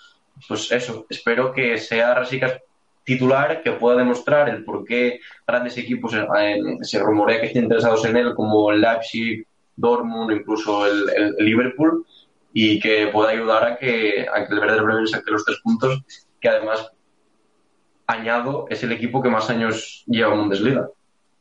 pues 0.46 0.70
eso, 0.70 1.06
espero 1.08 1.52
que 1.52 1.78
sea 1.78 2.14
Rashica 2.14 2.60
titular, 3.08 3.62
que 3.62 3.72
pueda 3.72 3.96
demostrar 3.96 4.50
el 4.50 4.64
por 4.64 4.84
qué 4.84 5.20
grandes 5.46 5.78
equipos 5.78 6.12
eh, 6.14 6.58
se 6.82 6.98
rumorea 6.98 7.40
que 7.40 7.46
estén 7.46 7.64
interesados 7.64 8.04
en 8.04 8.18
él, 8.18 8.34
como 8.34 8.70
el 8.70 8.82
Leipzig, 8.82 9.46
Dortmund, 9.74 10.30
incluso 10.30 10.84
el, 10.86 11.34
Liverpool, 11.38 12.04
y 12.52 12.78
que 12.78 13.06
pueda 13.06 13.30
ayudar 13.30 13.64
a 13.64 13.76
que, 13.78 14.26
a 14.30 14.46
que 14.46 14.52
el 14.52 14.60
Werder 14.60 14.82
Bremen 14.82 15.06
saque 15.06 15.30
los 15.30 15.44
tres 15.44 15.58
puntos, 15.62 16.02
que 16.38 16.50
además, 16.50 16.92
añado, 18.06 18.66
es 18.68 18.82
el 18.82 18.92
equipo 18.92 19.22
que 19.22 19.30
más 19.30 19.48
años 19.48 20.04
lleva 20.06 20.34
en 20.34 20.40
Bundesliga. 20.40 20.90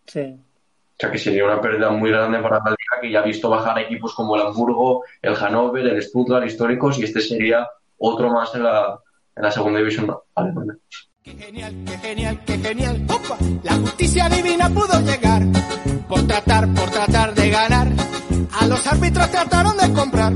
Sí. 0.06 0.40
O 0.40 1.00
sea 1.00 1.12
que 1.12 1.18
sería 1.18 1.44
una 1.44 1.60
pérdida 1.60 1.90
muy 1.90 2.12
grande 2.12 2.40
para 2.40 2.60
la 2.60 2.72
liga 2.72 3.02
que 3.02 3.12
ya 3.12 3.20
ha 3.20 3.24
visto 3.24 3.50
bajar 3.50 3.78
equipos 3.80 4.16
como 4.16 4.36
el 4.36 4.42
Hamburgo, 4.42 5.04
el 5.22 5.36
Hannover, 5.36 5.86
el 5.86 6.02
Stuttgart 6.02 6.46
históricos 6.46 6.98
y 6.98 7.04
este 7.04 7.20
sería 7.20 7.68
otro 7.98 8.32
más 8.32 8.56
en 8.56 8.64
la, 8.64 8.98
en 9.36 9.44
la 9.44 9.52
segunda 9.52 9.80
división 9.80 10.10
alemana. 10.34 10.78
Qué 11.28 11.36
genial, 11.46 11.76
qué 11.86 11.98
genial, 11.98 12.42
qué 12.46 12.58
genial. 12.58 13.06
¡Opa! 13.10 13.38
La 13.64 13.74
justicia 13.74 14.30
divina 14.30 14.70
pudo 14.70 15.02
llegar. 15.02 15.44
Por 16.08 16.26
tratar, 16.26 16.74
por 16.74 16.90
tratar 16.90 17.36
de 17.36 17.50
ganar. 17.50 17.92
A 18.58 18.66
los 18.68 18.88
árbitros 18.88 19.30
trataron 19.30 19.76
de 19.76 19.92
comprar. 19.92 20.32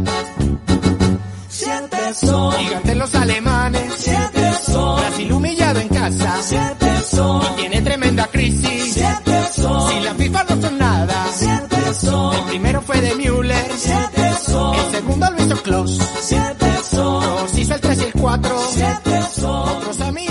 Siete 1.47 2.13
son, 2.13 2.51
Gigantes 2.57 2.97
los 2.97 3.15
alemanes. 3.15 3.93
siete 3.99 4.51
son, 4.65 4.99
Brasil 4.99 5.31
humillado 5.31 5.79
en 5.79 5.87
casa. 5.87 6.35
siete 6.41 6.91
son, 7.09 7.55
Tiene 7.55 7.81
tremenda 7.81 8.27
crisis. 8.27 8.93
siete 8.93 9.43
son, 9.55 9.89
Si 9.91 9.99
la 10.01 10.13
FIFA 10.15 10.43
no 10.49 10.61
son 10.61 10.77
nada. 10.77 11.25
siete 11.33 11.75
El 11.87 11.95
son, 11.95 12.47
primero 12.47 12.81
fue 12.81 12.99
de 12.99 13.15
Müller. 13.15 13.71
siete 13.77 14.31
son, 14.45 14.75
El 14.75 14.91
segundo 14.91 15.29
lo 15.31 15.45
hizo 15.45 15.63
Klaus. 15.63 15.99
siete 16.21 16.67
son, 16.89 17.25
Los 17.25 17.57
hizo 17.57 17.75
el 17.75 17.79
3 17.81 17.97
y 17.97 18.03
el 18.03 18.13
4. 18.13 18.55
siete 18.73 19.21
son. 19.33 19.69
Otros 19.69 20.01
a 20.01 20.11
mí 20.11 20.21
entre 20.27 20.30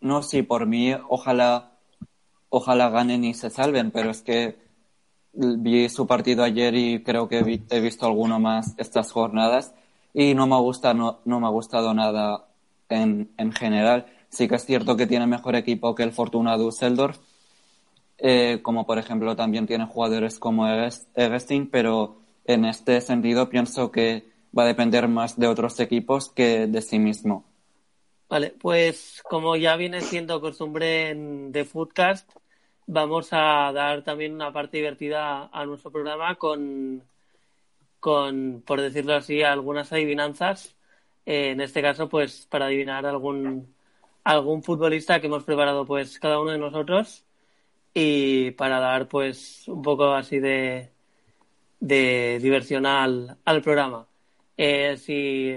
No, 0.00 0.22
sí, 0.22 0.42
por 0.42 0.66
mí, 0.66 0.92
ojalá, 1.08 1.72
ojalá 2.48 2.90
ganen 2.90 3.24
y 3.24 3.34
se 3.34 3.50
salven, 3.50 3.90
pero 3.90 4.10
es 4.10 4.22
que 4.22 4.56
vi 5.32 5.88
su 5.88 6.06
partido 6.06 6.42
ayer 6.42 6.74
y 6.74 7.02
creo 7.02 7.28
que 7.28 7.38
he 7.70 7.80
visto 7.80 8.06
alguno 8.06 8.40
más 8.40 8.74
estas 8.78 9.12
jornadas 9.12 9.74
y 10.14 10.34
no 10.34 10.46
me 10.46 10.56
gusta, 10.56 10.94
no, 10.94 11.20
me 11.24 11.46
ha 11.46 11.50
gustado 11.50 11.94
nada 11.94 12.48
en, 12.88 13.30
en 13.36 13.52
general. 13.52 14.06
Sí 14.30 14.48
que 14.48 14.56
es 14.56 14.64
cierto 14.64 14.96
que 14.96 15.06
tiene 15.06 15.26
mejor 15.26 15.54
equipo 15.56 15.94
que 15.94 16.02
el 16.02 16.12
Fortuna 16.12 16.56
Düsseldorf, 16.56 17.18
eh, 18.18 18.60
como 18.62 18.86
por 18.86 18.98
ejemplo 18.98 19.36
también 19.36 19.66
tiene 19.66 19.86
jugadores 19.86 20.38
como 20.38 20.66
Eges- 20.66 21.06
Egestin, 21.14 21.70
pero 21.70 22.16
en 22.44 22.64
este 22.64 23.00
sentido 23.00 23.48
pienso 23.48 23.92
que 23.92 24.28
va 24.56 24.64
a 24.64 24.66
depender 24.66 25.08
más 25.08 25.38
de 25.38 25.46
otros 25.46 25.78
equipos 25.80 26.30
que 26.30 26.66
de 26.66 26.82
sí 26.82 26.98
mismo. 26.98 27.44
Vale, 28.28 28.50
pues 28.60 29.22
como 29.28 29.56
ya 29.56 29.76
viene 29.76 30.02
siendo 30.02 30.40
costumbre 30.40 31.08
en 31.10 31.50
The 31.52 31.64
Foodcast, 31.64 32.30
vamos 32.86 33.28
a 33.32 33.72
dar 33.72 34.02
también 34.04 34.34
una 34.34 34.52
parte 34.52 34.76
divertida 34.78 35.48
a 35.50 35.64
nuestro 35.64 35.90
programa 35.90 36.34
con, 36.36 37.02
con 38.00 38.62
por 38.66 38.80
decirlo 38.80 39.14
así, 39.14 39.42
algunas 39.42 39.92
adivinanzas. 39.92 40.76
Eh, 41.26 41.50
en 41.52 41.60
este 41.62 41.82
caso, 41.82 42.08
pues 42.08 42.46
para 42.46 42.66
adivinar 42.66 43.06
algún, 43.06 43.74
algún 44.24 44.62
futbolista 44.62 45.20
que 45.20 45.26
hemos 45.28 45.44
preparado 45.44 45.86
pues 45.86 46.18
cada 46.20 46.40
uno 46.40 46.52
de 46.52 46.58
nosotros 46.58 47.24
y 47.94 48.52
para 48.52 48.80
dar 48.80 49.08
pues 49.08 49.68
un 49.68 49.82
poco 49.82 50.12
así 50.14 50.38
de, 50.40 50.92
de 51.80 52.38
diversión 52.42 52.86
al, 52.86 53.38
al 53.44 53.62
programa. 53.62 54.08
Eh, 54.56 54.96
si, 54.98 55.54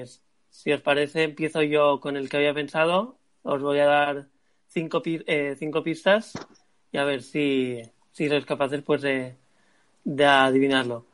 si 0.52 0.72
os 0.72 0.82
parece, 0.82 1.24
empiezo 1.24 1.64
yo 1.64 2.00
con 2.00 2.18
el 2.18 2.30
que 2.30 2.38
había 2.38 2.54
pensado. 2.54 3.18
Os 3.42 3.62
voy 3.62 3.80
a 3.80 3.86
dar 3.86 4.28
cinco, 4.68 5.02
eh, 5.06 5.56
cinco 5.58 5.82
pistas 5.82 6.34
y 6.92 6.98
a 6.98 7.04
ver 7.06 7.24
si, 7.24 7.82
si 8.12 8.30
sois 8.30 8.46
capaces 8.46 8.84
pues 8.84 9.02
de, 9.02 9.38
de 10.04 10.26
adivinarlo. 10.26 11.06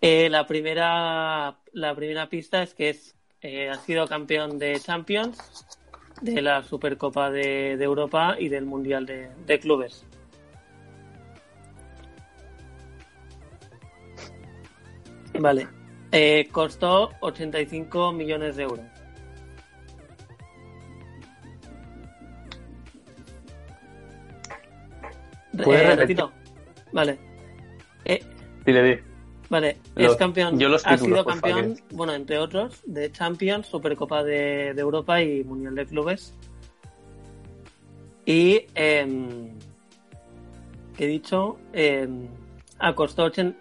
Eh, 0.00 0.28
la 0.30 0.46
primera 0.46 1.58
la 1.72 1.94
primera 1.94 2.28
pista 2.28 2.62
es 2.62 2.74
que 2.74 2.90
es 2.90 3.14
eh, 3.42 3.68
ha 3.68 3.74
sido 3.76 4.06
campeón 4.08 4.58
de 4.58 4.80
Champions, 4.80 5.66
de 6.20 6.42
la 6.42 6.62
Supercopa 6.64 7.30
de, 7.30 7.76
de 7.76 7.84
Europa 7.84 8.36
y 8.38 8.48
del 8.48 8.64
Mundial 8.64 9.06
de, 9.06 9.30
de 9.46 9.60
Clubes. 9.60 10.04
Vale. 15.38 15.77
Eh, 16.12 16.48
costó 16.52 17.10
85 17.20 18.12
millones 18.12 18.56
de 18.56 18.62
euros. 18.64 18.86
¿Puedes 25.64 25.82
Eh, 25.82 25.96
repito. 25.96 26.32
Vale. 26.92 27.18
Eh, 28.04 28.20
Dile, 28.64 28.82
di. 28.82 29.00
Vale, 29.50 29.78
Los- 29.94 30.12
es 30.12 30.18
campeón. 30.18 30.58
yo 30.58 30.68
los 30.68 30.86
ha 30.86 30.90
títulos, 30.90 31.06
sido 31.20 31.24
por 31.24 31.36
favor. 31.40 31.56
campeón, 31.62 31.78
bueno, 31.92 32.12
entre 32.12 32.38
otros, 32.38 32.82
de 32.84 33.10
Champions, 33.10 33.66
Supercopa 33.66 34.22
de, 34.22 34.74
de 34.74 34.80
Europa 34.80 35.22
y 35.22 35.42
Mundial 35.42 35.74
de 35.74 35.86
Clubes. 35.86 36.34
Y, 38.26 38.66
em, 38.74 39.48
¿qué 40.96 41.04
he 41.04 41.08
dicho? 41.08 41.58
Ah, 42.78 42.94
costó, 42.94 43.24
ochen- 43.30 43.56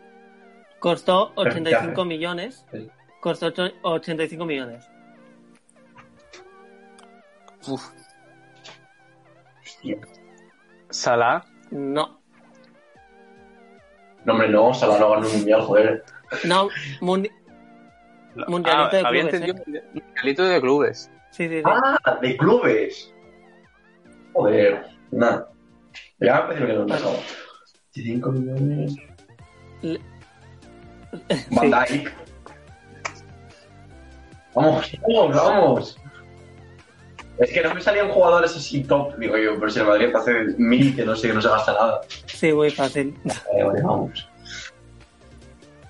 costó 0.80 1.32
85 1.36 2.06
millones. 2.06 2.66
Sí. 2.72 2.90
Costó 3.22 3.48
ocho- 3.48 3.72
85 3.84 4.46
millones. 4.46 4.88
Uf. 7.68 7.84
Salah. 10.90 11.44
No, 11.72 12.20
No, 14.26 14.34
hombre, 14.34 14.50
no, 14.50 14.74
Salah 14.74 15.00
no 15.00 15.10
ganó 15.12 15.28
un 15.28 15.34
mundial, 15.34 15.62
joder. 15.62 16.04
no, 16.46 16.70
mundi- 17.02 17.32
Mundialito 18.48 18.96
de 18.98 19.02
Ah, 19.02 19.08
había 19.08 19.22
clubes, 19.30 19.34
entendido 19.42 19.84
Mundialito 19.94 20.44
de 20.46 20.62
clubes. 20.62 21.12
sí, 21.32 21.48
sí, 21.50 21.58
sí. 21.58 21.64
Ah, 21.66 22.20
de 22.22 22.38
clubes. 22.38 23.14
Joder, 24.34 24.86
nada. 25.12 25.50
Ya 26.20 26.36
me 26.36 26.42
parece 26.42 26.66
que 26.68 26.74
lo 26.74 26.84
he 26.84 26.86
dejado. 26.86 27.14
25 27.96 28.32
millones. 28.32 28.96
Le- 29.82 30.02
Van. 31.52 31.72
Vamos, 34.54 34.92
vamos, 35.08 35.36
vamos. 35.36 35.98
Es 37.38 37.52
que 37.52 37.62
no 37.62 37.76
me 37.76 37.82
salían 37.82 38.10
jugadores 38.10 38.56
así 38.56 38.84
top, 38.84 39.16
digo 39.18 39.38
yo, 39.38 39.60
pero 39.60 39.70
si 39.70 39.80
el 39.80 39.86
Madrid 39.86 40.16
hace 40.16 40.32
mil 40.58 40.96
que 40.96 41.06
no 41.06 41.16
sé, 41.16 41.28
que 41.28 41.34
no 41.36 41.42
se 41.42 41.50
gasta 41.50 41.74
nada. 41.74 42.02
Sí, 42.26 42.52
muy 42.52 42.72
fácil. 42.72 43.16
Eh, 43.54 43.64
vale, 43.64 43.82
vamos. 43.84 44.28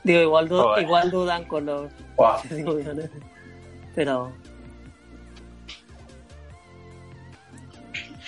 Digo, 0.04 0.22
igual, 0.22 0.50
du- 0.50 0.78
igual 0.80 1.10
dudan 1.10 1.46
con 1.46 1.66
los 1.66 1.90
Buah, 2.18 2.36
85 2.40 2.74
millones. 2.74 3.10
Pero, 3.96 4.32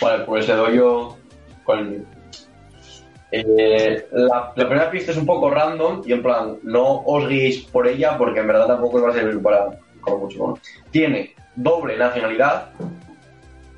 Vale, 0.01 0.23
pues 0.23 0.47
le 0.47 0.53
doy 0.55 0.77
yo 0.77 1.17
con... 1.65 2.05
Eh, 3.31 4.07
la, 4.11 4.53
la 4.55 4.67
primera 4.67 4.89
pista 4.89 5.11
es 5.11 5.17
un 5.17 5.25
poco 5.25 5.51
random 5.51 6.01
y 6.05 6.13
en 6.13 6.23
plan, 6.23 6.57
no 6.63 7.01
os 7.01 7.27
guiéis 7.27 7.63
por 7.65 7.87
ella 7.87 8.17
porque 8.17 8.39
en 8.39 8.47
verdad 8.47 8.67
tampoco 8.67 8.97
os 8.97 9.03
va 9.03 9.09
a 9.09 9.13
servir 9.13 9.41
para 9.41 9.79
mucho. 10.07 10.39
¿no? 10.39 10.59
Tiene 10.91 11.35
doble 11.55 11.97
nacionalidad 11.97 12.69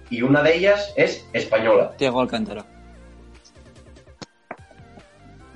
y 0.10 0.22
una 0.22 0.41
de 0.41 0.56
ellas 0.56 0.93
es 0.95 1.28
española. 1.34 1.91
Diego 1.97 2.22
Alcántara. 2.22 2.66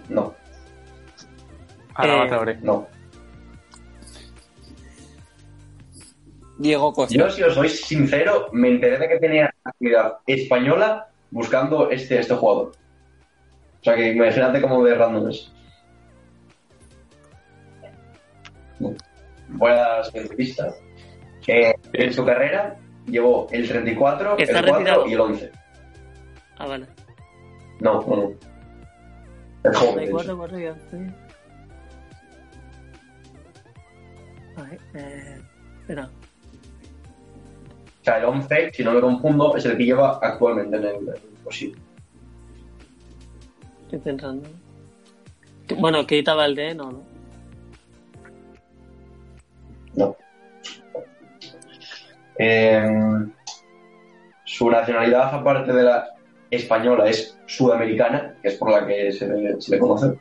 No, 0.10 0.34
Eh, 2.04 2.58
no. 2.62 2.88
Diego 6.58 6.94
Costa. 6.94 7.16
Yo, 7.16 7.30
si 7.30 7.44
os 7.44 7.54
soy 7.54 7.70
sincero, 7.70 8.48
me 8.52 8.70
enteré 8.70 8.98
de 8.98 9.08
que 9.08 9.20
tenía 9.20 9.54
actividad 9.64 10.18
española 10.26 11.08
buscando 11.32 11.90
este, 11.90 12.20
este 12.20 12.34
jugador. 12.36 12.72
O 13.86 13.88
sea 13.88 13.96
que 13.98 14.14
imagínate 14.14 14.60
cómo 14.62 14.84
de 14.84 14.96
random 14.96 15.30
es. 15.30 15.52
Voy 18.80 19.72
a 19.72 19.76
la 20.00 20.04
siguiente 20.06 20.36
pista. 20.36 20.74
Eh, 21.46 21.72
en 21.94 22.12
su 22.12 22.26
carrera 22.26 22.78
llevó 23.06 23.48
el 23.52 23.68
34, 23.68 24.40
Está 24.40 24.58
el 24.58 24.66
4 24.66 24.74
retirado. 24.80 25.08
y 25.08 25.14
el 25.14 25.20
11. 25.20 25.52
Ah, 26.58 26.66
vale. 26.66 26.88
No, 27.80 28.02
no, 28.02 28.16
no. 28.16 28.32
El 29.66 29.76
joven, 29.76 29.96
de 29.98 30.04
hecho. 30.06 30.14
4, 30.14 30.38
4 30.38 30.60
y 30.60 30.66
11. 30.66 31.14
Vale, 34.58 34.80
eh, 34.96 35.38
espera. 35.82 36.10
O 38.02 38.04
sea, 38.04 38.18
el 38.18 38.26
11, 38.26 38.72
si 38.74 38.84
no 38.84 38.94
me 38.94 39.02
confundo, 39.02 39.56
es 39.56 39.66
el 39.66 39.78
que 39.78 39.86
lleva 39.86 40.18
actualmente 40.24 40.76
en 40.76 40.84
el, 40.86 40.96
en 40.96 41.10
el 41.10 41.20
posible. 41.44 41.80
Estoy 43.86 44.00
pensando. 44.00 44.50
Bueno, 45.78 46.06
Keita 46.06 46.34
Valdé, 46.34 46.76
no, 46.76 46.92
¿no? 46.92 47.04
No. 49.96 50.16
Eh, 52.38 52.86
su 54.44 54.70
nacionalidad, 54.70 55.34
aparte 55.34 55.72
de 55.72 55.84
la 55.84 56.10
española, 56.52 57.08
es 57.08 57.40
sudamericana, 57.46 58.36
que 58.42 58.50
es 58.50 58.56
por 58.56 58.72
la 58.72 58.86
que 58.86 59.12
se 59.12 59.28
le, 59.28 59.62
se 59.62 59.72
le 59.72 59.80
conoce. 59.80 60.18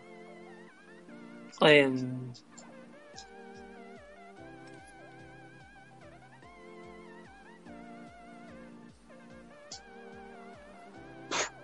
Eh, 1.63 1.91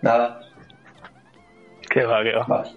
Nada, 0.02 0.40
Que 1.94 2.04
va, 2.04 2.22
que 2.22 2.32
va. 2.32 2.44
vale. 2.46 2.70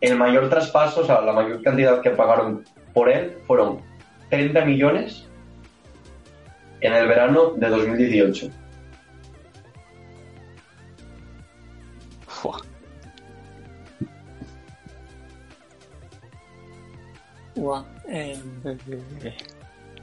El 0.00 0.18
mayor 0.18 0.50
traspaso, 0.50 1.02
o 1.02 1.04
sea, 1.04 1.20
la 1.20 1.32
mayor 1.32 1.62
cantidad 1.62 2.02
que 2.02 2.10
pagaron 2.10 2.64
por 2.92 3.08
él 3.08 3.38
fueron 3.46 3.80
30 4.30 4.64
millones 4.64 5.26
en 6.80 6.92
el 6.92 7.06
verano 7.06 7.52
de 7.52 7.68
2018. 7.68 8.50
Fua. 12.26 12.60
guau, 17.54 17.84
eh, 18.08 18.36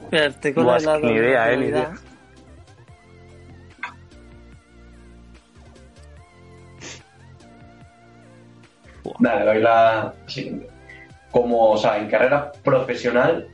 espera, 0.02 0.26
estoy 0.26 0.54
con 0.54 0.64
Buah, 0.64 0.78
el 0.78 0.84
lado 0.84 1.00
ni 1.00 1.14
de 1.14 1.20
la 1.20 1.28
idea, 1.28 1.52
eh, 1.52 1.56
ni 1.56 1.70
realidad. 1.70 1.92
Dale, 9.18 9.44
doy 9.44 9.60
la 9.62 10.14
siguiente. 10.26 10.68
Como, 11.30 11.70
o 11.72 11.76
sea, 11.76 11.98
en 11.98 12.08
carrera 12.08 12.52
profesional, 12.62 13.48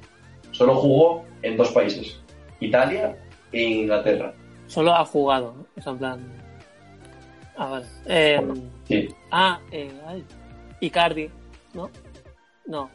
solo 0.51 0.74
jugó 0.76 1.24
en 1.42 1.57
dos 1.57 1.70
países: 1.72 2.20
Italia 2.61 3.16
e 3.53 3.62
Inglaterra. 3.62 4.32
Solo 4.66 4.92
ha 4.94 5.05
jugado, 5.05 5.55
¿no? 5.57 5.66
O 5.76 5.80
sea, 5.80 5.92
en 5.92 5.99
plan. 5.99 6.32
Ah, 7.57 7.66
vale. 7.68 7.86
Eh, 8.07 8.40
Sí. 8.84 9.09
ah, 9.30 9.61
eh, 9.72 9.92
ay. 10.07 10.24
Icardi, 10.80 11.30
¿no? 11.74 11.90
No, 12.66 12.90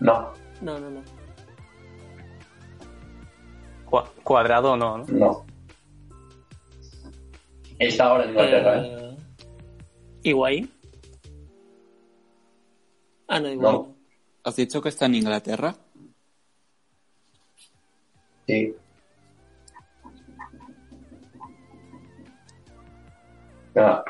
No, 0.00 0.32
no, 0.60 0.78
no, 0.78 0.90
no. 0.90 1.02
Cua- 3.90 4.08
Cuadrado 4.24 4.76
no, 4.76 4.98
¿no? 4.98 5.04
no. 5.08 5.44
Está 7.78 8.04
ahora 8.06 8.24
en 8.24 8.30
Inglaterra, 8.30 8.78
¿eh? 8.82 8.96
Eh, 9.00 9.16
Higuaín. 10.22 10.71
Ah, 13.34 13.40
no. 13.40 13.54
No. 13.54 13.96
¿Has 14.44 14.56
dicho 14.56 14.82
que 14.82 14.90
está 14.90 15.06
en 15.06 15.14
Inglaterra? 15.14 15.74
Sí. 18.46 18.74
Nada, 23.74 24.04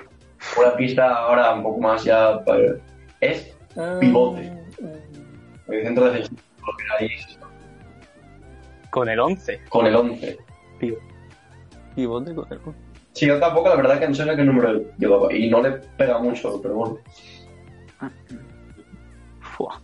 una 0.59 0.75
pista 0.77 1.09
ahora 1.15 1.55
un 1.55 1.63
poco 1.63 1.79
más 1.81 2.03
ya. 2.03 2.45
para- 2.45 2.79
Es 3.21 3.55
Ah, 3.77 3.99
Pivote. 4.01 4.51
mm, 4.81 5.73
el 5.73 5.83
centro 5.85 6.05
defensivo 6.07 6.41
lo 6.59 6.77
que 6.77 7.05
hay 7.05 7.11
Con 8.91 9.09
el 9.09 9.21
11. 9.21 9.61
con 9.69 9.87
el 9.87 9.95
11. 9.95 10.39
Pivote 11.95 12.35
con 12.35 12.47
el 12.53 12.59
11. 12.59 12.81
Sí, 13.13 13.27
yo 13.27 13.39
tampoco, 13.39 13.69
la 13.69 13.77
verdad 13.77 14.01
que 14.01 14.09
no 14.09 14.15
sé 14.15 14.25
qué 14.35 14.43
número 14.45 14.83
llevaba. 14.99 15.33
Y 15.33 15.49
no 15.49 15.63
le 15.63 15.71
pega 15.97 16.19
mucho, 16.19 16.61
pero 16.61 16.75
bueno. 16.75 16.99
Fua. 19.53 19.81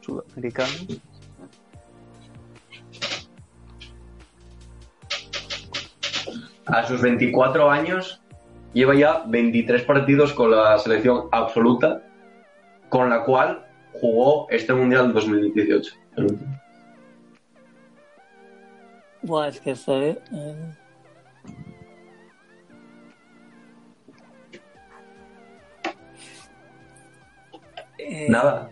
Sudamericano. 0.00 0.72
A 6.66 6.86
sus 6.86 7.00
24 7.00 7.70
años 7.70 8.20
lleva 8.72 8.94
ya 8.94 9.24
23 9.26 9.82
partidos 9.82 10.32
con 10.32 10.50
la 10.50 10.78
selección 10.78 11.28
absoluta, 11.30 12.02
con 12.88 13.10
la 13.10 13.24
cual 13.24 13.66
jugó 13.92 14.48
este 14.50 14.72
Mundial 14.72 15.12
2018. 15.12 15.94
el 16.16 16.24
último. 16.24 16.62
Buah, 19.22 19.48
es 19.48 19.60
que 19.60 19.70
eh, 19.70 20.16
eh, 28.08 28.26
Nada. 28.28 28.70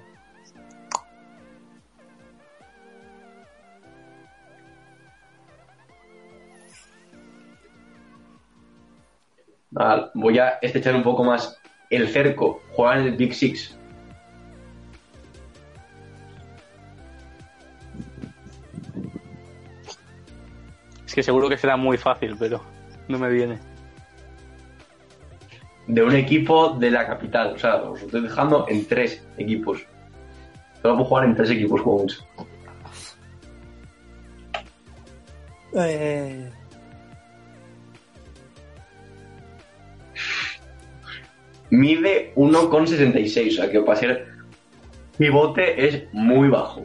Nada, 9.71 10.11
voy 10.15 10.39
a 10.39 10.59
estrechar 10.63 10.97
un 10.97 11.03
poco 11.03 11.23
más 11.23 11.57
el 11.91 12.09
cerco. 12.09 12.61
Juega 12.73 12.99
en 12.99 13.07
el 13.07 13.17
Big 13.17 13.35
Six. 13.35 13.77
Es 21.07 21.15
que 21.15 21.23
seguro 21.23 21.49
que 21.49 21.57
será 21.57 21.77
muy 21.77 21.97
fácil, 21.97 22.37
pero 22.39 22.61
no 23.09 23.19
me 23.19 23.29
viene. 23.29 23.70
De 25.95 26.03
un 26.03 26.15
equipo 26.15 26.71
de 26.79 26.91
la 26.91 27.07
capital. 27.07 27.55
O 27.55 27.59
sea, 27.59 27.77
os 27.83 28.01
estoy 28.03 28.23
dejando 28.23 28.67
en 28.69 28.87
tres 28.87 29.25
equipos. 29.39 29.85
Solo 30.81 30.95
puedo 30.95 31.05
jugar 31.05 31.25
en 31.25 31.35
tres 31.35 31.51
equipos 31.51 31.81
juntos. 31.81 32.27
eh, 35.75 36.51
Mide 41.71 42.33
1,66, 42.35 43.49
o 43.49 43.51
sea 43.53 43.71
que 43.71 43.81
para 43.81 44.01
ser 44.01 44.27
pivote 45.17 45.87
es 45.87 46.03
muy 46.13 46.49
bajo. 46.49 46.85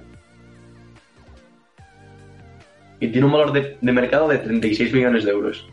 Y 2.99 3.07
tiene 3.07 3.25
un 3.25 3.33
valor 3.33 3.51
de, 3.51 3.77
de 3.81 3.91
mercado 3.91 4.27
de 4.27 4.37
36 4.37 4.93
millones 4.93 5.25
de 5.25 5.31
euros. 5.31 5.67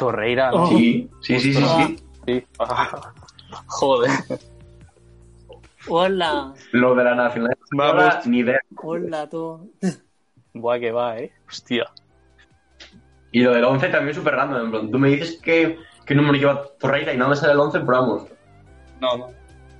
Torreira, 0.00 0.50
¿no? 0.50 0.66
Sí, 0.68 1.08
sí, 1.20 1.38
sí, 1.38 1.52
sí, 1.54 1.62
sí. 1.62 1.96
Sí. 2.26 2.44
Ah, 2.58 3.12
Joder. 3.66 4.10
hola, 5.88 6.54
Lo 6.72 6.94
de 6.94 7.04
la 7.04 7.14
nacionalidad 7.14 7.58
Vamos. 7.72 8.26
ni 8.26 8.38
idea. 8.38 8.58
hola 8.82 9.28
tú. 9.28 9.70
Buah, 10.54 10.78
que 10.80 10.90
va, 10.90 11.18
eh. 11.18 11.32
Hostia. 11.48 11.84
Y 13.32 13.42
lo 13.42 13.52
del 13.52 13.64
11 13.64 13.88
también 13.88 14.10
es 14.10 14.16
súper 14.16 14.34
random. 14.34 14.64
en 14.64 14.70
plan, 14.70 14.90
Tú 14.90 14.98
me 14.98 15.10
dices 15.10 15.38
que, 15.42 15.78
qué 16.04 16.14
número 16.14 16.34
lleva 16.38 16.62
Torreira 16.78 17.12
y 17.12 17.16
no 17.18 17.28
me 17.28 17.36
sale 17.36 17.52
el 17.52 17.60
11, 17.60 17.80
pero 17.80 17.92
vamos. 17.92 18.22
No, 19.00 19.16
no. 19.18 19.28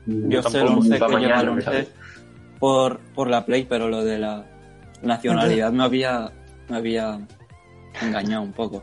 Yo 0.07 0.43
sé 0.43 0.59
el 0.59 0.66
Tampoco 0.66 0.81
11 0.81 0.99
va 0.99 1.07
que 1.07 1.12
lleva 1.12 1.12
mañana, 1.12 1.41
el 1.41 1.47
me 1.47 1.53
11 1.53 1.64
sale. 1.64 1.89
por, 2.59 2.99
por 3.14 3.29
la 3.29 3.45
Play, 3.47 3.64
pero 3.68 3.89
lo 3.89 4.05
de 4.05 4.18
la 4.18 4.45
nacionalidad 5.03 5.73
me 5.73 5.83
había, 5.85 6.31
me 6.68 6.77
había 6.77 7.18
engañado 8.03 8.43
un 8.43 8.53
poco. 8.53 8.83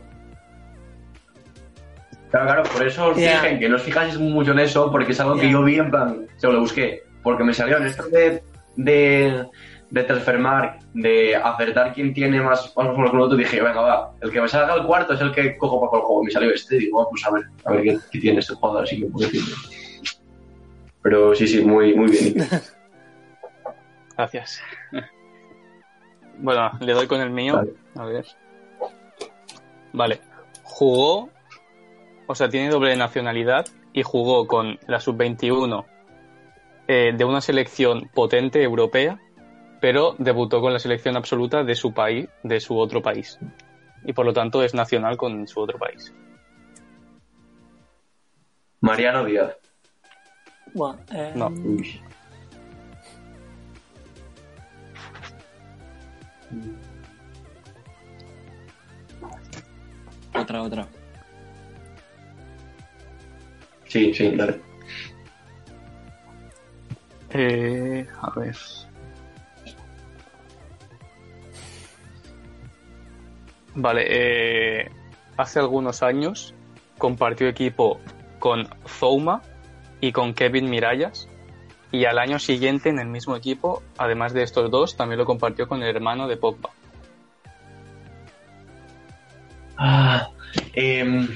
Claro, 2.30 2.46
claro, 2.46 2.62
por 2.64 2.86
eso 2.86 3.08
os 3.08 3.16
dije 3.16 3.58
que 3.58 3.68
no 3.68 3.76
os 3.76 3.82
fijáis 3.82 4.18
mucho 4.18 4.52
en 4.52 4.58
eso, 4.60 4.90
porque 4.90 5.12
es 5.12 5.20
algo 5.20 5.36
que 5.36 5.50
yo 5.50 5.62
vi 5.62 5.78
en 5.78 5.90
plan, 5.90 6.26
se 6.36 6.46
lo 6.46 6.60
busqué, 6.60 7.02
porque 7.22 7.42
me 7.44 7.54
salió 7.54 7.78
en 7.78 7.86
esto 7.86 8.06
de, 8.08 8.42
de, 8.76 9.46
de 9.90 10.02
Transfermarkt, 10.04 10.82
de 10.92 11.34
acertar 11.36 11.94
quién 11.94 12.12
tiene 12.12 12.40
más 12.42 12.70
más 12.76 12.88
por 12.88 13.06
el 13.14 13.20
otro, 13.20 13.36
dije, 13.36 13.62
venga, 13.62 13.80
va, 13.80 14.12
el 14.20 14.30
que 14.30 14.42
me 14.42 14.48
salga 14.48 14.74
el 14.74 14.84
cuarto 14.84 15.14
es 15.14 15.20
el 15.22 15.32
que 15.32 15.56
cojo 15.56 15.80
para 15.90 16.00
el 16.02 16.06
juego. 16.06 16.24
Me 16.24 16.30
salió 16.30 16.50
este, 16.52 16.76
y 16.76 16.80
digo, 16.80 17.00
"Ah, 17.02 17.06
pues 17.10 17.24
a 17.26 17.30
ver, 17.30 17.44
a 17.64 17.72
ver 17.72 17.82
qué, 17.82 17.98
qué 18.12 18.20
tiene 18.20 18.40
este 18.40 18.54
jugador, 18.54 18.82
así 18.84 19.00
que 19.00 19.06
puedo 19.06 19.26
decirlo. 19.26 19.56
Pero 21.00 21.34
sí, 21.34 21.46
sí, 21.48 21.64
muy, 21.64 21.94
muy 21.94 22.10
bien. 22.10 22.34
Gracias. 24.18 24.60
Bueno, 26.38 26.72
le 26.80 26.92
doy 26.92 27.06
con 27.06 27.20
el 27.20 27.30
mío. 27.30 27.54
Vale. 27.54 27.72
A 27.96 28.04
ver. 28.04 28.26
Vale. 29.92 30.20
Jugó, 30.62 31.30
o 32.28 32.34
sea, 32.34 32.48
tiene 32.50 32.68
doble 32.68 32.94
nacionalidad 32.94 33.66
y 33.94 34.02
jugó 34.02 34.46
con 34.46 34.78
la 34.86 35.00
sub-21 35.00 35.86
eh, 36.86 37.12
de 37.16 37.24
una 37.24 37.40
selección 37.40 38.10
potente 38.14 38.62
europea, 38.62 39.18
pero 39.80 40.14
debutó 40.18 40.60
con 40.60 40.74
la 40.74 40.78
selección 40.78 41.16
absoluta 41.16 41.64
de 41.64 41.74
su 41.74 41.94
país, 41.94 42.28
de 42.42 42.60
su 42.60 42.78
otro 42.78 43.00
país. 43.00 43.38
Y 44.04 44.12
por 44.12 44.26
lo 44.26 44.34
tanto 44.34 44.62
es 44.62 44.74
nacional 44.74 45.16
con 45.16 45.48
su 45.48 45.58
otro 45.58 45.78
país. 45.78 46.14
Mariano 48.80 49.24
Díaz. 49.24 49.56
Bueno, 50.74 50.98
eh, 51.10 51.32
No. 51.34 51.48
Uy. 51.48 52.00
Otra, 60.34 60.62
otra. 60.62 60.88
Sí, 63.88 64.12
sí, 64.14 64.30
dale. 64.36 64.60
Eh, 67.30 68.06
a 68.20 68.38
ver. 68.38 68.56
Vale, 73.74 74.04
eh, 74.08 74.90
hace 75.36 75.58
algunos 75.58 76.02
años 76.02 76.54
compartió 76.98 77.48
equipo 77.48 78.00
con 78.38 78.68
Zouma 78.86 79.42
y 80.00 80.12
con 80.12 80.34
Kevin 80.34 80.68
Mirallas. 80.70 81.28
Y 81.90 82.04
al 82.04 82.18
año 82.18 82.38
siguiente, 82.38 82.90
en 82.90 82.98
el 82.98 83.08
mismo 83.08 83.34
equipo, 83.34 83.82
además 83.96 84.34
de 84.34 84.42
estos 84.42 84.70
dos, 84.70 84.96
también 84.96 85.18
lo 85.18 85.24
compartió 85.24 85.66
con 85.66 85.82
el 85.82 85.94
hermano 85.94 86.28
de 86.28 86.36
Pogba. 86.36 86.70
Ah, 89.78 90.28
em, 90.74 91.28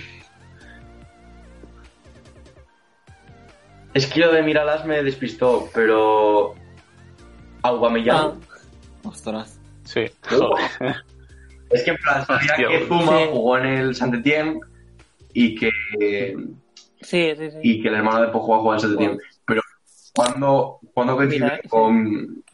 es 3.94 4.06
que 4.06 4.20
lo 4.20 4.32
de 4.32 4.42
Miralas 4.42 4.84
me 4.84 5.02
despistó, 5.02 5.68
pero. 5.74 6.54
Aubameyang. 7.62 8.40
Ostras. 9.04 9.58
Sí, 9.84 10.04
joder. 10.28 10.96
Es 11.70 11.82
que 11.84 11.90
en 11.90 11.96
plan, 11.96 12.26
sabía 12.26 12.52
Hostia, 12.52 12.68
que. 12.68 12.86
Zuma 12.86 13.18
Sí. 13.18 13.24
jugó 13.30 13.58
en 13.58 13.66
el 13.66 13.94
Saint-Étienne 13.94 14.60
y 15.34 15.54
que, 15.54 15.70
sí, 17.00 17.34
sí, 17.36 17.50
sí. 17.50 17.58
y 17.62 17.82
que 17.82 17.88
el 17.88 17.94
hermano 17.94 18.20
de 18.22 18.28
Pogba 18.28 18.58
jugó 18.58 18.74
en 18.74 18.80
Saint-Étienne. 18.80 19.18
Pero 19.46 19.62
cuando, 20.14 20.78
cuando 20.94 21.16
coincidió 21.16 21.44
Mira, 21.46 21.60
sí. 21.62 21.68
con. 21.68 22.44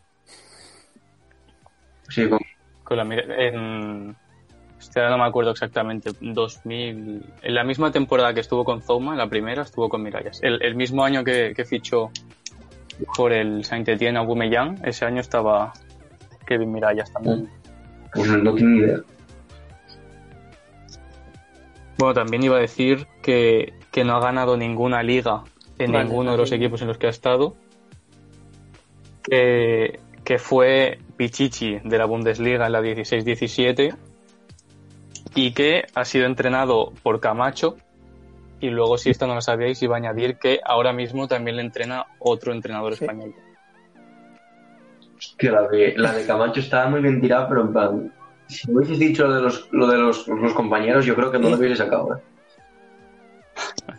Sí, 2.09 2.28
con. 2.28 2.39
Con 2.84 2.97
la 2.97 3.05
en, 3.16 4.16
ahora 4.99 5.11
no 5.11 5.19
me 5.19 5.29
acuerdo 5.29 5.51
exactamente, 5.51 6.11
2000, 6.21 7.25
en 7.43 7.55
la 7.55 7.65
misma 7.65 7.91
temporada 7.91 8.35
que 8.35 8.41
estuvo 8.41 8.65
con 8.65 8.83
Zouma, 8.83 9.13
en 9.13 9.19
la 9.19 9.29
primera 9.29 9.63
estuvo 9.63 9.89
con 9.89 10.03
Mirallas. 10.03 10.41
El, 10.43 10.63
el 10.63 10.75
mismo 10.75 11.05
año 11.05 11.25
que, 11.25 11.53
que 11.55 11.65
fichó 11.65 12.11
por 13.17 13.33
el 13.33 13.65
Saint-Étienne 13.65 14.19
Aubameyang, 14.19 14.81
ese 14.85 15.05
año 15.05 15.21
estaba 15.21 15.73
Kevin 16.47 16.73
Mirallas 16.73 17.13
también. 17.13 17.49
Pues 18.13 18.29
no, 18.29 18.39
no 18.39 18.55
tengo 18.55 18.71
ni 18.71 18.79
idea. 18.79 18.99
Bueno, 21.99 22.15
también 22.15 22.43
iba 22.45 22.57
a 22.57 22.61
decir 22.61 23.07
que, 23.23 23.75
que 23.91 24.05
no 24.05 24.17
ha 24.17 24.21
ganado 24.21 24.57
ninguna 24.57 25.03
liga 25.03 25.43
en 25.79 25.93
Vale, 25.93 26.05
ninguno 26.05 26.33
de 26.33 26.37
los 26.37 26.53
equipos 26.53 26.81
en 26.81 26.89
los 26.89 26.99
que 26.99 27.09
ha 27.09 27.11
estado. 27.11 27.57
Que, 29.23 30.01
que 30.25 30.39
fue 30.39 30.99
Pichichi 31.17 31.81
de 31.85 31.99
la 31.99 32.07
Bundesliga 32.07 32.67
en 32.67 32.73
la 32.73 32.81
16-17 32.81 33.97
y 35.41 35.53
que 35.53 35.84
ha 35.95 36.05
sido 36.05 36.26
entrenado 36.26 36.93
por 37.05 37.20
Camacho. 37.20 37.76
Y 38.61 38.70
luego, 38.70 38.99
si 38.99 39.11
esto 39.11 39.28
no 39.28 39.36
lo 39.36 39.41
sabíais, 39.41 39.80
iba 39.84 39.95
a 39.95 39.99
añadir 39.99 40.36
que 40.36 40.59
ahora 40.64 40.93
mismo 40.93 41.28
también 41.28 41.57
le 41.57 41.62
entrena 41.62 42.07
otro 42.18 42.53
entrenador 42.53 42.97
Sí. 42.97 43.05
español. 43.05 43.32
Que 45.36 45.49
la 45.51 45.62
de, 45.68 45.95
la 45.97 46.12
de 46.12 46.26
Camacho 46.26 46.59
estaba 46.59 46.91
muy 46.91 47.01
bien 47.01 47.20
tirada, 47.20 47.49
pero 47.49 47.61
en 47.61 47.72
plan. 47.72 48.12
Si 48.49 48.68
me 48.68 48.78
hubieses 48.78 48.99
dicho 48.99 49.28
lo 49.28 49.34
de 49.34 49.43
los, 49.43 49.68
lo 49.72 49.86
de 49.86 49.99
los, 49.99 50.26
los 50.26 50.53
compañeros, 50.55 51.05
yo 51.05 51.14
creo 51.14 51.30
que 51.30 51.39
no 51.39 51.51
lo 51.51 51.57
hubiese 51.57 51.76
sacado. 51.76 52.16
¿eh? 52.16 52.22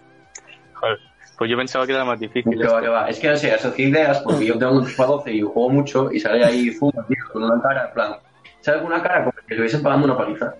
Joder, 0.73 0.97
pues 1.37 1.51
yo 1.51 1.55
pensaba 1.57 1.85
que 1.85 1.93
era 1.93 2.03
más 2.03 2.19
difícil. 2.19 2.59
Que 2.59 2.67
va, 2.67 2.81
que 2.81 2.87
va. 2.89 3.09
Es 3.09 3.17
que 3.19 3.29
no 3.29 3.37
sé, 3.37 3.53
asocié 3.53 3.87
ideas 3.87 4.19
porque 4.19 4.45
yo 4.45 4.57
tengo 4.57 4.73
un 4.73 4.85
FIFA 4.85 5.05
12 5.05 5.31
y 5.33 5.41
juego 5.41 5.69
mucho 5.69 6.11
y 6.11 6.19
sale 6.19 6.43
ahí 6.43 6.71
Zuma, 6.73 7.05
tío, 7.07 7.17
con 7.31 7.43
una 7.43 7.61
cara, 7.61 7.87
en 7.87 7.93
plan, 7.93 8.15
¿sabes? 8.59 8.81
Con 8.81 8.91
una 8.91 9.01
cara 9.01 9.19
como 9.25 9.33
que 9.47 9.53
le 9.55 9.61
hubiesen 9.61 9.81
pagando 9.83 10.05
una 10.05 10.17
paliza. 10.17 10.53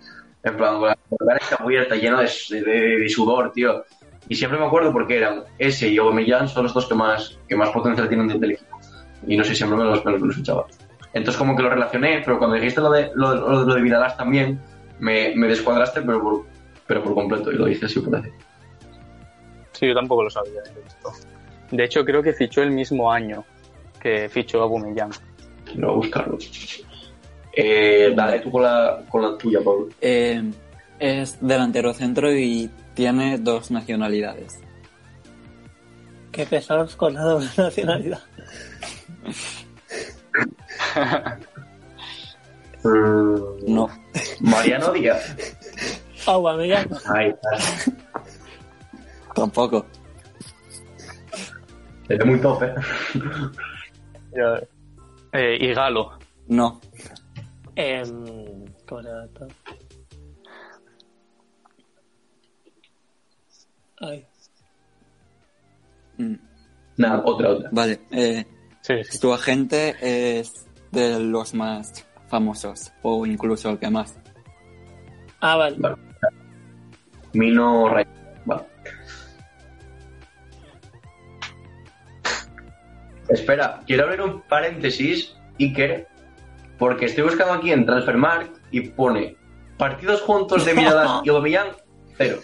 En 0.43 0.55
plan, 0.55 0.75
con 0.79 0.87
la 0.87 0.97
cara 1.25 1.37
está 1.41 1.55
abierta, 1.63 1.95
llena 1.95 2.21
de, 2.21 2.61
de- 2.61 2.99
de 2.99 3.09
sudor, 3.09 3.51
tío. 3.51 3.83
Y 4.27 4.35
siempre 4.35 4.59
me 4.59 4.65
acuerdo 4.65 4.91
porque 4.93 5.17
eran 5.17 5.43
ese 5.57 5.89
y 5.89 5.97
Aubameyang 5.97 6.47
son 6.47 6.63
los 6.63 6.73
dos 6.73 6.85
que 6.87 6.95
más, 6.95 7.37
que 7.47 7.55
más 7.55 7.69
potencial 7.71 8.07
tienen 8.07 8.27
del 8.39 8.51
equipo. 8.51 8.79
Y 9.27 9.35
no 9.35 9.43
sé, 9.43 9.53
siempre 9.55 9.77
me 9.77 9.83
los, 9.85 10.05
me 10.05 10.17
los, 10.17 10.37
echaba. 10.37 10.65
Entonces 11.13 11.37
como 11.37 11.55
que 11.55 11.63
lo 11.63 11.69
relacioné, 11.69 12.21
pero 12.23 12.37
cuando 12.37 12.55
dijiste 12.55 12.79
lo 12.79 12.91
de, 12.91 13.11
lo, 13.15 13.33
lo- 13.35 13.63
lo 13.65 13.73
de 13.75 13.81
Vidalás 13.81 14.15
también, 14.15 14.59
me, 14.99 15.33
me 15.35 15.47
descuadraste, 15.47 16.01
pero 16.03 16.21
por, 16.21 16.45
pero 16.87 17.03
por 17.03 17.15
completo, 17.15 17.51
y 17.51 17.55
lo 17.55 17.67
hice 17.67 17.87
así 17.87 17.99
por 17.99 18.15
así. 18.15 18.29
Sí, 19.73 19.87
yo 19.87 19.95
tampoco 19.95 20.23
lo 20.23 20.29
sabía. 20.29 20.61
De 21.71 21.83
hecho, 21.83 22.03
creo 22.05 22.21
que 22.23 22.33
fichó 22.33 22.61
el 22.61 22.71
mismo 22.71 23.11
año 23.11 23.43
que 23.99 24.29
fichó 24.29 24.61
Aubameyang. 24.61 25.11
Voy 25.75 25.83
a 25.89 25.93
buscarlo. 25.93 26.37
Eh, 27.61 28.13
dale 28.15 28.39
tú 28.39 28.51
con 28.51 28.63
la, 28.63 29.03
con 29.09 29.21
la 29.21 29.37
tuya, 29.37 29.59
Pablo. 29.61 29.89
Eh, 29.99 30.49
es 30.97 31.37
delantero 31.41 31.93
centro 31.93 32.33
y 32.33 32.69
tiene 32.93 33.37
dos 33.37 33.69
nacionalidades. 33.69 34.61
Qué 36.31 36.45
pesados 36.45 36.95
con 36.95 37.15
la 37.15 37.21
doble 37.23 37.49
nacionalidad. 37.57 38.21
No. 43.67 43.89
Mariano 44.39 44.93
Díaz. 44.93 45.35
Aubameyang. 46.27 46.87
Ahí 47.13 47.27
está. 47.27 47.49
Tampoco. 49.35 49.85
Es 52.07 52.25
muy 52.25 52.39
top, 52.39 52.63
¿eh? 52.63 52.73
Eh, 55.33 55.57
y 55.59 55.73
Galo. 55.73 56.17
No. 56.47 56.79
Em, 57.81 58.65
¿Cómo 58.85 59.01
se 59.01 59.07
llama 59.07 59.23
esto? 59.25 59.47
Ay. 64.01 64.25
Mm, 66.17 66.35
Nada, 66.97 67.21
otra, 67.23 67.49
otra. 67.51 67.69
Vale. 67.71 68.01
Eh, 68.11 68.45
Sí, 68.81 68.95
sí. 69.05 69.17
su 69.17 69.33
agente 69.33 69.95
es 70.01 70.67
de 70.91 71.21
los 71.21 71.53
más 71.53 72.05
famosos 72.27 72.91
o 73.01 73.25
incluso 73.25 73.69
el 73.69 73.79
que 73.79 73.89
más. 73.89 74.17
Ah, 75.39 75.55
vale. 75.55 75.77
Vale. 75.79 75.95
Mino 77.31 77.87
Rey. 77.87 78.05
Vale. 78.43 78.65
Espera, 83.29 83.79
quiero 83.87 84.03
abrir 84.03 84.21
un 84.21 84.41
paréntesis, 84.41 85.33
Iker, 85.59 86.08
porque 86.79 87.05
estoy 87.05 87.25
buscando 87.25 87.53
aquí 87.53 87.71
en 87.71 87.85
Transfermarkt 87.85 88.57
y 88.71 88.81
pone 88.89 89.35
partidos 89.77 90.21
juntos 90.21 90.65
de 90.65 90.73
Miradas 90.73 91.21
y 91.25 91.29
Aubameyang, 91.29 91.67
cero. 92.17 92.39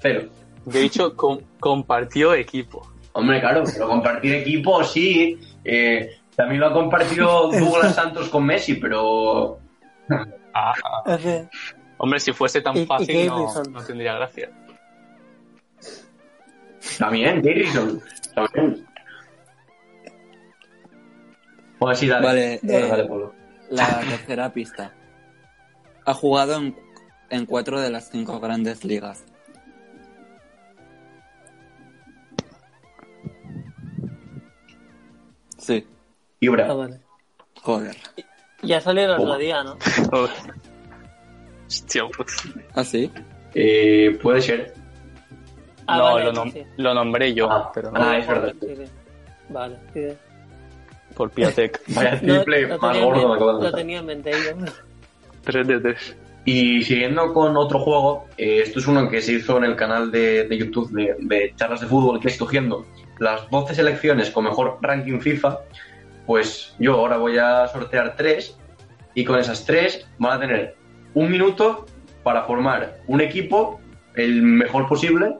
Cero. 0.00 0.28
De 0.64 0.82
hecho, 0.82 1.14
com- 1.14 1.40
compartió 1.60 2.34
equipo. 2.34 2.90
Hombre, 3.12 3.40
claro, 3.40 3.62
pero 3.72 3.86
compartir 3.88 4.34
equipo 4.34 4.82
sí. 4.84 5.38
Eh, 5.64 6.18
también 6.34 6.60
lo 6.60 6.66
ha 6.66 6.72
compartido 6.72 7.50
Douglas 7.52 7.94
Santos 7.94 8.28
con 8.28 8.44
Messi, 8.44 8.74
pero 8.74 9.58
Ah, 10.52 10.72
Ese- 11.06 11.48
hombre, 11.98 12.18
si 12.20 12.32
fuese 12.32 12.60
tan 12.60 12.76
Y- 12.76 12.86
fácil, 12.86 13.26
no, 13.28 13.52
no 13.70 13.82
tendría 13.84 14.14
gracia. 14.14 14.50
también, 16.98 17.42
Garrison. 17.42 18.00
También. 18.34 18.86
Bueno, 21.78 21.94
sí, 21.94 22.06
dale. 22.06 22.26
Vale, 22.26 22.60
dale, 22.62 22.86
eh, 22.86 22.88
dale 22.88 23.04
Pablo. 23.04 23.34
La 23.70 24.00
tercera 24.00 24.52
pista. 24.52 24.92
Ha 26.04 26.14
jugado 26.14 26.56
en, 26.56 26.76
en 27.30 27.46
cuatro 27.46 27.80
de 27.80 27.90
las 27.90 28.10
cinco 28.10 28.40
grandes 28.40 28.84
ligas. 28.84 29.24
Sí. 35.58 35.86
Ibra. 36.40 36.68
Ah, 36.70 36.74
vale. 36.74 37.00
Joder. 37.62 37.96
Ya 38.62 38.80
salió 38.80 39.04
el 39.04 39.10
otro 39.10 39.36
día, 39.36 39.64
¿no? 39.64 39.76
Hostia, 41.66 42.04
pues. 42.16 42.36
¿Ah, 42.74 42.84
sí? 42.84 43.10
Eh, 43.54 44.16
puede 44.22 44.40
ser. 44.40 44.74
Ah, 45.88 45.98
no, 45.98 46.04
vale, 46.04 46.24
lo, 46.26 46.32
nom 46.32 46.52
sí. 46.52 46.62
lo, 46.76 46.94
nombré 46.94 47.34
yo. 47.34 47.50
Ah, 47.50 47.70
pero... 47.72 47.90
ah 47.94 48.18
es 48.18 48.26
verdad. 48.26 48.54
Sí, 48.60 48.76
sí. 48.76 48.84
Vale, 49.48 49.76
sí 49.92 50.08
por 51.16 51.30
Piatek. 51.30 51.80
Vaya 51.88 52.20
No, 52.22 52.34
triple 52.34 52.68
lo 52.68 52.78
más 52.78 53.00
gordo 53.00 53.58
me 53.58 53.64
Lo 53.64 53.72
tenía 53.72 53.98
en 54.00 54.06
mente 54.06 54.30
yo. 54.30 54.64
3 55.44 55.66
de 55.66 55.80
3. 55.80 56.16
Y 56.44 56.84
siguiendo 56.84 57.34
con 57.34 57.56
otro 57.56 57.80
juego, 57.80 58.26
eh, 58.38 58.60
esto 58.62 58.78
es 58.78 58.86
uno 58.86 59.08
que 59.08 59.20
se 59.20 59.32
hizo 59.32 59.56
en 59.58 59.64
el 59.64 59.74
canal 59.74 60.12
de, 60.12 60.44
de 60.44 60.56
YouTube 60.56 60.92
de, 60.92 61.16
de 61.18 61.52
charlas 61.56 61.80
de 61.80 61.88
fútbol, 61.88 62.20
que 62.20 62.28
es 62.28 62.38
cogiendo 62.38 62.86
las 63.18 63.50
12 63.50 63.74
selecciones 63.74 64.30
con 64.30 64.44
mejor 64.44 64.78
ranking 64.80 65.18
FIFA, 65.18 65.58
pues 66.26 66.74
yo 66.78 66.94
ahora 66.94 67.16
voy 67.16 67.38
a 67.38 67.66
sortear 67.68 68.14
tres 68.16 68.56
y 69.14 69.24
con 69.24 69.38
esas 69.38 69.64
tres 69.64 70.06
van 70.18 70.36
a 70.36 70.40
tener 70.40 70.76
un 71.14 71.30
minuto 71.30 71.86
para 72.22 72.42
formar 72.44 72.98
un 73.06 73.20
equipo 73.20 73.80
el 74.14 74.42
mejor 74.42 74.88
posible 74.88 75.36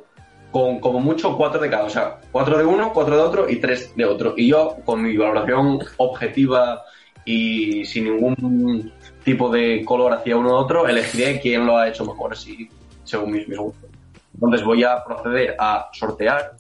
con 0.57 0.81
como 0.81 1.01
mucho 1.01 1.37
cuatro 1.37 1.61
de 1.61 1.69
cada, 1.69 1.85
o 1.85 1.91
sea, 1.91 2.19
cuatro 2.33 2.57
de 2.57 2.65
uno, 2.65 2.91
cuatro 2.95 3.15
de 3.15 3.23
otro 3.23 3.51
y 3.51 3.57
tres 3.57 3.95
de 3.95 4.07
otro. 4.07 4.33
Y 4.39 4.49
yo, 4.49 4.79
con 4.87 5.03
mi 5.03 5.15
valoración 5.15 5.81
objetiva 5.99 6.83
y 7.27 7.85
sin 7.85 8.05
ningún 8.05 8.91
tipo 9.23 9.51
de 9.51 9.85
color 9.85 10.15
hacia 10.15 10.35
uno 10.35 10.53
u 10.53 10.55
otro, 10.55 10.89
elegiré 10.89 11.41
quién 11.41 11.67
lo 11.67 11.77
ha 11.77 11.89
hecho 11.89 12.07
mejor, 12.07 12.33
así, 12.33 12.71
según 13.05 13.33
mis, 13.33 13.47
mis 13.47 13.59
gustos. 13.59 13.91
Entonces 14.33 14.65
voy 14.65 14.83
a 14.83 15.05
proceder 15.05 15.57
a 15.59 15.91
sortear, 15.93 16.53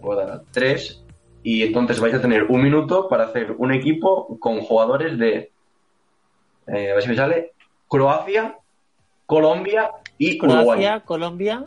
voy 0.00 0.18
a 0.18 0.26
dar 0.26 0.42
tres, 0.50 1.02
y 1.42 1.62
entonces 1.62 1.98
vais 1.98 2.12
a 2.12 2.20
tener 2.20 2.42
un 2.42 2.62
minuto 2.62 3.08
para 3.08 3.24
hacer 3.24 3.54
un 3.56 3.72
equipo 3.72 4.38
con 4.38 4.60
jugadores 4.60 5.18
de, 5.18 5.50
eh, 6.66 6.90
a 6.90 6.94
ver 6.94 7.02
si 7.02 7.08
me 7.08 7.16
sale, 7.16 7.52
Croacia, 7.88 8.58
Colombia 9.24 9.92
y 10.18 10.38
Uruguay. 10.38 10.62
Croacia, 10.62 11.00
Colombia 11.06 11.66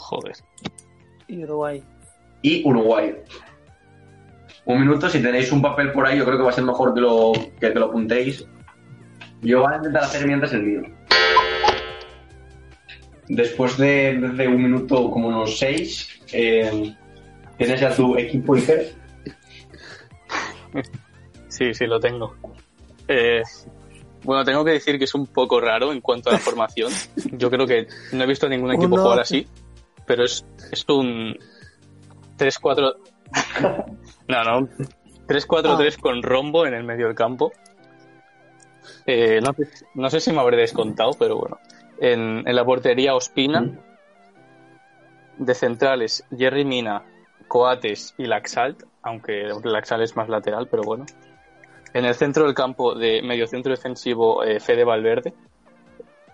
Joder. 0.00 0.36
Y 1.30 1.44
Uruguay. 1.44 1.82
y 2.42 2.66
Uruguay. 2.68 3.14
Un 4.66 4.80
minuto, 4.80 5.08
si 5.08 5.20
tenéis 5.22 5.50
un 5.52 5.62
papel 5.62 5.92
por 5.92 6.06
ahí, 6.06 6.18
yo 6.18 6.24
creo 6.24 6.36
que 6.36 6.44
va 6.44 6.50
a 6.50 6.52
ser 6.52 6.64
mejor 6.64 6.94
que 6.94 7.00
lo, 7.00 7.32
que, 7.60 7.72
que 7.72 7.78
lo 7.78 7.86
apuntéis. 7.86 8.46
Yo 9.42 9.62
voy 9.62 9.72
a 9.72 9.76
intentar 9.76 10.04
hacer 10.04 10.26
mientras 10.26 10.52
el 10.52 10.62
mío. 10.62 10.82
Después 13.28 13.76
de, 13.78 14.18
de 14.18 14.48
un 14.48 14.62
minuto, 14.62 15.10
como 15.10 15.28
unos 15.28 15.58
seis, 15.58 16.08
eh, 16.32 16.94
tienes 17.56 17.80
ya 17.80 17.94
tu 17.94 18.16
equipo 18.16 18.54
Iker. 18.54 18.92
Sí, 21.48 21.72
sí, 21.74 21.86
lo 21.86 22.00
tengo. 22.00 22.34
Eh, 23.08 23.42
bueno, 24.24 24.44
tengo 24.44 24.64
que 24.64 24.72
decir 24.72 24.98
que 24.98 25.04
es 25.04 25.14
un 25.14 25.26
poco 25.26 25.60
raro 25.60 25.92
en 25.92 26.00
cuanto 26.00 26.30
a 26.30 26.34
la 26.34 26.38
formación. 26.38 26.92
Yo 27.32 27.50
creo 27.50 27.66
que 27.66 27.86
no 28.12 28.24
he 28.24 28.26
visto 28.26 28.46
a 28.46 28.48
ningún 28.48 28.72
equipo 28.74 28.94
Uno- 28.94 29.02
jugar 29.04 29.20
así, 29.20 29.46
pero 30.10 30.24
es, 30.24 30.44
es 30.72 30.84
un 30.88 31.36
3-4... 32.36 32.96
no, 34.26 34.44
no. 34.44 34.68
3-4-3 35.28 36.00
con 36.00 36.20
rombo 36.20 36.66
en 36.66 36.74
el 36.74 36.82
medio 36.82 37.06
del 37.06 37.14
campo. 37.14 37.52
Eh, 39.06 39.40
no, 39.40 39.52
sé- 39.52 39.84
no 39.94 40.10
sé 40.10 40.18
si 40.18 40.32
me 40.32 40.40
habré 40.40 40.56
descontado, 40.56 41.12
pero 41.16 41.36
bueno. 41.38 41.60
En, 42.00 42.42
en 42.44 42.56
la 42.56 42.64
portería 42.64 43.14
Ospina. 43.14 43.70
De 45.38 45.54
centrales 45.54 46.24
Jerry 46.36 46.64
Mina, 46.64 47.04
Coates 47.46 48.14
y 48.18 48.24
Laxalt, 48.24 48.82
aunque 49.02 49.48
Laxalt 49.62 50.02
es 50.02 50.16
más 50.16 50.28
lateral, 50.28 50.66
pero 50.68 50.82
bueno. 50.82 51.06
En 51.94 52.04
el 52.04 52.16
centro 52.16 52.46
del 52.46 52.54
campo 52.54 52.96
de 52.96 53.22
mediocentro 53.22 53.70
defensivo 53.70 54.42
eh, 54.42 54.58
Fede 54.58 54.82
Valverde. 54.82 55.32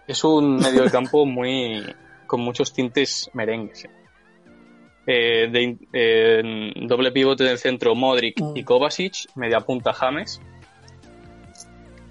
Es 0.06 0.24
un 0.24 0.56
medio 0.56 0.80
del 0.80 0.90
campo 0.90 1.26
muy 1.26 1.84
con 2.26 2.40
muchos 2.40 2.72
tintes 2.72 3.30
merengues. 3.32 3.88
Eh, 5.06 5.48
de 5.50 5.78
eh, 5.92 6.40
en 6.74 6.88
doble 6.88 7.12
pivote 7.12 7.44
del 7.44 7.58
centro 7.58 7.94
Modric 7.94 8.42
y 8.54 8.64
Kovacic, 8.64 9.26
media 9.36 9.60
punta 9.60 9.92
James. 9.92 10.40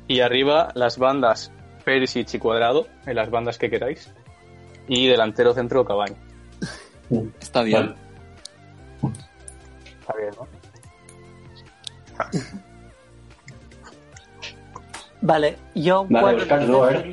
Y 0.07 0.21
arriba 0.21 0.69
las 0.75 0.97
bandas 0.97 1.51
Perisic 1.83 2.33
y 2.33 2.39
Cuadrado, 2.39 2.87
en 3.05 3.15
las 3.15 3.29
bandas 3.29 3.57
que 3.57 3.69
queráis. 3.69 4.11
Y 4.87 5.07
delantero 5.07 5.53
centro 5.53 5.83
Cavani. 5.83 6.15
Está 7.39 7.63
bien. 7.63 7.95
Vale. 9.01 9.15
Está 9.99 10.13
bien, 10.17 10.31
¿no? 10.37 10.47
Vale, 15.21 15.57
yo 15.73 16.01
un 16.01 16.09
Vale, 16.09 16.45
cuadro 16.45 16.85
de 16.85 17.11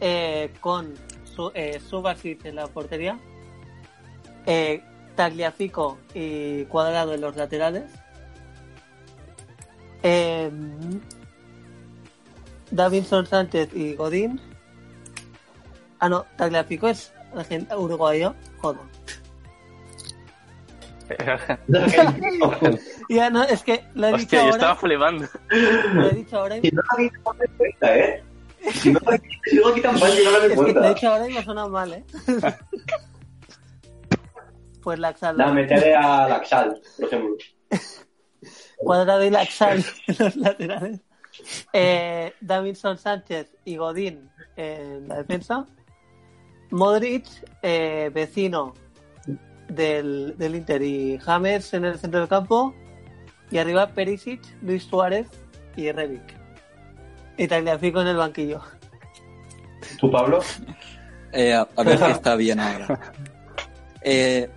eh, 0.00 0.52
con 0.60 0.92
su, 1.36 1.52
eh, 1.54 1.78
Subasic 1.80 2.44
en 2.46 2.56
la 2.56 2.66
portería, 2.66 3.18
eh, 4.46 4.82
Tagliafico 5.14 5.98
y 6.14 6.64
Cuadrado 6.64 7.14
en 7.14 7.20
los 7.20 7.36
laterales, 7.36 7.84
eh, 10.02 10.50
Davinson 12.70 13.26
Sánchez 13.26 13.70
y 13.74 13.94
Godín. 13.94 14.40
Ah, 16.00 16.08
no, 16.08 16.24
Tagliafico 16.36 16.88
es 16.88 17.12
uruguayo. 17.76 18.34
Joder. 18.60 18.80
Ya 23.08 23.30
no, 23.30 23.44
es 23.44 23.62
que 23.62 23.84
lo 23.94 24.08
he 24.08 24.12
dicho 24.18 24.22
Hostia, 24.22 24.38
yo 24.38 24.44
ahora. 24.46 24.56
estaba 24.56 24.76
flipando. 24.76 25.26
Lo 25.94 26.10
he 26.10 26.14
dicho 26.14 26.36
ahora 26.36 26.56
y 26.56 26.62
Si 26.62 26.70
no 26.72 26.82
lo 26.82 26.98
dices, 26.98 27.20
no 27.24 27.34
me 27.34 27.46
cuenta, 27.56 27.96
¿eh? 27.96 28.24
Si 28.72 28.92
no 28.92 29.00
sigo 29.44 29.68
aquí 29.68 29.80
tan 29.80 29.98
fácil, 29.98 30.24
no 30.24 30.30
me 30.32 30.36
Es 30.38 30.42
que 30.46 30.52
he 30.52 30.56
cuenta. 30.56 30.88
dicho 30.88 31.08
ahora 31.08 31.28
y 31.28 31.34
me 31.34 31.42
sonado 31.44 31.68
mal, 31.68 31.92
¿eh? 31.92 32.04
pues 34.82 34.98
Laxal. 34.98 35.36
Nada, 35.36 35.52
meteré 35.52 35.94
a 35.94 36.28
Laxal, 36.28 36.80
por 36.96 37.06
ejemplo. 37.06 37.36
Cuadrado 38.78 39.24
y 39.24 39.30
Laxal 39.30 39.84
en 40.06 40.16
los 40.18 40.36
laterales. 40.36 41.00
Eh, 41.72 42.32
Davinson 42.40 42.98
Sánchez 42.98 43.54
y 43.64 43.76
Godín 43.76 44.30
en 44.56 45.08
la 45.08 45.16
defensa. 45.16 45.66
Modric, 46.70 47.26
eh, 47.62 48.10
vecino 48.12 48.74
del, 49.68 50.34
del 50.36 50.54
Inter 50.56 50.82
y 50.82 51.18
James 51.18 51.72
en 51.74 51.84
el 51.84 51.98
centro 51.98 52.20
del 52.20 52.28
campo. 52.28 52.74
Y 53.50 53.58
arriba 53.58 53.88
Perisic, 53.88 54.40
Luis 54.62 54.82
Suárez 54.84 55.28
y 55.76 55.90
Rebic. 55.92 56.35
Y 57.36 57.46
Tagliafico 57.48 58.00
en 58.00 58.08
el 58.08 58.16
banquillo. 58.16 58.60
¿Tú, 60.00 60.10
Pablo? 60.10 60.40
Eh, 61.32 61.52
a, 61.54 61.68
a 61.76 61.82
ver 61.82 61.98
si 61.98 62.04
está 62.10 62.34
bien 62.36 62.60
ahora. 62.60 63.12
Eh, 64.02 64.48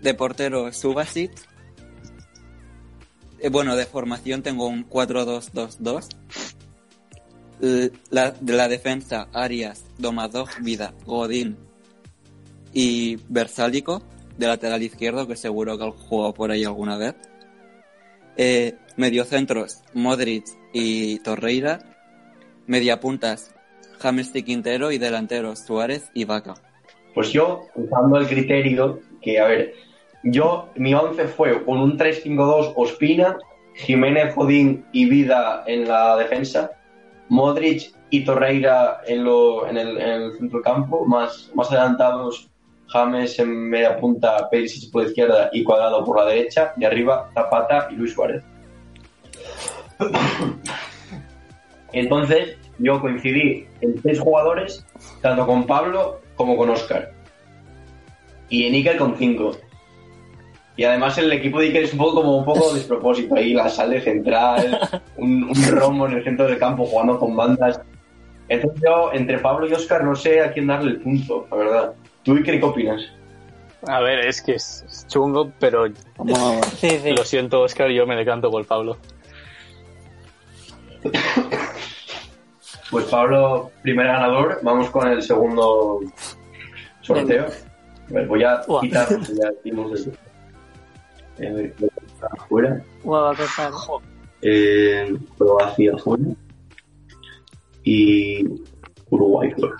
de 0.00 0.14
portero, 0.14 0.72
Subasic. 0.72 1.32
Eh, 3.40 3.48
bueno, 3.48 3.74
de 3.76 3.86
formación 3.86 4.42
tengo 4.42 4.66
un 4.66 4.88
4-2-2-2. 4.88 6.08
L- 7.62 7.92
La, 8.10 8.30
de 8.30 8.52
la 8.52 8.68
defensa, 8.68 9.28
Arias, 9.32 9.84
Domadov, 9.98 10.48
Vida, 10.60 10.94
Godín 11.04 11.56
y 12.72 13.16
Versálico, 13.28 14.02
de 14.38 14.46
lateral 14.46 14.82
izquierdo, 14.82 15.26
que 15.26 15.36
seguro 15.36 15.76
que 15.76 15.90
jugado 15.90 16.32
por 16.34 16.50
ahí 16.50 16.64
alguna 16.64 16.96
vez. 16.96 17.14
Eh, 18.36 18.76
mediocentros, 18.96 19.82
Modric 19.94 20.44
y 20.72 21.18
Torreira. 21.18 21.89
Mediapuntas, 22.70 23.52
James 23.98 24.30
y 24.32 24.44
Quintero 24.44 24.92
y 24.92 24.98
delanteros, 24.98 25.58
Suárez 25.58 26.08
y 26.14 26.24
Vaca. 26.24 26.54
Pues 27.16 27.32
yo, 27.32 27.66
usando 27.74 28.16
el 28.16 28.28
criterio 28.28 29.00
que, 29.20 29.40
a 29.40 29.46
ver, 29.46 29.74
yo, 30.22 30.68
mi 30.76 30.94
11 30.94 31.26
fue 31.26 31.64
con 31.64 31.80
un 31.80 31.98
3-5-2 31.98 32.74
Ospina, 32.76 33.36
Jiménez, 33.74 34.34
Jodín 34.36 34.86
y 34.92 35.06
Vida 35.06 35.64
en 35.66 35.88
la 35.88 36.16
defensa, 36.16 36.70
Modric 37.28 37.92
y 38.08 38.24
Torreira 38.24 39.00
en, 39.04 39.24
lo, 39.24 39.66
en, 39.66 39.76
el, 39.76 39.98
en 39.98 40.08
el 40.08 40.38
centro 40.38 40.62
campo, 40.62 41.04
más, 41.04 41.50
más 41.56 41.72
adelantados 41.72 42.48
James 42.86 43.36
en 43.40 43.68
media 43.68 43.96
punta, 43.96 44.48
Perisic 44.48 44.92
por 44.92 45.02
la 45.02 45.08
izquierda 45.08 45.50
y 45.52 45.64
Cuadrado 45.64 46.04
por 46.04 46.18
la 46.18 46.26
derecha, 46.26 46.72
y 46.76 46.84
arriba 46.84 47.32
Zapata 47.34 47.88
y 47.90 47.96
Luis 47.96 48.12
Suárez. 48.12 48.44
Entonces, 51.92 52.56
yo 52.78 53.00
coincidí 53.00 53.66
en 53.80 54.00
tres 54.00 54.20
jugadores, 54.20 54.84
tanto 55.20 55.46
con 55.46 55.66
Pablo 55.66 56.20
como 56.36 56.56
con 56.56 56.70
Oscar. 56.70 57.12
Y 58.48 58.66
en 58.66 58.74
Iker 58.74 58.96
con 58.96 59.16
cinco. 59.16 59.56
Y 60.76 60.84
además 60.84 61.18
el 61.18 61.30
equipo 61.32 61.60
de 61.60 61.66
Iker 61.66 61.84
es 61.84 61.92
un 61.92 61.98
poco 61.98 62.22
como 62.22 62.38
un 62.38 62.44
poco 62.44 62.72
despropósito. 62.74 63.34
Ahí 63.34 63.52
la 63.52 63.68
sale 63.68 64.00
central, 64.00 64.78
un, 65.16 65.44
un 65.44 65.66
romo 65.68 66.06
en 66.06 66.14
el 66.14 66.24
centro 66.24 66.46
del 66.46 66.58
campo 66.58 66.86
jugando 66.86 67.18
con 67.18 67.36
bandas. 67.36 67.80
Entonces 68.48 68.82
yo, 68.84 69.12
entre 69.12 69.38
Pablo 69.38 69.68
y 69.68 69.72
Oscar, 69.72 70.02
no 70.02 70.16
sé 70.16 70.40
a 70.40 70.52
quién 70.52 70.66
darle 70.66 70.92
el 70.92 71.00
punto, 71.00 71.46
la 71.50 71.56
verdad. 71.56 71.92
¿Tú, 72.22 72.34
Iker, 72.34 72.58
qué 72.58 72.66
opinas? 72.66 73.02
A 73.86 74.00
ver, 74.00 74.26
es 74.26 74.42
que 74.42 74.54
es 74.54 75.06
chungo, 75.08 75.52
pero. 75.58 75.86
Sí, 76.76 76.98
sí. 77.02 77.10
lo 77.16 77.24
siento, 77.24 77.62
Oscar, 77.62 77.90
yo 77.90 78.06
me 78.06 78.16
decanto 78.16 78.50
por 78.50 78.66
Pablo. 78.66 78.98
Pues 82.90 83.04
Pablo, 83.06 83.70
primer 83.82 84.06
ganador. 84.06 84.58
Vamos 84.62 84.90
con 84.90 85.08
el 85.08 85.22
segundo 85.22 86.00
sorteo. 87.02 87.46
A 87.46 88.12
ver, 88.12 88.26
voy 88.26 88.42
a 88.42 88.62
quitar, 88.80 89.08
ya 89.08 89.52
hicimos 89.60 90.08
el, 91.38 91.74
afuera. 92.32 92.82
A 93.04 93.34
costar. 93.36 93.72
Eh, 94.42 95.16
Croacia 95.38 95.96
fuera. 95.98 96.24
Y 97.84 98.44
Uruguay 99.10 99.52
fuera. 99.52 99.76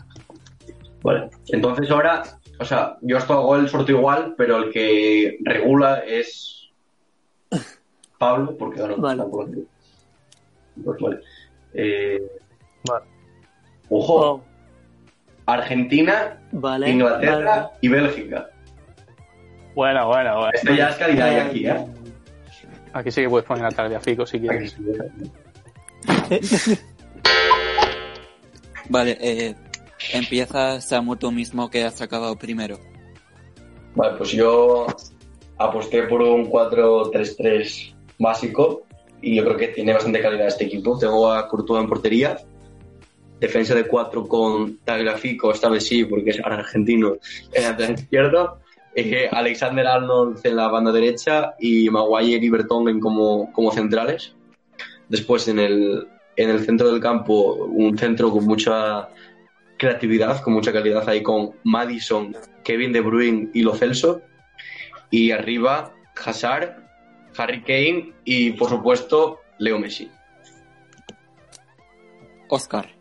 Vale. 1.02 1.30
Entonces 1.48 1.90
ahora, 1.90 2.22
o 2.60 2.64
sea, 2.64 2.96
yo 3.00 3.16
esto 3.16 3.32
hago 3.32 3.56
el 3.56 3.68
sorteo 3.68 3.98
igual, 3.98 4.34
pero 4.36 4.58
el 4.58 4.70
que 4.70 5.38
regula 5.42 6.00
es 6.00 6.68
Pablo, 8.18 8.56
porque 8.56 8.80
ganó 8.80 8.98
Vale. 8.98 9.18
tampoco 9.18 9.44
antes. 9.44 9.64
Pues 10.84 11.00
vale. 11.00 11.20
Eh, 11.74 12.20
Vale. 12.86 13.04
ojo, 13.88 14.32
Oh, 14.32 14.44
Argentina, 15.46 16.38
vale. 16.52 16.90
Inglaterra 16.90 17.56
vale. 17.62 17.68
y 17.80 17.88
Bélgica. 17.88 18.50
Bueno, 19.74 20.06
bueno, 20.08 20.34
bueno. 20.36 20.50
Esto 20.54 20.74
ya 20.74 20.88
es 20.90 20.96
calidad 20.96 21.30
de 21.30 21.40
aquí, 21.40 21.66
¿eh? 21.66 21.86
Aquí 22.92 23.10
sí 23.10 23.22
que 23.22 23.28
puedes 23.28 23.46
poner 23.46 23.64
a 23.66 23.70
Tagliafico 23.70 24.26
si 24.26 24.36
Aquí 24.38 24.48
quieres. 24.48 24.72
sí. 24.72 26.78
Vale, 28.88 29.16
eh, 29.20 29.54
empieza 30.12 30.80
Samu 30.80 31.16
tú 31.16 31.30
mismo 31.30 31.70
que 31.70 31.84
has 31.84 32.00
acabado 32.02 32.36
primero. 32.36 32.78
Vale, 33.94 34.16
pues 34.16 34.30
yo 34.32 34.86
aposté 35.58 36.02
por 36.04 36.22
un 36.22 36.50
4-3-3 36.50 37.94
básico 38.18 38.82
y 39.22 39.36
yo 39.36 39.44
creo 39.44 39.56
que 39.56 39.68
tiene 39.68 39.92
bastante 39.92 40.20
calidad 40.20 40.48
este 40.48 40.64
equipo. 40.64 40.98
Tengo 40.98 41.30
a 41.30 41.46
Courtois 41.48 41.82
en 41.82 41.88
portería, 41.88 42.38
defensa 43.40 43.74
de 43.74 43.86
4 43.86 44.28
con 44.28 44.76
Tagliafico, 44.84 45.50
esta 45.50 45.70
vez 45.70 45.86
sí, 45.86 46.04
porque 46.04 46.30
es 46.30 46.40
argentino, 46.44 47.16
en 47.52 47.94
izquierdo, 47.94 48.60
eh, 48.94 49.28
Alexander 49.30 49.86
Arnold 49.86 50.40
en 50.44 50.56
la 50.56 50.68
banda 50.68 50.92
derecha 50.92 51.54
y 51.58 51.88
Maguire 51.88 52.44
y 52.44 53.00
como, 53.00 53.50
como 53.52 53.72
centrales. 53.72 54.34
Después 55.08 55.48
en 55.48 55.58
el, 55.58 56.06
en 56.36 56.50
el 56.50 56.64
centro 56.64 56.90
del 56.92 57.00
campo, 57.00 57.54
un 57.54 57.96
centro 57.96 58.30
con 58.30 58.44
mucha 58.44 59.08
creatividad, 59.78 60.42
con 60.42 60.52
mucha 60.52 60.72
calidad 60.72 61.08
ahí 61.08 61.22
con 61.22 61.52
Madison, 61.64 62.36
Kevin 62.62 62.92
De 62.92 63.00
Bruyne 63.00 63.48
y 63.54 63.62
Lo 63.62 63.74
Celso. 63.74 64.20
Y 65.10 65.30
arriba, 65.30 65.94
Hazard, 66.24 66.76
Harry 67.36 67.62
Kane 67.62 68.12
y, 68.24 68.52
por 68.52 68.68
supuesto, 68.68 69.40
Leo 69.58 69.78
Messi. 69.78 70.10
Oscar. 72.48 72.99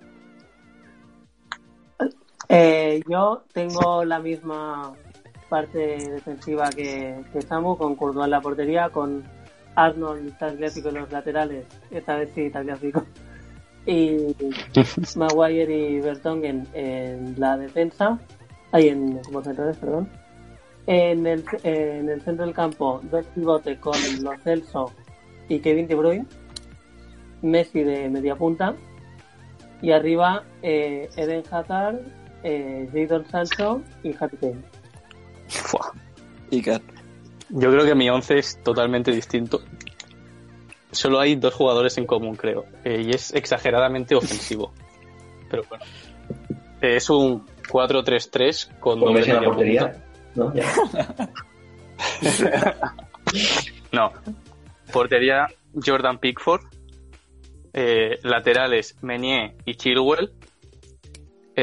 Eh, 2.51 3.01
yo 3.07 3.43
tengo 3.53 4.03
la 4.03 4.19
misma 4.19 4.93
parte 5.49 5.77
defensiva 6.09 6.69
que, 6.71 7.23
que 7.31 7.41
Samu, 7.41 7.77
con 7.77 7.95
Courtois 7.95 8.25
en 8.25 8.31
la 8.31 8.41
portería, 8.41 8.89
con 8.89 9.23
Arnold 9.75 10.35
Tagliafico 10.37 10.89
en 10.89 10.95
los 10.95 11.11
laterales, 11.11 11.65
esta 11.91 12.15
vez 12.15 12.31
sí 12.33 12.49
Tagliafico, 12.49 13.05
y 13.85 14.35
Maguire 15.15 15.89
y 15.91 15.99
Vertonghen 15.99 16.67
en 16.73 17.39
la 17.39 17.55
defensa, 17.55 18.19
ahí 18.71 18.89
en, 18.89 19.19
como 19.19 19.43
centrales, 19.43 19.77
perdón. 19.77 20.09
En 20.87 21.27
el, 21.27 21.43
en 21.63 22.09
el 22.09 22.21
centro 22.21 22.45
del 22.45 22.55
campo, 22.55 22.99
dos 23.11 23.25
pivotes 23.27 23.77
con 23.77 23.93
Lo 24.23 24.35
Celso 24.39 24.91
y 25.47 25.59
Kevin 25.59 25.87
De 25.87 25.93
Bruyne, 25.93 26.25
Messi 27.43 27.83
de 27.83 28.09
media 28.09 28.35
punta, 28.35 28.75
y 29.83 29.91
arriba 29.91 30.43
eh, 30.63 31.09
Eden 31.15 31.43
Hazard, 31.51 31.99
eh, 32.43 32.87
Jadon 32.93 33.25
Sancho 33.29 33.81
y 34.03 34.13
Harry 34.19 34.37
Kane. 34.37 34.61
Fua. 35.47 35.93
Iker. 36.51 36.81
Yo 37.49 37.71
creo 37.71 37.85
que 37.85 37.95
mi 37.95 38.09
11 38.09 38.37
es 38.37 38.61
totalmente 38.63 39.11
distinto. 39.11 39.61
Solo 40.91 41.19
hay 41.19 41.35
dos 41.35 41.53
jugadores 41.53 41.97
en 41.97 42.05
común, 42.05 42.35
creo. 42.35 42.65
eh, 42.83 43.03
y 43.05 43.11
es 43.11 43.33
exageradamente 43.33 44.15
ofensivo. 44.15 44.71
Pero 45.49 45.63
bueno. 45.69 45.83
Eh, 46.81 46.95
es 46.95 47.09
un 47.09 47.45
4-3-3 47.69 48.79
con 48.79 48.99
Con 48.99 49.13
doble 49.13 49.25
en 49.29 49.35
la 49.35 49.43
portería. 49.43 49.91
punta. 49.91 50.05
¿no? 50.35 50.53
Ya. 50.55 50.65
No. 53.91 54.11
Portería 54.91 55.47
Jordan 55.85 56.17
Pickford. 56.19 56.61
Eh, 57.73 58.17
laterales 58.23 58.95
Menier 59.01 59.55
y 59.65 59.75
Chilwell. 59.75 60.31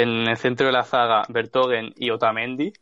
En 0.02 0.28
el 0.28 0.36
centro 0.36 0.66
de 0.66 0.72
la 0.72 0.84
zaga 0.84 1.22
Bertogen 1.28 1.94
y 1.96 2.10
Otamendi. 2.10 2.72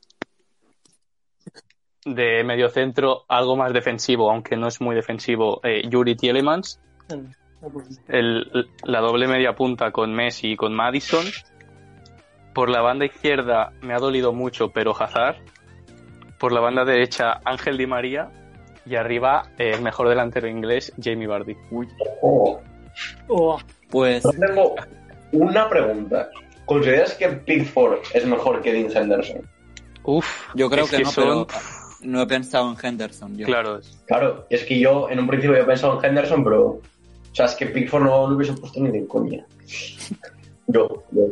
De 2.05 2.43
medio 2.45 2.69
centro 2.69 3.25
algo 3.29 3.57
más 3.57 3.73
defensivo, 3.73 4.31
aunque 4.31 4.57
no 4.57 4.67
es 4.67 4.81
muy 4.81 4.95
defensivo, 4.97 5.61
eh, 5.63 5.83
Yuri 5.89 6.17
Tielemans. 6.17 6.81
El- 8.09 8.69
la 8.83 9.01
doble 9.01 9.27
media 9.29 9.55
punta 9.55 9.91
con 9.93 10.13
Messi 10.13 10.53
y 10.53 10.57
con 10.57 10.75
Madison. 10.75 11.25
Por 12.53 12.69
la 12.69 12.81
banda 12.83 13.07
izquierda 13.07 13.73
me 13.81 13.95
ha 13.95 13.99
dolido 13.99 14.33
mucho, 14.33 14.71
pero 14.71 14.91
Hazard. 15.01 15.37
Por 16.39 16.53
la 16.53 16.61
banda 16.61 16.85
derecha 16.85 17.41
Ángel 17.45 17.79
Di 17.79 17.87
María. 17.87 18.29
Y 18.87 18.97
arriba 18.97 19.45
eh, 19.57 19.71
el 19.75 19.83
mejor 19.83 20.09
delantero 20.09 20.47
inglés, 20.49 20.93
Jamie 21.03 21.27
Vardy. 21.29 21.57
Ojo. 22.21 22.61
Oh, 23.29 23.59
Pues 23.89 24.25
Yo 24.25 24.31
tengo 24.47 24.75
una 25.33 25.69
pregunta. 25.71 26.29
¿Consideras 26.67 27.15
que 27.15 27.29
Pickford 27.29 27.99
es 28.15 28.27
mejor 28.27 28.63
que 28.63 28.73
Dean 28.73 28.91
Henderson? 28.95 29.49
Uf, 30.05 30.27
yo 30.55 30.69
creo 30.71 30.85
es 30.85 30.91
que, 30.91 30.99
no, 31.03 31.11
son- 31.11 31.47
pero 31.47 31.61
no 32.01 32.23
he 32.23 32.27
pensado 32.27 32.71
en 32.71 32.77
Henderson. 32.83 33.37
Yo. 33.37 33.47
Claro, 33.47 33.79
es- 33.79 34.03
Claro, 34.07 34.47
es 34.51 34.65
que 34.65 34.79
yo 34.79 35.09
en 35.11 35.19
un 35.21 35.27
principio 35.27 35.53
había 35.57 35.67
pensado 35.67 35.99
en 35.99 36.05
Henderson, 36.05 36.45
pero. 36.45 36.63
O 36.67 36.81
sea, 37.37 37.47
es 37.47 37.55
que 37.57 37.67
Pickford 37.67 38.03
no 38.05 38.29
lo 38.29 38.37
hubiese 38.37 38.53
puesto 38.55 38.81
ni 38.81 38.91
de 38.91 39.07
coña. 39.09 39.45
Yo, 40.67 41.05
yo. 41.13 41.25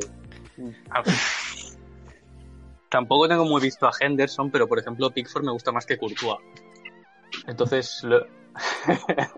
Tampoco 2.90 3.28
tengo 3.28 3.44
muy 3.46 3.60
visto 3.62 3.86
a 3.86 3.92
Henderson, 3.98 4.50
pero 4.50 4.68
por 4.68 4.78
ejemplo 4.78 5.10
Pickford 5.10 5.44
me 5.44 5.52
gusta 5.52 5.72
más 5.72 5.86
que 5.86 5.96
Courtois. 5.96 6.38
Entonces, 7.46 8.00
lo- 8.04 8.26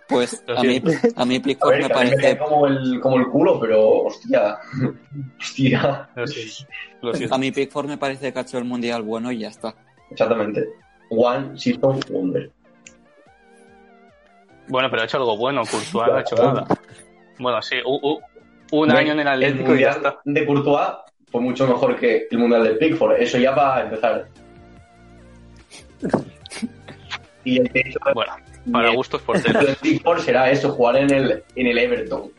Pues 0.09 0.43
a 0.57 0.62
mí, 0.62 0.83
a 1.17 1.25
mí 1.25 1.37
A 1.37 1.39
ver, 1.39 1.45
me 1.45 1.55
que 1.57 1.67
mí 1.77 1.83
me 1.83 1.89
parece 1.89 2.39
como 2.39 2.67
el, 2.67 3.01
como 3.01 3.17
el 3.19 3.27
culo, 3.29 3.61
pero 3.61 4.03
hostia. 4.03 4.59
hostia. 5.41 6.09
lo 6.15 6.27
siento. 6.27 6.65
Lo 7.03 7.15
siento. 7.15 7.35
a 7.35 7.39
mí 7.39 7.53
Pickford 7.53 7.87
me 7.89 7.99
parece 7.99 8.33
que 8.33 8.39
ha 8.39 8.43
hecho 8.43 8.59
el 8.59 8.65
mundial 8.65 9.03
bueno 9.03 9.31
y 9.33 9.39
ya 9.41 9.49
está. 9.49 9.75
Exactamente. 10.11 10.67
One 11.11 11.59
Season 11.59 12.01
Wonder. 12.11 12.51
Bueno, 14.69 14.89
pero 14.91 15.03
ha 15.03 15.05
hecho 15.05 15.19
algo 15.19 15.37
bueno, 15.37 15.62
Courtois 15.71 15.93
no 16.09 16.15
ha 16.15 16.21
hecho 16.21 16.37
nada. 16.37 16.67
Bueno, 17.39 17.61
sí, 17.62 17.77
u- 17.85 18.01
u- 18.03 18.21
un 18.73 18.91
año 18.91 19.12
en 19.12 19.21
el 19.21 19.27
El 19.27 19.29
Atlético 19.29 19.75
y 19.77 19.81
ya 19.81 19.91
está. 19.91 20.19
de 20.25 20.47
Courtois 20.47 20.89
fue 21.31 21.41
mucho 21.41 21.67
mejor 21.67 21.97
que 21.97 22.27
el 22.31 22.39
mundial 22.39 22.65
de 22.65 22.71
Pickford. 22.77 23.17
Eso 23.21 23.39
ya 23.39 23.51
va 23.53 23.77
a 23.77 23.83
empezar. 23.83 24.27
Y 27.45 27.59
el 27.61 27.71
techo 27.71 27.99
Bueno, 28.15 28.33
para 28.71 28.87
Bien. 28.87 28.97
gustos 28.97 29.23
porteros. 29.23 29.67
de 29.67 29.75
Pickford 29.75 30.21
será 30.21 30.51
eso, 30.51 30.71
jugar 30.73 30.97
en 30.97 31.12
el, 31.12 31.45
en 31.55 31.67
el 31.67 31.79
Everton. 31.79 32.31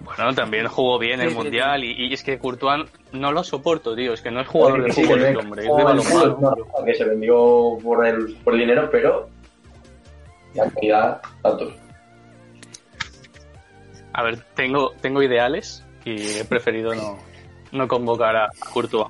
Bueno, 0.00 0.34
también 0.34 0.68
jugó 0.68 0.98
bien 0.98 1.20
el 1.20 1.28
Sí, 1.30 1.34
sí, 1.34 1.40
Mundial 1.42 1.82
y, 1.84 2.06
y 2.06 2.12
es 2.14 2.22
que 2.22 2.38
Courtois 2.38 2.84
no 3.12 3.32
lo 3.32 3.42
soporto, 3.42 3.96
tío. 3.96 4.12
Es 4.12 4.20
que 4.20 4.30
no 4.30 4.40
es 4.40 4.46
jugador 4.46 4.84
de 4.84 4.92
fútbol, 4.92 5.36
hombre, 5.36 5.62
es 5.62 5.68
de 5.68 5.78
el 5.78 5.84
balonmano. 5.84 6.38
no, 6.40 6.84
que 6.84 6.94
se 6.94 7.04
vendió 7.04 7.76
por 7.82 8.06
el, 8.06 8.34
por 8.44 8.54
el 8.54 8.60
dinero, 8.60 8.88
pero 8.90 9.28
la 10.54 10.70
calidad, 10.70 11.20
tantos. 11.42 11.74
A 14.12 14.22
ver, 14.22 14.38
tengo, 14.54 14.92
tengo 15.00 15.22
ideales 15.22 15.84
y 16.04 16.38
he 16.38 16.44
preferido 16.44 16.94
no, 16.94 17.18
no 17.72 17.88
convocar 17.88 18.36
a, 18.36 18.44
a 18.44 18.70
Courtois. 18.72 19.08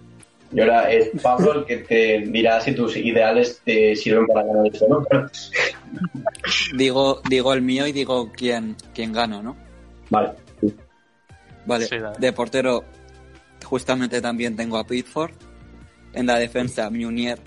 Y 0.53 0.61
ahora 0.61 0.91
es 0.91 1.11
Pablo 1.21 1.55
el 1.55 1.65
que 1.65 1.77
te 1.79 2.19
dirá 2.21 2.61
si 2.61 2.75
tus 2.75 2.97
ideales 2.97 3.61
te 3.65 3.97
sirven 3.97 4.27
para 4.27 4.47
ganar 4.47 4.67
esto, 4.67 4.87
¿no? 4.89 5.05
Digo, 6.77 7.21
digo 7.29 7.53
el 7.55 7.63
mío 7.63 7.87
y 7.87 7.93
digo 7.93 8.31
quién, 8.33 8.77
quién 8.95 9.13
gana, 9.13 9.43
¿no? 9.43 9.57
Vale. 10.11 10.33
Vale, 11.65 11.87
Sí, 11.87 11.97
de 12.19 12.33
portero 12.33 12.85
justamente 13.65 14.21
también 14.21 14.57
tengo 14.57 14.79
a 14.79 14.87
Pickford. 14.87 15.33
En 16.13 16.27
la 16.27 16.39
defensa, 16.39 16.89
Munier, 16.91 17.41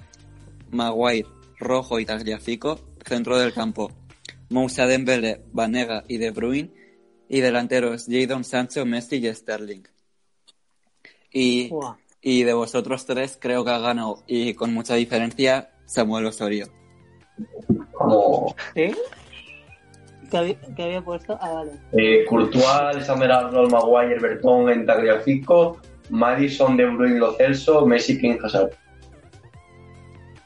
Maguire, 0.72 1.28
Rojo 1.60 2.00
y 2.00 2.06
Tagliafico. 2.06 2.80
Centro 3.06 3.39
del 3.39 3.54
campo, 3.54 3.91
Moussa 4.50 4.86
Dembele, 4.86 5.41
Vanega 5.52 6.04
y 6.08 6.18
De 6.18 6.32
Bruyne. 6.32 6.72
Y 7.30 7.39
delanteros, 7.39 8.08
Jadon 8.08 8.43
Sancho, 8.43 8.86
Messi 8.86 9.16
y 9.16 9.34
Sterling. 9.34 9.84
Y. 11.32 11.72
y 12.22 12.44
de 12.44 12.54
vosotros 12.54 13.06
tres 13.06 13.38
creo 13.40 13.64
que 13.64 13.72
ha 13.72 13.80
ganado, 13.80 14.24
y 14.28 14.54
con 14.54 14.74
mucha 14.74 14.96
diferencia, 14.96 15.72
Samuel 15.86 16.26
Osorio. 16.26 16.68
¿Sí? 18.76 18.94
¿Qué 20.30 20.38
había, 20.38 20.60
qué 20.76 20.84
había 20.84 21.02
puesto? 21.02 21.38
Ah, 21.42 21.54
vale. 21.54 21.72
Eh, 21.94 22.26
Courtois, 22.26 22.66
Alexander 22.66 23.32
Arnold, 23.32 23.72
Maguire, 23.72 24.20
Bertón, 24.20 24.86
Tagliafico, 24.86 25.80
Madison, 26.10 26.78
De 26.78 26.86
Bruyne, 26.86 27.20
Lo 27.20 27.34
Celso, 27.34 27.86
Messi, 27.86 28.20
King, 28.20 28.38
Hazard. 28.44 28.72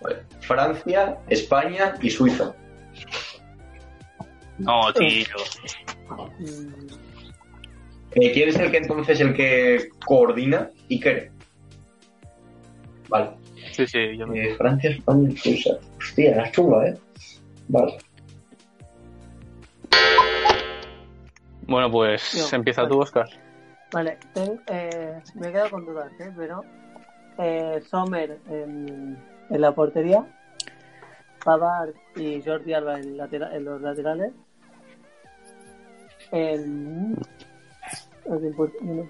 Vale. 0.01 0.23
Francia, 0.39 1.17
España 1.27 1.95
y 2.01 2.09
Suiza. 2.09 2.55
No, 4.59 4.93
tío. 4.93 5.25
Eh, 8.15 8.31
¿Quién 8.31 8.49
es 8.49 8.55
el 8.57 8.71
que 8.71 8.77
entonces 8.77 9.19
el 9.19 9.33
que 9.33 9.89
coordina 10.05 10.69
Iker? 10.89 11.32
Vale. 13.09 13.29
Sí, 13.71 13.87
sí, 13.87 14.17
yo 14.17 14.27
me... 14.27 14.49
Eh, 14.49 14.55
Francia, 14.55 14.89
España 14.91 15.29
y 15.29 15.37
Suiza. 15.37 15.71
Hostia, 15.97 16.43
es 16.43 16.51
chula, 16.51 16.87
¿eh? 16.87 16.97
Vale. 17.67 17.97
Bueno, 21.67 21.89
pues 21.89 22.51
empieza 22.53 22.81
vale. 22.83 22.91
tú, 22.93 22.99
Oscar. 23.01 23.25
Vale, 23.91 24.17
ten- 24.33 24.59
eh, 24.67 25.19
me 25.35 25.47
he 25.47 25.51
quedado 25.51 25.69
con 25.71 25.85
dudas, 25.85 26.11
¿eh? 26.19 26.31
Pero 26.35 26.61
eh, 27.37 27.81
Sommer 27.89 28.39
en, 28.49 29.17
en 29.49 29.61
la 29.61 29.73
portería, 29.73 30.25
Pavard 31.43 31.91
y 32.15 32.41
Jordi 32.41 32.73
Alba 32.73 32.99
en, 32.99 33.17
latera- 33.17 33.55
en 33.55 33.65
los 33.65 33.81
laterales. 33.81 34.31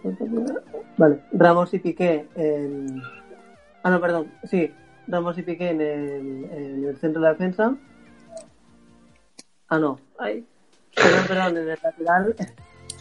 Portería- 0.01 0.61
Vale, 0.97 1.19
Ramos 1.33 1.73
y 1.73 1.79
Piqué 1.79 2.27
en... 2.35 3.01
Ah, 3.83 3.89
no, 3.89 3.99
perdón, 3.99 4.31
sí, 4.45 4.71
Ramos 5.07 5.37
y 5.37 5.43
Piqué 5.43 5.69
en 5.71 5.81
el, 5.81 6.45
en 6.51 6.85
el 6.85 6.97
centro 6.97 7.21
de 7.21 7.27
la 7.27 7.33
defensa. 7.33 7.75
Ah, 9.67 9.77
no, 9.79 9.99
ay. 10.19 10.45
Perdón, 10.95 11.25
perdón, 11.27 11.57
en 11.57 11.69
el 11.69 11.79
lateral 11.83 12.35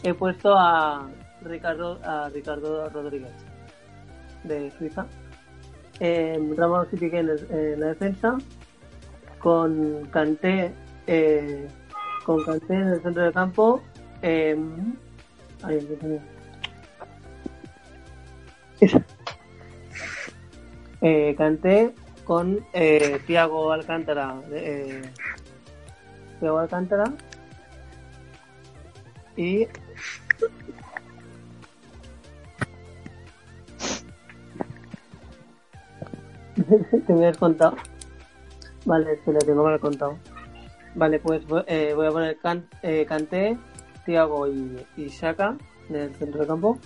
he 0.02 0.14
puesto 0.14 0.54
a 0.56 1.08
Ricardo, 1.42 2.00
a 2.02 2.28
Ricardo 2.30 2.88
Rodríguez 2.88 3.30
de 4.44 4.70
Suiza. 4.72 5.06
Eh, 6.00 6.38
Ramos 6.56 6.88
y 6.92 6.96
Piqué 6.96 7.18
en, 7.20 7.28
el- 7.30 7.46
en 7.50 7.80
la 7.80 7.86
defensa. 7.88 8.38
Con 9.38 10.06
Kanté, 10.12 10.72
eh, 11.06 11.68
con 12.24 12.44
Kanté 12.44 12.74
en 12.74 12.88
el 12.88 13.02
centro 13.02 13.22
del 13.24 13.32
campo. 13.32 13.82
Eh, 14.22 14.56
ay. 15.62 15.86
Eh, 21.02 21.34
Kanté 21.36 21.92
con 22.24 22.64
eh, 22.72 23.20
Thiago 23.26 23.72
Alcántara. 23.72 24.40
Eh, 24.52 25.02
Thiago 26.40 26.58
Alcántara. 26.58 27.04
Y 29.36 29.66
te 37.06 37.12
me 37.14 37.26
has 37.28 37.38
contado. 37.38 37.76
Vale, 38.84 39.12
espera, 39.12 39.38
tengo 39.40 39.64
mal 39.64 39.78
contado. 39.80 40.18
Vale, 40.94 41.18
pues 41.20 41.46
vo- 41.46 41.64
eh, 41.66 41.92
voy 41.94 42.06
a 42.06 42.10
poner 42.10 42.38
Can, 42.38 42.68
eh, 42.82 43.06
Kanté, 43.08 43.56
Thiago 44.04 44.46
y, 44.46 44.84
y 44.96 45.06
Shaka 45.08 45.56
en 45.88 45.96
el 45.96 46.14
centro 46.16 46.40
del 46.40 46.48
campo. 46.48 46.78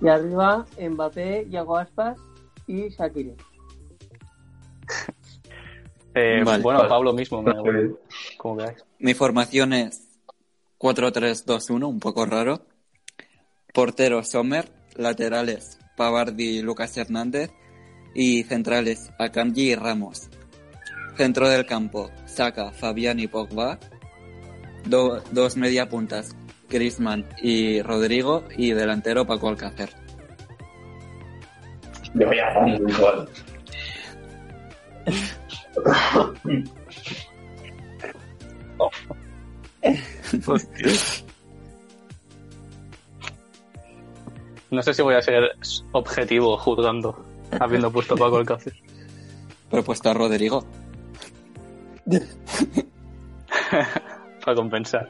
Y 0.00 0.08
arriba 0.08 0.64
Mbappé, 0.80 1.46
Yago 1.50 1.76
Aspas 1.76 2.16
y 2.66 2.88
Shakiri. 2.88 3.34
Eh, 6.18 6.42
Vale. 6.42 6.62
bueno, 6.62 6.78
Vale. 6.78 6.88
Pablo 6.88 7.12
mismo, 7.12 7.42
me 7.42 7.50
Eh, 7.52 7.90
como 8.38 8.56
veáis. 8.56 8.82
Mi 9.00 9.12
formación 9.12 9.74
es 9.74 10.08
4-3-2-1, 10.78 11.86
un 11.86 12.00
poco 12.00 12.24
raro. 12.24 12.62
Portero 13.74 14.24
Sommer, 14.24 14.72
laterales 14.94 15.78
Pavard 15.94 16.38
y 16.38 16.62
Lucas 16.62 16.96
Hernández 16.96 17.50
y 18.14 18.44
centrales 18.44 19.10
Akanji 19.18 19.72
y 19.72 19.74
Ramos. 19.74 20.30
Centro 21.18 21.50
del 21.50 21.66
campo, 21.66 22.10
Saka, 22.24 22.72
Fabián 22.72 23.20
y 23.20 23.26
Pogba. 23.26 23.78
Do- 24.86 25.20
dos 25.32 25.58
media 25.58 25.86
puntas, 25.90 26.34
Griezmann 26.70 27.26
y 27.42 27.82
Rodrigo 27.82 28.44
y 28.56 28.70
delantero 28.72 29.26
Paco 29.26 29.48
Alcácer. 29.50 29.90
Yo 32.14 32.32
ya, 32.32 32.52
vamos, 32.54 32.80
igual. 32.80 33.28
No 44.70 44.82
sé 44.82 44.94
si 44.94 45.02
voy 45.02 45.14
a 45.14 45.22
ser 45.22 45.56
objetivo 45.92 46.56
juzgando, 46.58 47.24
habiendo 47.60 47.90
puesto 47.90 48.16
Paco 48.16 48.38
Alcácer. 48.38 48.74
Pero 49.70 49.82
he 49.82 49.84
puesto 49.84 50.10
a 50.10 50.14
Rodrigo. 50.14 50.64
Para 54.44 54.54
compensar. 54.54 55.08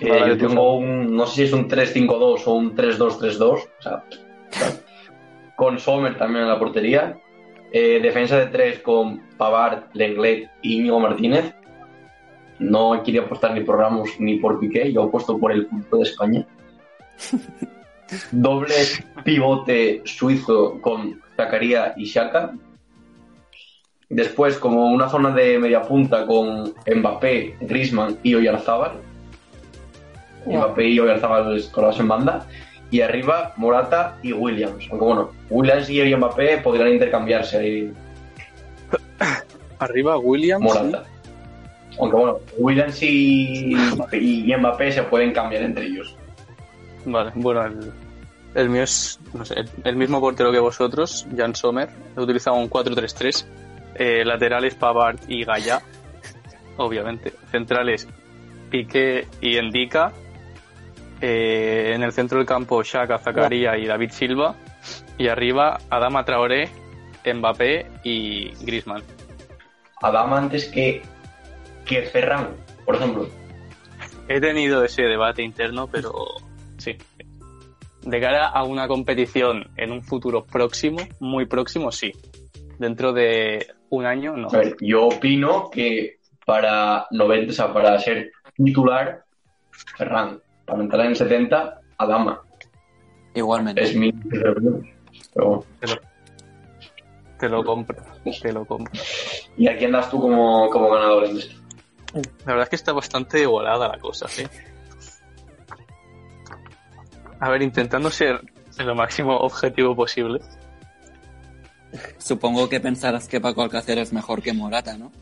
Eh, 0.00 0.08
Vale, 0.08 0.28
yo 0.28 0.38
tú. 0.38 0.48
tengo 0.48 0.76
un, 0.76 1.14
no 1.14 1.26
sé 1.26 1.34
si 1.34 1.42
es 1.44 1.52
un 1.52 1.68
3-5-2 1.68 2.42
o 2.46 2.54
un 2.54 2.74
3-2-3-2, 2.74 3.42
o 3.42 3.58
sea, 3.80 4.04
con 5.62 5.78
Sommer 5.78 6.18
también 6.18 6.42
en 6.42 6.48
la 6.48 6.58
portería. 6.58 7.16
Eh, 7.70 8.00
defensa 8.02 8.36
de 8.36 8.46
tres 8.46 8.80
con 8.80 9.20
Pavard, 9.36 9.84
Lenglet 9.92 10.50
y 10.60 10.78
Íñigo 10.78 10.98
Martínez. 10.98 11.54
No 12.58 13.00
quería 13.04 13.20
apostar 13.20 13.54
ni 13.54 13.60
por 13.60 13.78
Ramos 13.78 14.10
ni 14.18 14.38
por 14.38 14.58
Piqué, 14.58 14.92
yo 14.92 15.04
he 15.04 15.08
puesto 15.08 15.38
por 15.38 15.52
el 15.52 15.66
punto 15.66 15.98
de 15.98 16.02
España. 16.02 16.44
Doble 18.32 18.74
pivote 19.22 20.02
suizo 20.04 20.80
con 20.80 21.22
Zakaria 21.36 21.94
y 21.96 22.06
Shaka. 22.06 22.54
Después, 24.08 24.58
como 24.58 24.90
una 24.90 25.08
zona 25.08 25.30
de 25.30 25.60
media 25.60 25.82
punta 25.82 26.26
con 26.26 26.74
Mbappé, 26.92 27.58
Griezmann 27.60 28.18
y 28.24 28.34
Oyarzábal. 28.34 28.94
Mbappé 30.44 30.88
y 30.88 30.98
Oyarzábal 30.98 31.62
colados 31.70 32.00
en 32.00 32.08
banda. 32.08 32.48
Y 32.92 33.00
arriba, 33.00 33.52
Morata 33.56 34.18
y 34.22 34.32
Williams. 34.32 34.86
Aunque 34.90 35.04
bueno, 35.04 35.30
Williams 35.50 35.90
y 35.90 36.14
Mbappé 36.14 36.58
podrían 36.58 36.88
intercambiarse 36.92 37.58
ahí. 37.58 37.92
Arriba 39.80 40.18
Williams. 40.18 40.62
Morata. 40.62 41.04
Aunque 41.98 42.16
bueno, 42.16 42.38
Williams 42.58 43.02
y, 43.02 43.74
y 44.12 44.54
Mbappé 44.56 44.92
se 44.92 45.02
pueden 45.02 45.32
cambiar 45.32 45.62
entre 45.62 45.86
ellos. 45.86 46.14
Vale, 47.04 47.32
bueno, 47.34 47.64
el, 47.64 47.92
el 48.54 48.68
mío 48.68 48.82
es, 48.82 49.18
no 49.32 49.44
sé, 49.44 49.54
el, 49.54 49.68
el 49.82 49.96
mismo 49.96 50.20
portero 50.20 50.52
que 50.52 50.58
vosotros, 50.58 51.26
Jan 51.36 51.54
Sommer. 51.54 51.88
He 52.16 52.20
utilizado 52.20 52.56
un 52.56 52.68
4-3-3. 52.70 53.46
Eh, 53.94 54.24
laterales 54.24 54.74
Pavard 54.74 55.18
y 55.28 55.44
Gaya, 55.44 55.82
obviamente. 56.76 57.32
Centrales 57.50 58.08
Piqué 58.70 59.26
y 59.40 59.56
Endika. 59.56 60.12
Eh, 61.24 61.92
en 61.94 62.02
el 62.02 62.12
centro 62.12 62.38
del 62.38 62.46
campo 62.48 62.82
Shaka, 62.82 63.16
Zakaria 63.16 63.78
y 63.78 63.86
David 63.86 64.10
Silva. 64.10 64.56
Y 65.16 65.28
arriba 65.28 65.78
Adama 65.88 66.24
Traoré, 66.24 66.68
Mbappé 67.24 67.86
y 68.02 68.50
Griezmann. 68.64 69.04
Adama 70.00 70.38
antes 70.38 70.66
que, 70.66 71.00
que 71.84 72.02
Ferran, 72.02 72.48
por 72.84 72.96
ejemplo. 72.96 73.28
He 74.26 74.40
tenido 74.40 74.82
ese 74.82 75.02
debate 75.02 75.42
interno, 75.42 75.86
pero 75.86 76.12
sí. 76.78 76.96
De 78.02 78.20
cara 78.20 78.48
a 78.48 78.64
una 78.64 78.88
competición 78.88 79.70
en 79.76 79.92
un 79.92 80.02
futuro 80.02 80.44
próximo, 80.44 80.98
muy 81.20 81.46
próximo, 81.46 81.92
sí. 81.92 82.12
Dentro 82.80 83.12
de 83.12 83.68
un 83.90 84.06
año, 84.06 84.36
no. 84.36 84.48
A 84.48 84.58
ver, 84.58 84.76
yo 84.80 85.04
opino 85.04 85.70
que 85.70 86.18
para 86.44 87.06
90, 87.12 87.52
o 87.52 87.54
sea, 87.54 87.72
para 87.72 87.96
ser 88.00 88.32
titular, 88.56 89.22
Ferran. 89.96 90.40
Para 90.72 90.84
entrar 90.84 91.04
en 91.04 91.10
el 91.10 91.16
70, 91.16 91.80
Adama. 91.98 92.42
Igualmente. 93.34 93.82
Es 93.82 93.94
mi. 93.94 94.10
Pero 94.10 94.54
bueno. 95.34 95.64
Te 97.38 97.48
lo 97.50 97.62
compro, 97.62 98.02
te 98.40 98.52
lo 98.54 98.64
compro. 98.64 98.90
¿Y 99.58 99.68
a 99.68 99.76
quién 99.76 99.92
das 99.92 100.08
tú 100.08 100.18
como, 100.18 100.70
como 100.70 100.90
ganador 100.90 101.26
en 101.26 101.36
esto? 101.36 101.60
La 102.46 102.52
verdad 102.54 102.62
es 102.62 102.68
que 102.70 102.76
está 102.76 102.94
bastante 102.94 103.42
igualada 103.42 103.86
la 103.86 103.98
cosa, 103.98 104.26
sí. 104.28 104.44
A 107.38 107.50
ver, 107.50 107.60
intentando 107.60 108.08
ser 108.08 108.40
lo 108.78 108.94
máximo 108.94 109.36
objetivo 109.36 109.94
posible. 109.94 110.40
Supongo 112.16 112.70
que 112.70 112.80
pensarás 112.80 113.28
que 113.28 113.42
Paco 113.42 113.60
Alcácer 113.60 113.98
es 113.98 114.10
mejor 114.14 114.40
que 114.40 114.54
Morata, 114.54 114.96
¿no? 114.96 115.12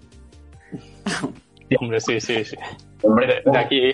Hombre, 1.80 2.00
sí, 2.00 2.20
sí, 2.20 2.44
sí. 2.44 2.56
Hombre, 3.02 3.42
de 3.44 3.58
aquí, 3.58 3.92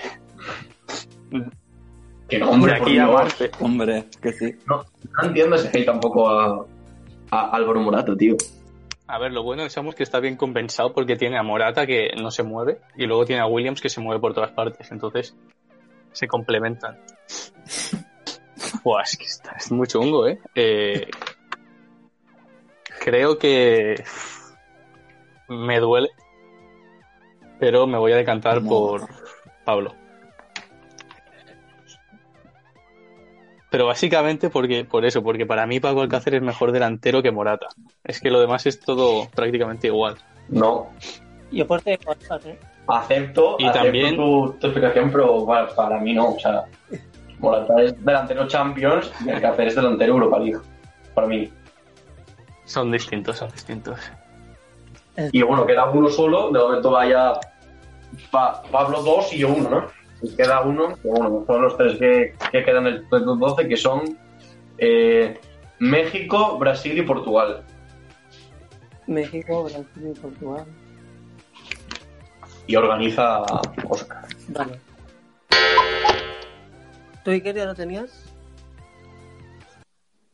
que 2.28 2.38
no, 2.38 2.50
hombre, 2.50 2.72
por 2.72 2.82
aquí 2.82 2.98
a 2.98 3.04
Dios. 3.04 3.14
Marte. 3.14 3.50
Hombre, 3.60 4.04
que 4.20 4.32
sí. 4.32 4.52
No, 4.66 4.84
no 5.16 5.28
entiendo 5.28 5.56
ese 5.56 5.68
hate 5.68 5.86
tampoco 5.86 6.28
a, 6.28 6.66
a 7.30 7.50
Álvaro 7.50 7.80
Morato, 7.80 8.16
tío. 8.16 8.36
A 9.08 9.18
ver, 9.18 9.32
lo 9.32 9.44
bueno 9.44 9.62
de 9.62 9.68
es 9.68 9.94
que 9.94 10.02
está 10.02 10.18
bien 10.18 10.36
compensado 10.36 10.92
porque 10.92 11.14
tiene 11.14 11.38
a 11.38 11.42
Morata 11.42 11.86
que 11.86 12.10
no 12.20 12.30
se 12.30 12.42
mueve 12.42 12.80
y 12.96 13.06
luego 13.06 13.24
tiene 13.24 13.40
a 13.42 13.46
Williams 13.46 13.80
que 13.80 13.88
se 13.88 14.00
mueve 14.00 14.20
por 14.20 14.34
todas 14.34 14.50
partes. 14.50 14.90
Entonces 14.90 15.36
se 16.12 16.26
complementan. 16.26 16.98
Buah, 18.82 19.02
es 19.02 19.16
que 19.16 19.24
está, 19.24 19.52
es 19.52 19.70
muy 19.70 19.86
chungo, 19.86 20.26
¿eh? 20.26 20.40
Eh, 20.54 21.08
Creo 23.06 23.38
que 23.38 24.02
me 25.48 25.78
duele, 25.78 26.10
pero 27.60 27.86
me 27.86 27.98
voy 27.98 28.10
a 28.10 28.16
decantar 28.16 28.60
por 28.62 29.06
Pablo. 29.64 29.94
Pero 33.70 33.86
básicamente 33.86 34.48
porque, 34.48 34.84
por 34.84 35.04
eso, 35.04 35.22
porque 35.22 35.44
para 35.46 35.66
mí 35.66 35.80
Paco 35.80 36.00
Alcácer 36.00 36.34
es 36.36 36.42
mejor 36.42 36.70
delantero 36.72 37.22
que 37.22 37.32
Morata. 37.32 37.66
Es 38.04 38.20
que 38.20 38.30
lo 38.30 38.40
demás 38.40 38.64
es 38.66 38.78
todo 38.80 39.28
prácticamente 39.34 39.88
igual. 39.88 40.16
No, 40.48 40.90
Yo 41.50 41.66
por 41.66 41.80
te 41.82 41.98
cosas, 41.98 42.46
¿eh? 42.46 42.58
acepto, 42.86 43.56
Y 43.58 43.64
acepto 43.66 43.82
también- 43.84 44.16
tu, 44.16 44.52
tu 44.60 44.66
explicación, 44.68 45.10
pero 45.10 45.44
para, 45.44 45.68
para 45.74 45.98
mí 45.98 46.12
no. 46.14 46.30
O 46.34 46.38
sea, 46.38 46.64
Morata 47.40 47.82
es 47.82 48.04
delantero 48.04 48.46
Champions 48.46 49.10
y 49.24 49.30
Alcácer 49.30 49.66
es 49.68 49.74
delantero 49.74 50.14
Europa 50.14 50.38
League. 50.38 50.60
Para 51.14 51.26
mí. 51.26 51.50
Son 52.64 52.90
distintos, 52.92 53.36
son 53.38 53.50
distintos. 53.50 53.98
Y 55.32 55.42
bueno, 55.42 55.66
queda 55.66 55.86
uno 55.90 56.08
solo. 56.08 56.50
De 56.50 56.58
momento 56.60 56.90
vaya 56.92 57.32
Pa- 58.30 58.62
Pablo 58.70 59.02
dos 59.02 59.32
y 59.32 59.38
yo 59.38 59.48
uno, 59.52 59.68
¿no? 59.70 59.86
Y 60.22 60.34
queda 60.34 60.62
uno, 60.62 60.96
que 60.96 61.08
bueno, 61.08 61.44
son 61.46 61.62
los 61.62 61.76
tres 61.76 61.98
que, 61.98 62.34
que 62.50 62.64
quedan 62.64 62.86
en 62.86 62.94
el 62.94 63.08
top 63.08 63.38
12, 63.38 63.68
que 63.68 63.76
son 63.76 64.18
eh, 64.78 65.38
México, 65.78 66.58
Brasil 66.58 66.98
y 66.98 67.02
Portugal. 67.02 67.64
México, 69.06 69.64
Brasil 69.64 70.12
y 70.14 70.18
Portugal. 70.18 70.64
Y 72.66 72.76
organiza 72.76 73.42
Oscar. 73.88 74.26
Vale. 74.48 74.80
¿Tú 77.24 77.30
Iker 77.30 77.54
ya 77.54 77.66
lo 77.66 77.74
tenías? 77.74 78.32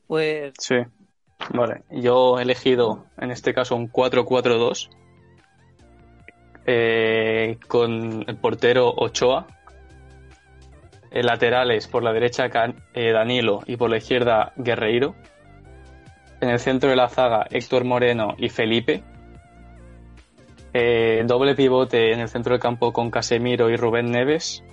Pues 0.07 0.53
Sí. 0.59 0.76
Vale, 1.51 1.83
yo 1.91 2.39
he 2.39 2.43
elegido 2.43 3.07
en 3.18 3.30
este 3.30 3.53
caso 3.53 3.74
un 3.74 3.91
4-4-2 3.91 4.91
eh, 6.66 7.59
con 7.66 8.24
el 8.26 8.37
portero 8.37 8.93
Ochoa, 8.97 9.47
eh, 11.12 11.22
laterales 11.22 11.86
por 11.88 12.02
la 12.02 12.12
derecha 12.12 12.48
Can- 12.50 12.76
eh, 12.94 13.12
Danilo 13.12 13.60
y 13.66 13.76
por 13.76 13.90
la 13.90 13.98
izquierda 13.98 14.52
Guerreiro, 14.56 15.14
en 16.40 16.50
el 16.50 16.58
centro 16.58 16.90
de 16.90 16.96
la 16.96 17.08
zaga 17.08 17.46
Héctor 17.50 17.84
Moreno 17.84 18.34
y 18.38 18.48
Felipe, 18.48 19.02
eh, 20.74 21.22
doble 21.26 21.54
pivote 21.54 22.12
en 22.12 22.20
el 22.20 22.28
centro 22.28 22.52
del 22.52 22.60
campo 22.60 22.92
con 22.92 23.10
Casemiro 23.10 23.68
y 23.70 23.76
Rubén 23.76 24.10
Neves, 24.10 24.64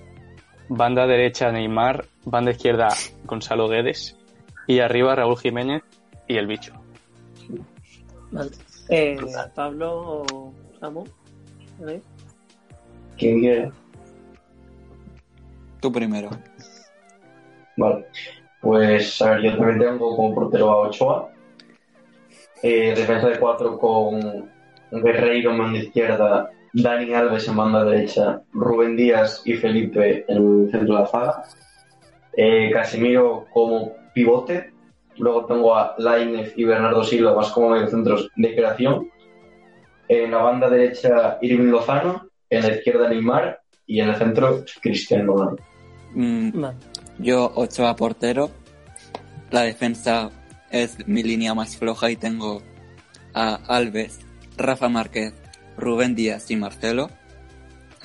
banda 0.69 1.05
derecha 1.07 1.51
Neymar, 1.51 2.05
banda 2.25 2.51
izquierda 2.51 2.87
Gonzalo 3.25 3.67
Guedes 3.67 4.17
y 4.67 4.79
arriba 4.79 5.15
Raúl 5.15 5.37
Jiménez 5.37 5.83
y 6.27 6.37
el 6.37 6.47
bicho. 6.47 6.73
vale. 8.31 8.51
Eh, 8.89 9.17
Pablo 9.53 10.23
o 10.31 10.53
Samu. 10.79 11.03
¿Quién 13.17 13.39
quiere? 13.39 13.71
Tú 15.79 15.91
primero. 15.91 16.29
Vale. 17.77 18.05
Pues, 18.61 19.21
a 19.21 19.31
ver, 19.31 19.41
yo 19.41 19.57
también 19.57 19.79
tengo 19.79 20.15
como 20.15 20.35
portero 20.35 20.69
a 20.69 20.87
Ochoa. 20.87 21.29
Eh, 22.61 22.93
defensa 22.95 23.29
de 23.29 23.39
cuatro 23.39 23.79
con 23.79 24.49
Guerreiro 24.91 25.51
en 25.51 25.57
banda 25.57 25.79
izquierda, 25.79 26.49
Dani 26.73 27.13
Alves 27.13 27.47
en 27.47 27.55
banda 27.55 27.85
derecha, 27.85 28.41
Rubén 28.51 28.97
Díaz 28.97 29.41
y 29.45 29.53
Felipe 29.53 30.25
en 30.27 30.37
el 30.37 30.71
centro 30.71 30.95
de 30.95 31.01
la 31.01 31.07
zaga. 31.07 31.43
Eh, 32.33 32.69
Casemiro 32.73 33.47
como 33.51 33.93
pivote. 34.13 34.73
Luego 35.17 35.45
tengo 35.45 35.75
a 35.75 35.95
Lainez 35.97 36.53
y 36.57 36.63
Bernardo 36.63 37.03
Silva 37.03 37.35
más 37.35 37.51
como 37.51 37.69
mediocentros 37.69 38.29
de 38.35 38.55
creación. 38.55 39.09
En 40.07 40.31
la 40.31 40.37
banda 40.37 40.69
derecha 40.69 41.37
Irving 41.41 41.69
Lozano, 41.69 42.29
en 42.49 42.63
la 42.63 42.75
izquierda 42.75 43.09
Neymar 43.09 43.61
y 43.85 43.99
en 43.99 44.09
el 44.09 44.15
centro 44.15 44.63
Cristiano 44.81 45.33
Ronaldo. 45.33 45.68
Mm, 46.13 46.59
Vale. 46.61 46.77
yo, 47.19 47.51
Ochoa 47.55 47.95
portero. 47.95 48.51
La 49.51 49.61
defensa 49.63 50.29
es 50.71 51.07
mi 51.07 51.23
línea 51.23 51.53
más 51.53 51.75
floja 51.77 52.11
y 52.11 52.15
tengo 52.15 52.61
a 53.33 53.55
Alves, 53.67 54.19
Rafa 54.57 54.89
Márquez, 54.89 55.33
Rubén 55.77 56.15
Díaz 56.15 56.49
y 56.51 56.55
Marcelo. 56.55 57.09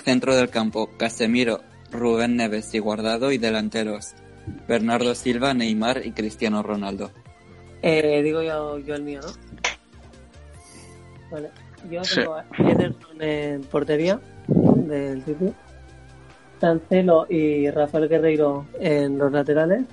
Centro 0.05 0.35
del 0.37 0.51
campo, 0.51 0.91
Casemiro, 0.99 1.61
Rubén 1.91 2.37
Neves 2.37 2.75
y 2.75 2.79
Guardado. 2.79 3.31
Y 3.33 3.39
delanteros, 3.39 4.15
Bernardo 4.69 5.15
Silva, 5.15 5.55
Neymar 5.55 6.05
y 6.07 6.13
Cristiano 6.13 6.63
Ronaldo. 6.63 7.11
Eh, 7.83 8.23
digo 8.23 8.43
yo, 8.43 8.79
yo 8.79 8.95
el 8.95 9.03
mío, 9.03 9.21
¿no? 9.23 9.29
Vale. 11.31 11.51
Yo 11.91 12.03
Sí. 12.05 12.17
tengo 12.21 12.35
a 12.35 12.45
Ederson 12.59 13.23
en 13.23 13.61
portería 13.65 14.21
del 14.49 15.23
City. 15.25 15.53
Cancelo 16.65 17.27
y 17.29 17.69
Rafael 17.69 18.09
Guerreiro 18.09 18.65
en 18.81 19.19
los 19.19 19.31
laterales. 19.31 19.85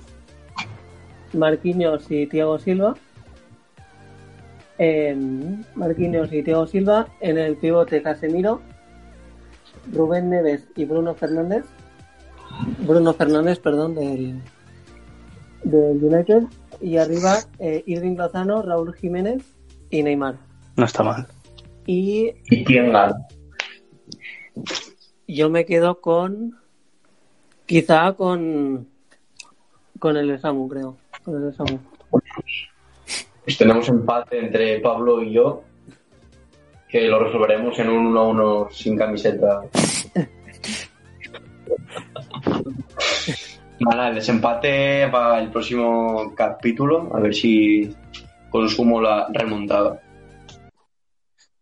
Marquinhos 1.34 2.10
y 2.10 2.26
Thiago 2.26 2.58
Silva. 2.58 2.94
En 4.78 5.66
Marquinhos 5.74 6.32
y 6.32 6.42
Thiago 6.42 6.66
Silva. 6.66 7.08
En 7.20 7.36
el 7.36 7.56
pivote 7.56 8.00
Casemiro. 8.00 8.62
Rubén 9.92 10.30
Neves 10.30 10.66
y 10.74 10.86
Bruno 10.86 11.14
Fernández. 11.14 11.66
Bruno 12.86 13.12
Fernández, 13.12 13.58
perdón, 13.58 13.94
del, 13.94 14.40
del 15.64 16.02
United. 16.02 16.44
Y 16.80 16.96
arriba 16.96 17.40
eh, 17.58 17.82
Irving 17.84 18.16
Lozano, 18.16 18.62
Raúl 18.62 18.94
Jiménez 18.94 19.42
y 19.90 20.02
Neymar. 20.02 20.36
No 20.76 20.86
está 20.86 21.02
mal. 21.02 21.26
Y 21.84 22.32
¿Y 25.26 25.34
yo 25.34 25.50
me 25.50 25.66
quedo 25.66 26.00
con. 26.00 26.61
Quizá 27.72 28.12
con. 28.12 28.86
Con 29.98 30.16
el 30.18 30.38
Samu, 30.38 30.68
creo. 30.68 30.98
Con 31.24 31.42
el 31.42 31.54
Samu. 31.54 31.78
Pues 33.44 33.56
tenemos 33.56 33.88
empate 33.88 34.40
entre 34.40 34.78
Pablo 34.80 35.22
y 35.22 35.32
yo, 35.32 35.62
que 36.86 37.08
lo 37.08 37.18
resolveremos 37.24 37.78
en 37.78 37.88
un 37.88 38.14
1-1 38.14 38.70
sin 38.70 38.94
camiseta. 38.94 39.62
Nada, 43.80 44.08
el 44.10 44.16
desempate 44.16 45.08
para 45.10 45.40
el 45.40 45.50
próximo 45.50 46.34
capítulo, 46.36 47.08
a 47.14 47.20
ver 47.20 47.34
si 47.34 47.90
consumo 48.50 49.00
la 49.00 49.28
remontada. 49.32 49.98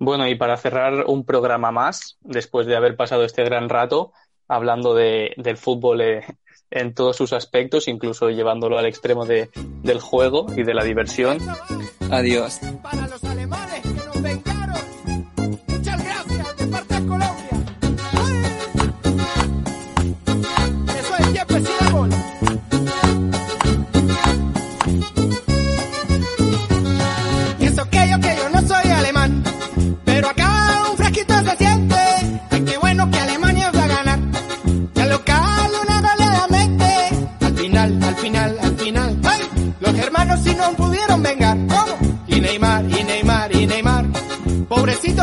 Bueno, 0.01 0.27
y 0.27 0.35
para 0.35 0.57
cerrar 0.57 1.05
un 1.07 1.25
programa 1.25 1.71
más, 1.71 2.19
después 2.23 2.67
de 2.67 2.75
haber 2.75 2.97
pasado 2.97 3.25
este 3.25 3.45
gran 3.45 3.69
rato 3.69 4.13
hablando 4.51 4.95
de, 4.95 5.33
del 5.37 5.57
fútbol 5.57 6.01
eh, 6.01 6.25
en 6.71 6.93
todos 6.93 7.17
sus 7.17 7.33
aspectos, 7.33 7.89
incluso 7.89 8.31
llevándolo 8.31 8.79
al 8.79 8.87
extremo 8.87 9.25
de, 9.25 9.49
del 9.83 10.01
juego 10.01 10.47
y 10.57 10.65
de 10.65 10.75
la 10.75 10.85
diversión, 10.85 11.39
Adiós. 12.11 12.59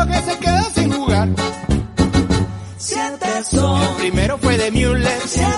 Que 0.08 0.30
se 0.30 0.38
quedó 0.38 0.64
sin 0.74 0.92
jugar. 0.92 1.28
Siete 2.78 3.26
son, 3.50 3.82
El 3.82 3.88
primero 3.96 4.38
fue 4.38 4.56
de 4.56 4.70
Müller. 4.70 5.20
siete 5.26 5.57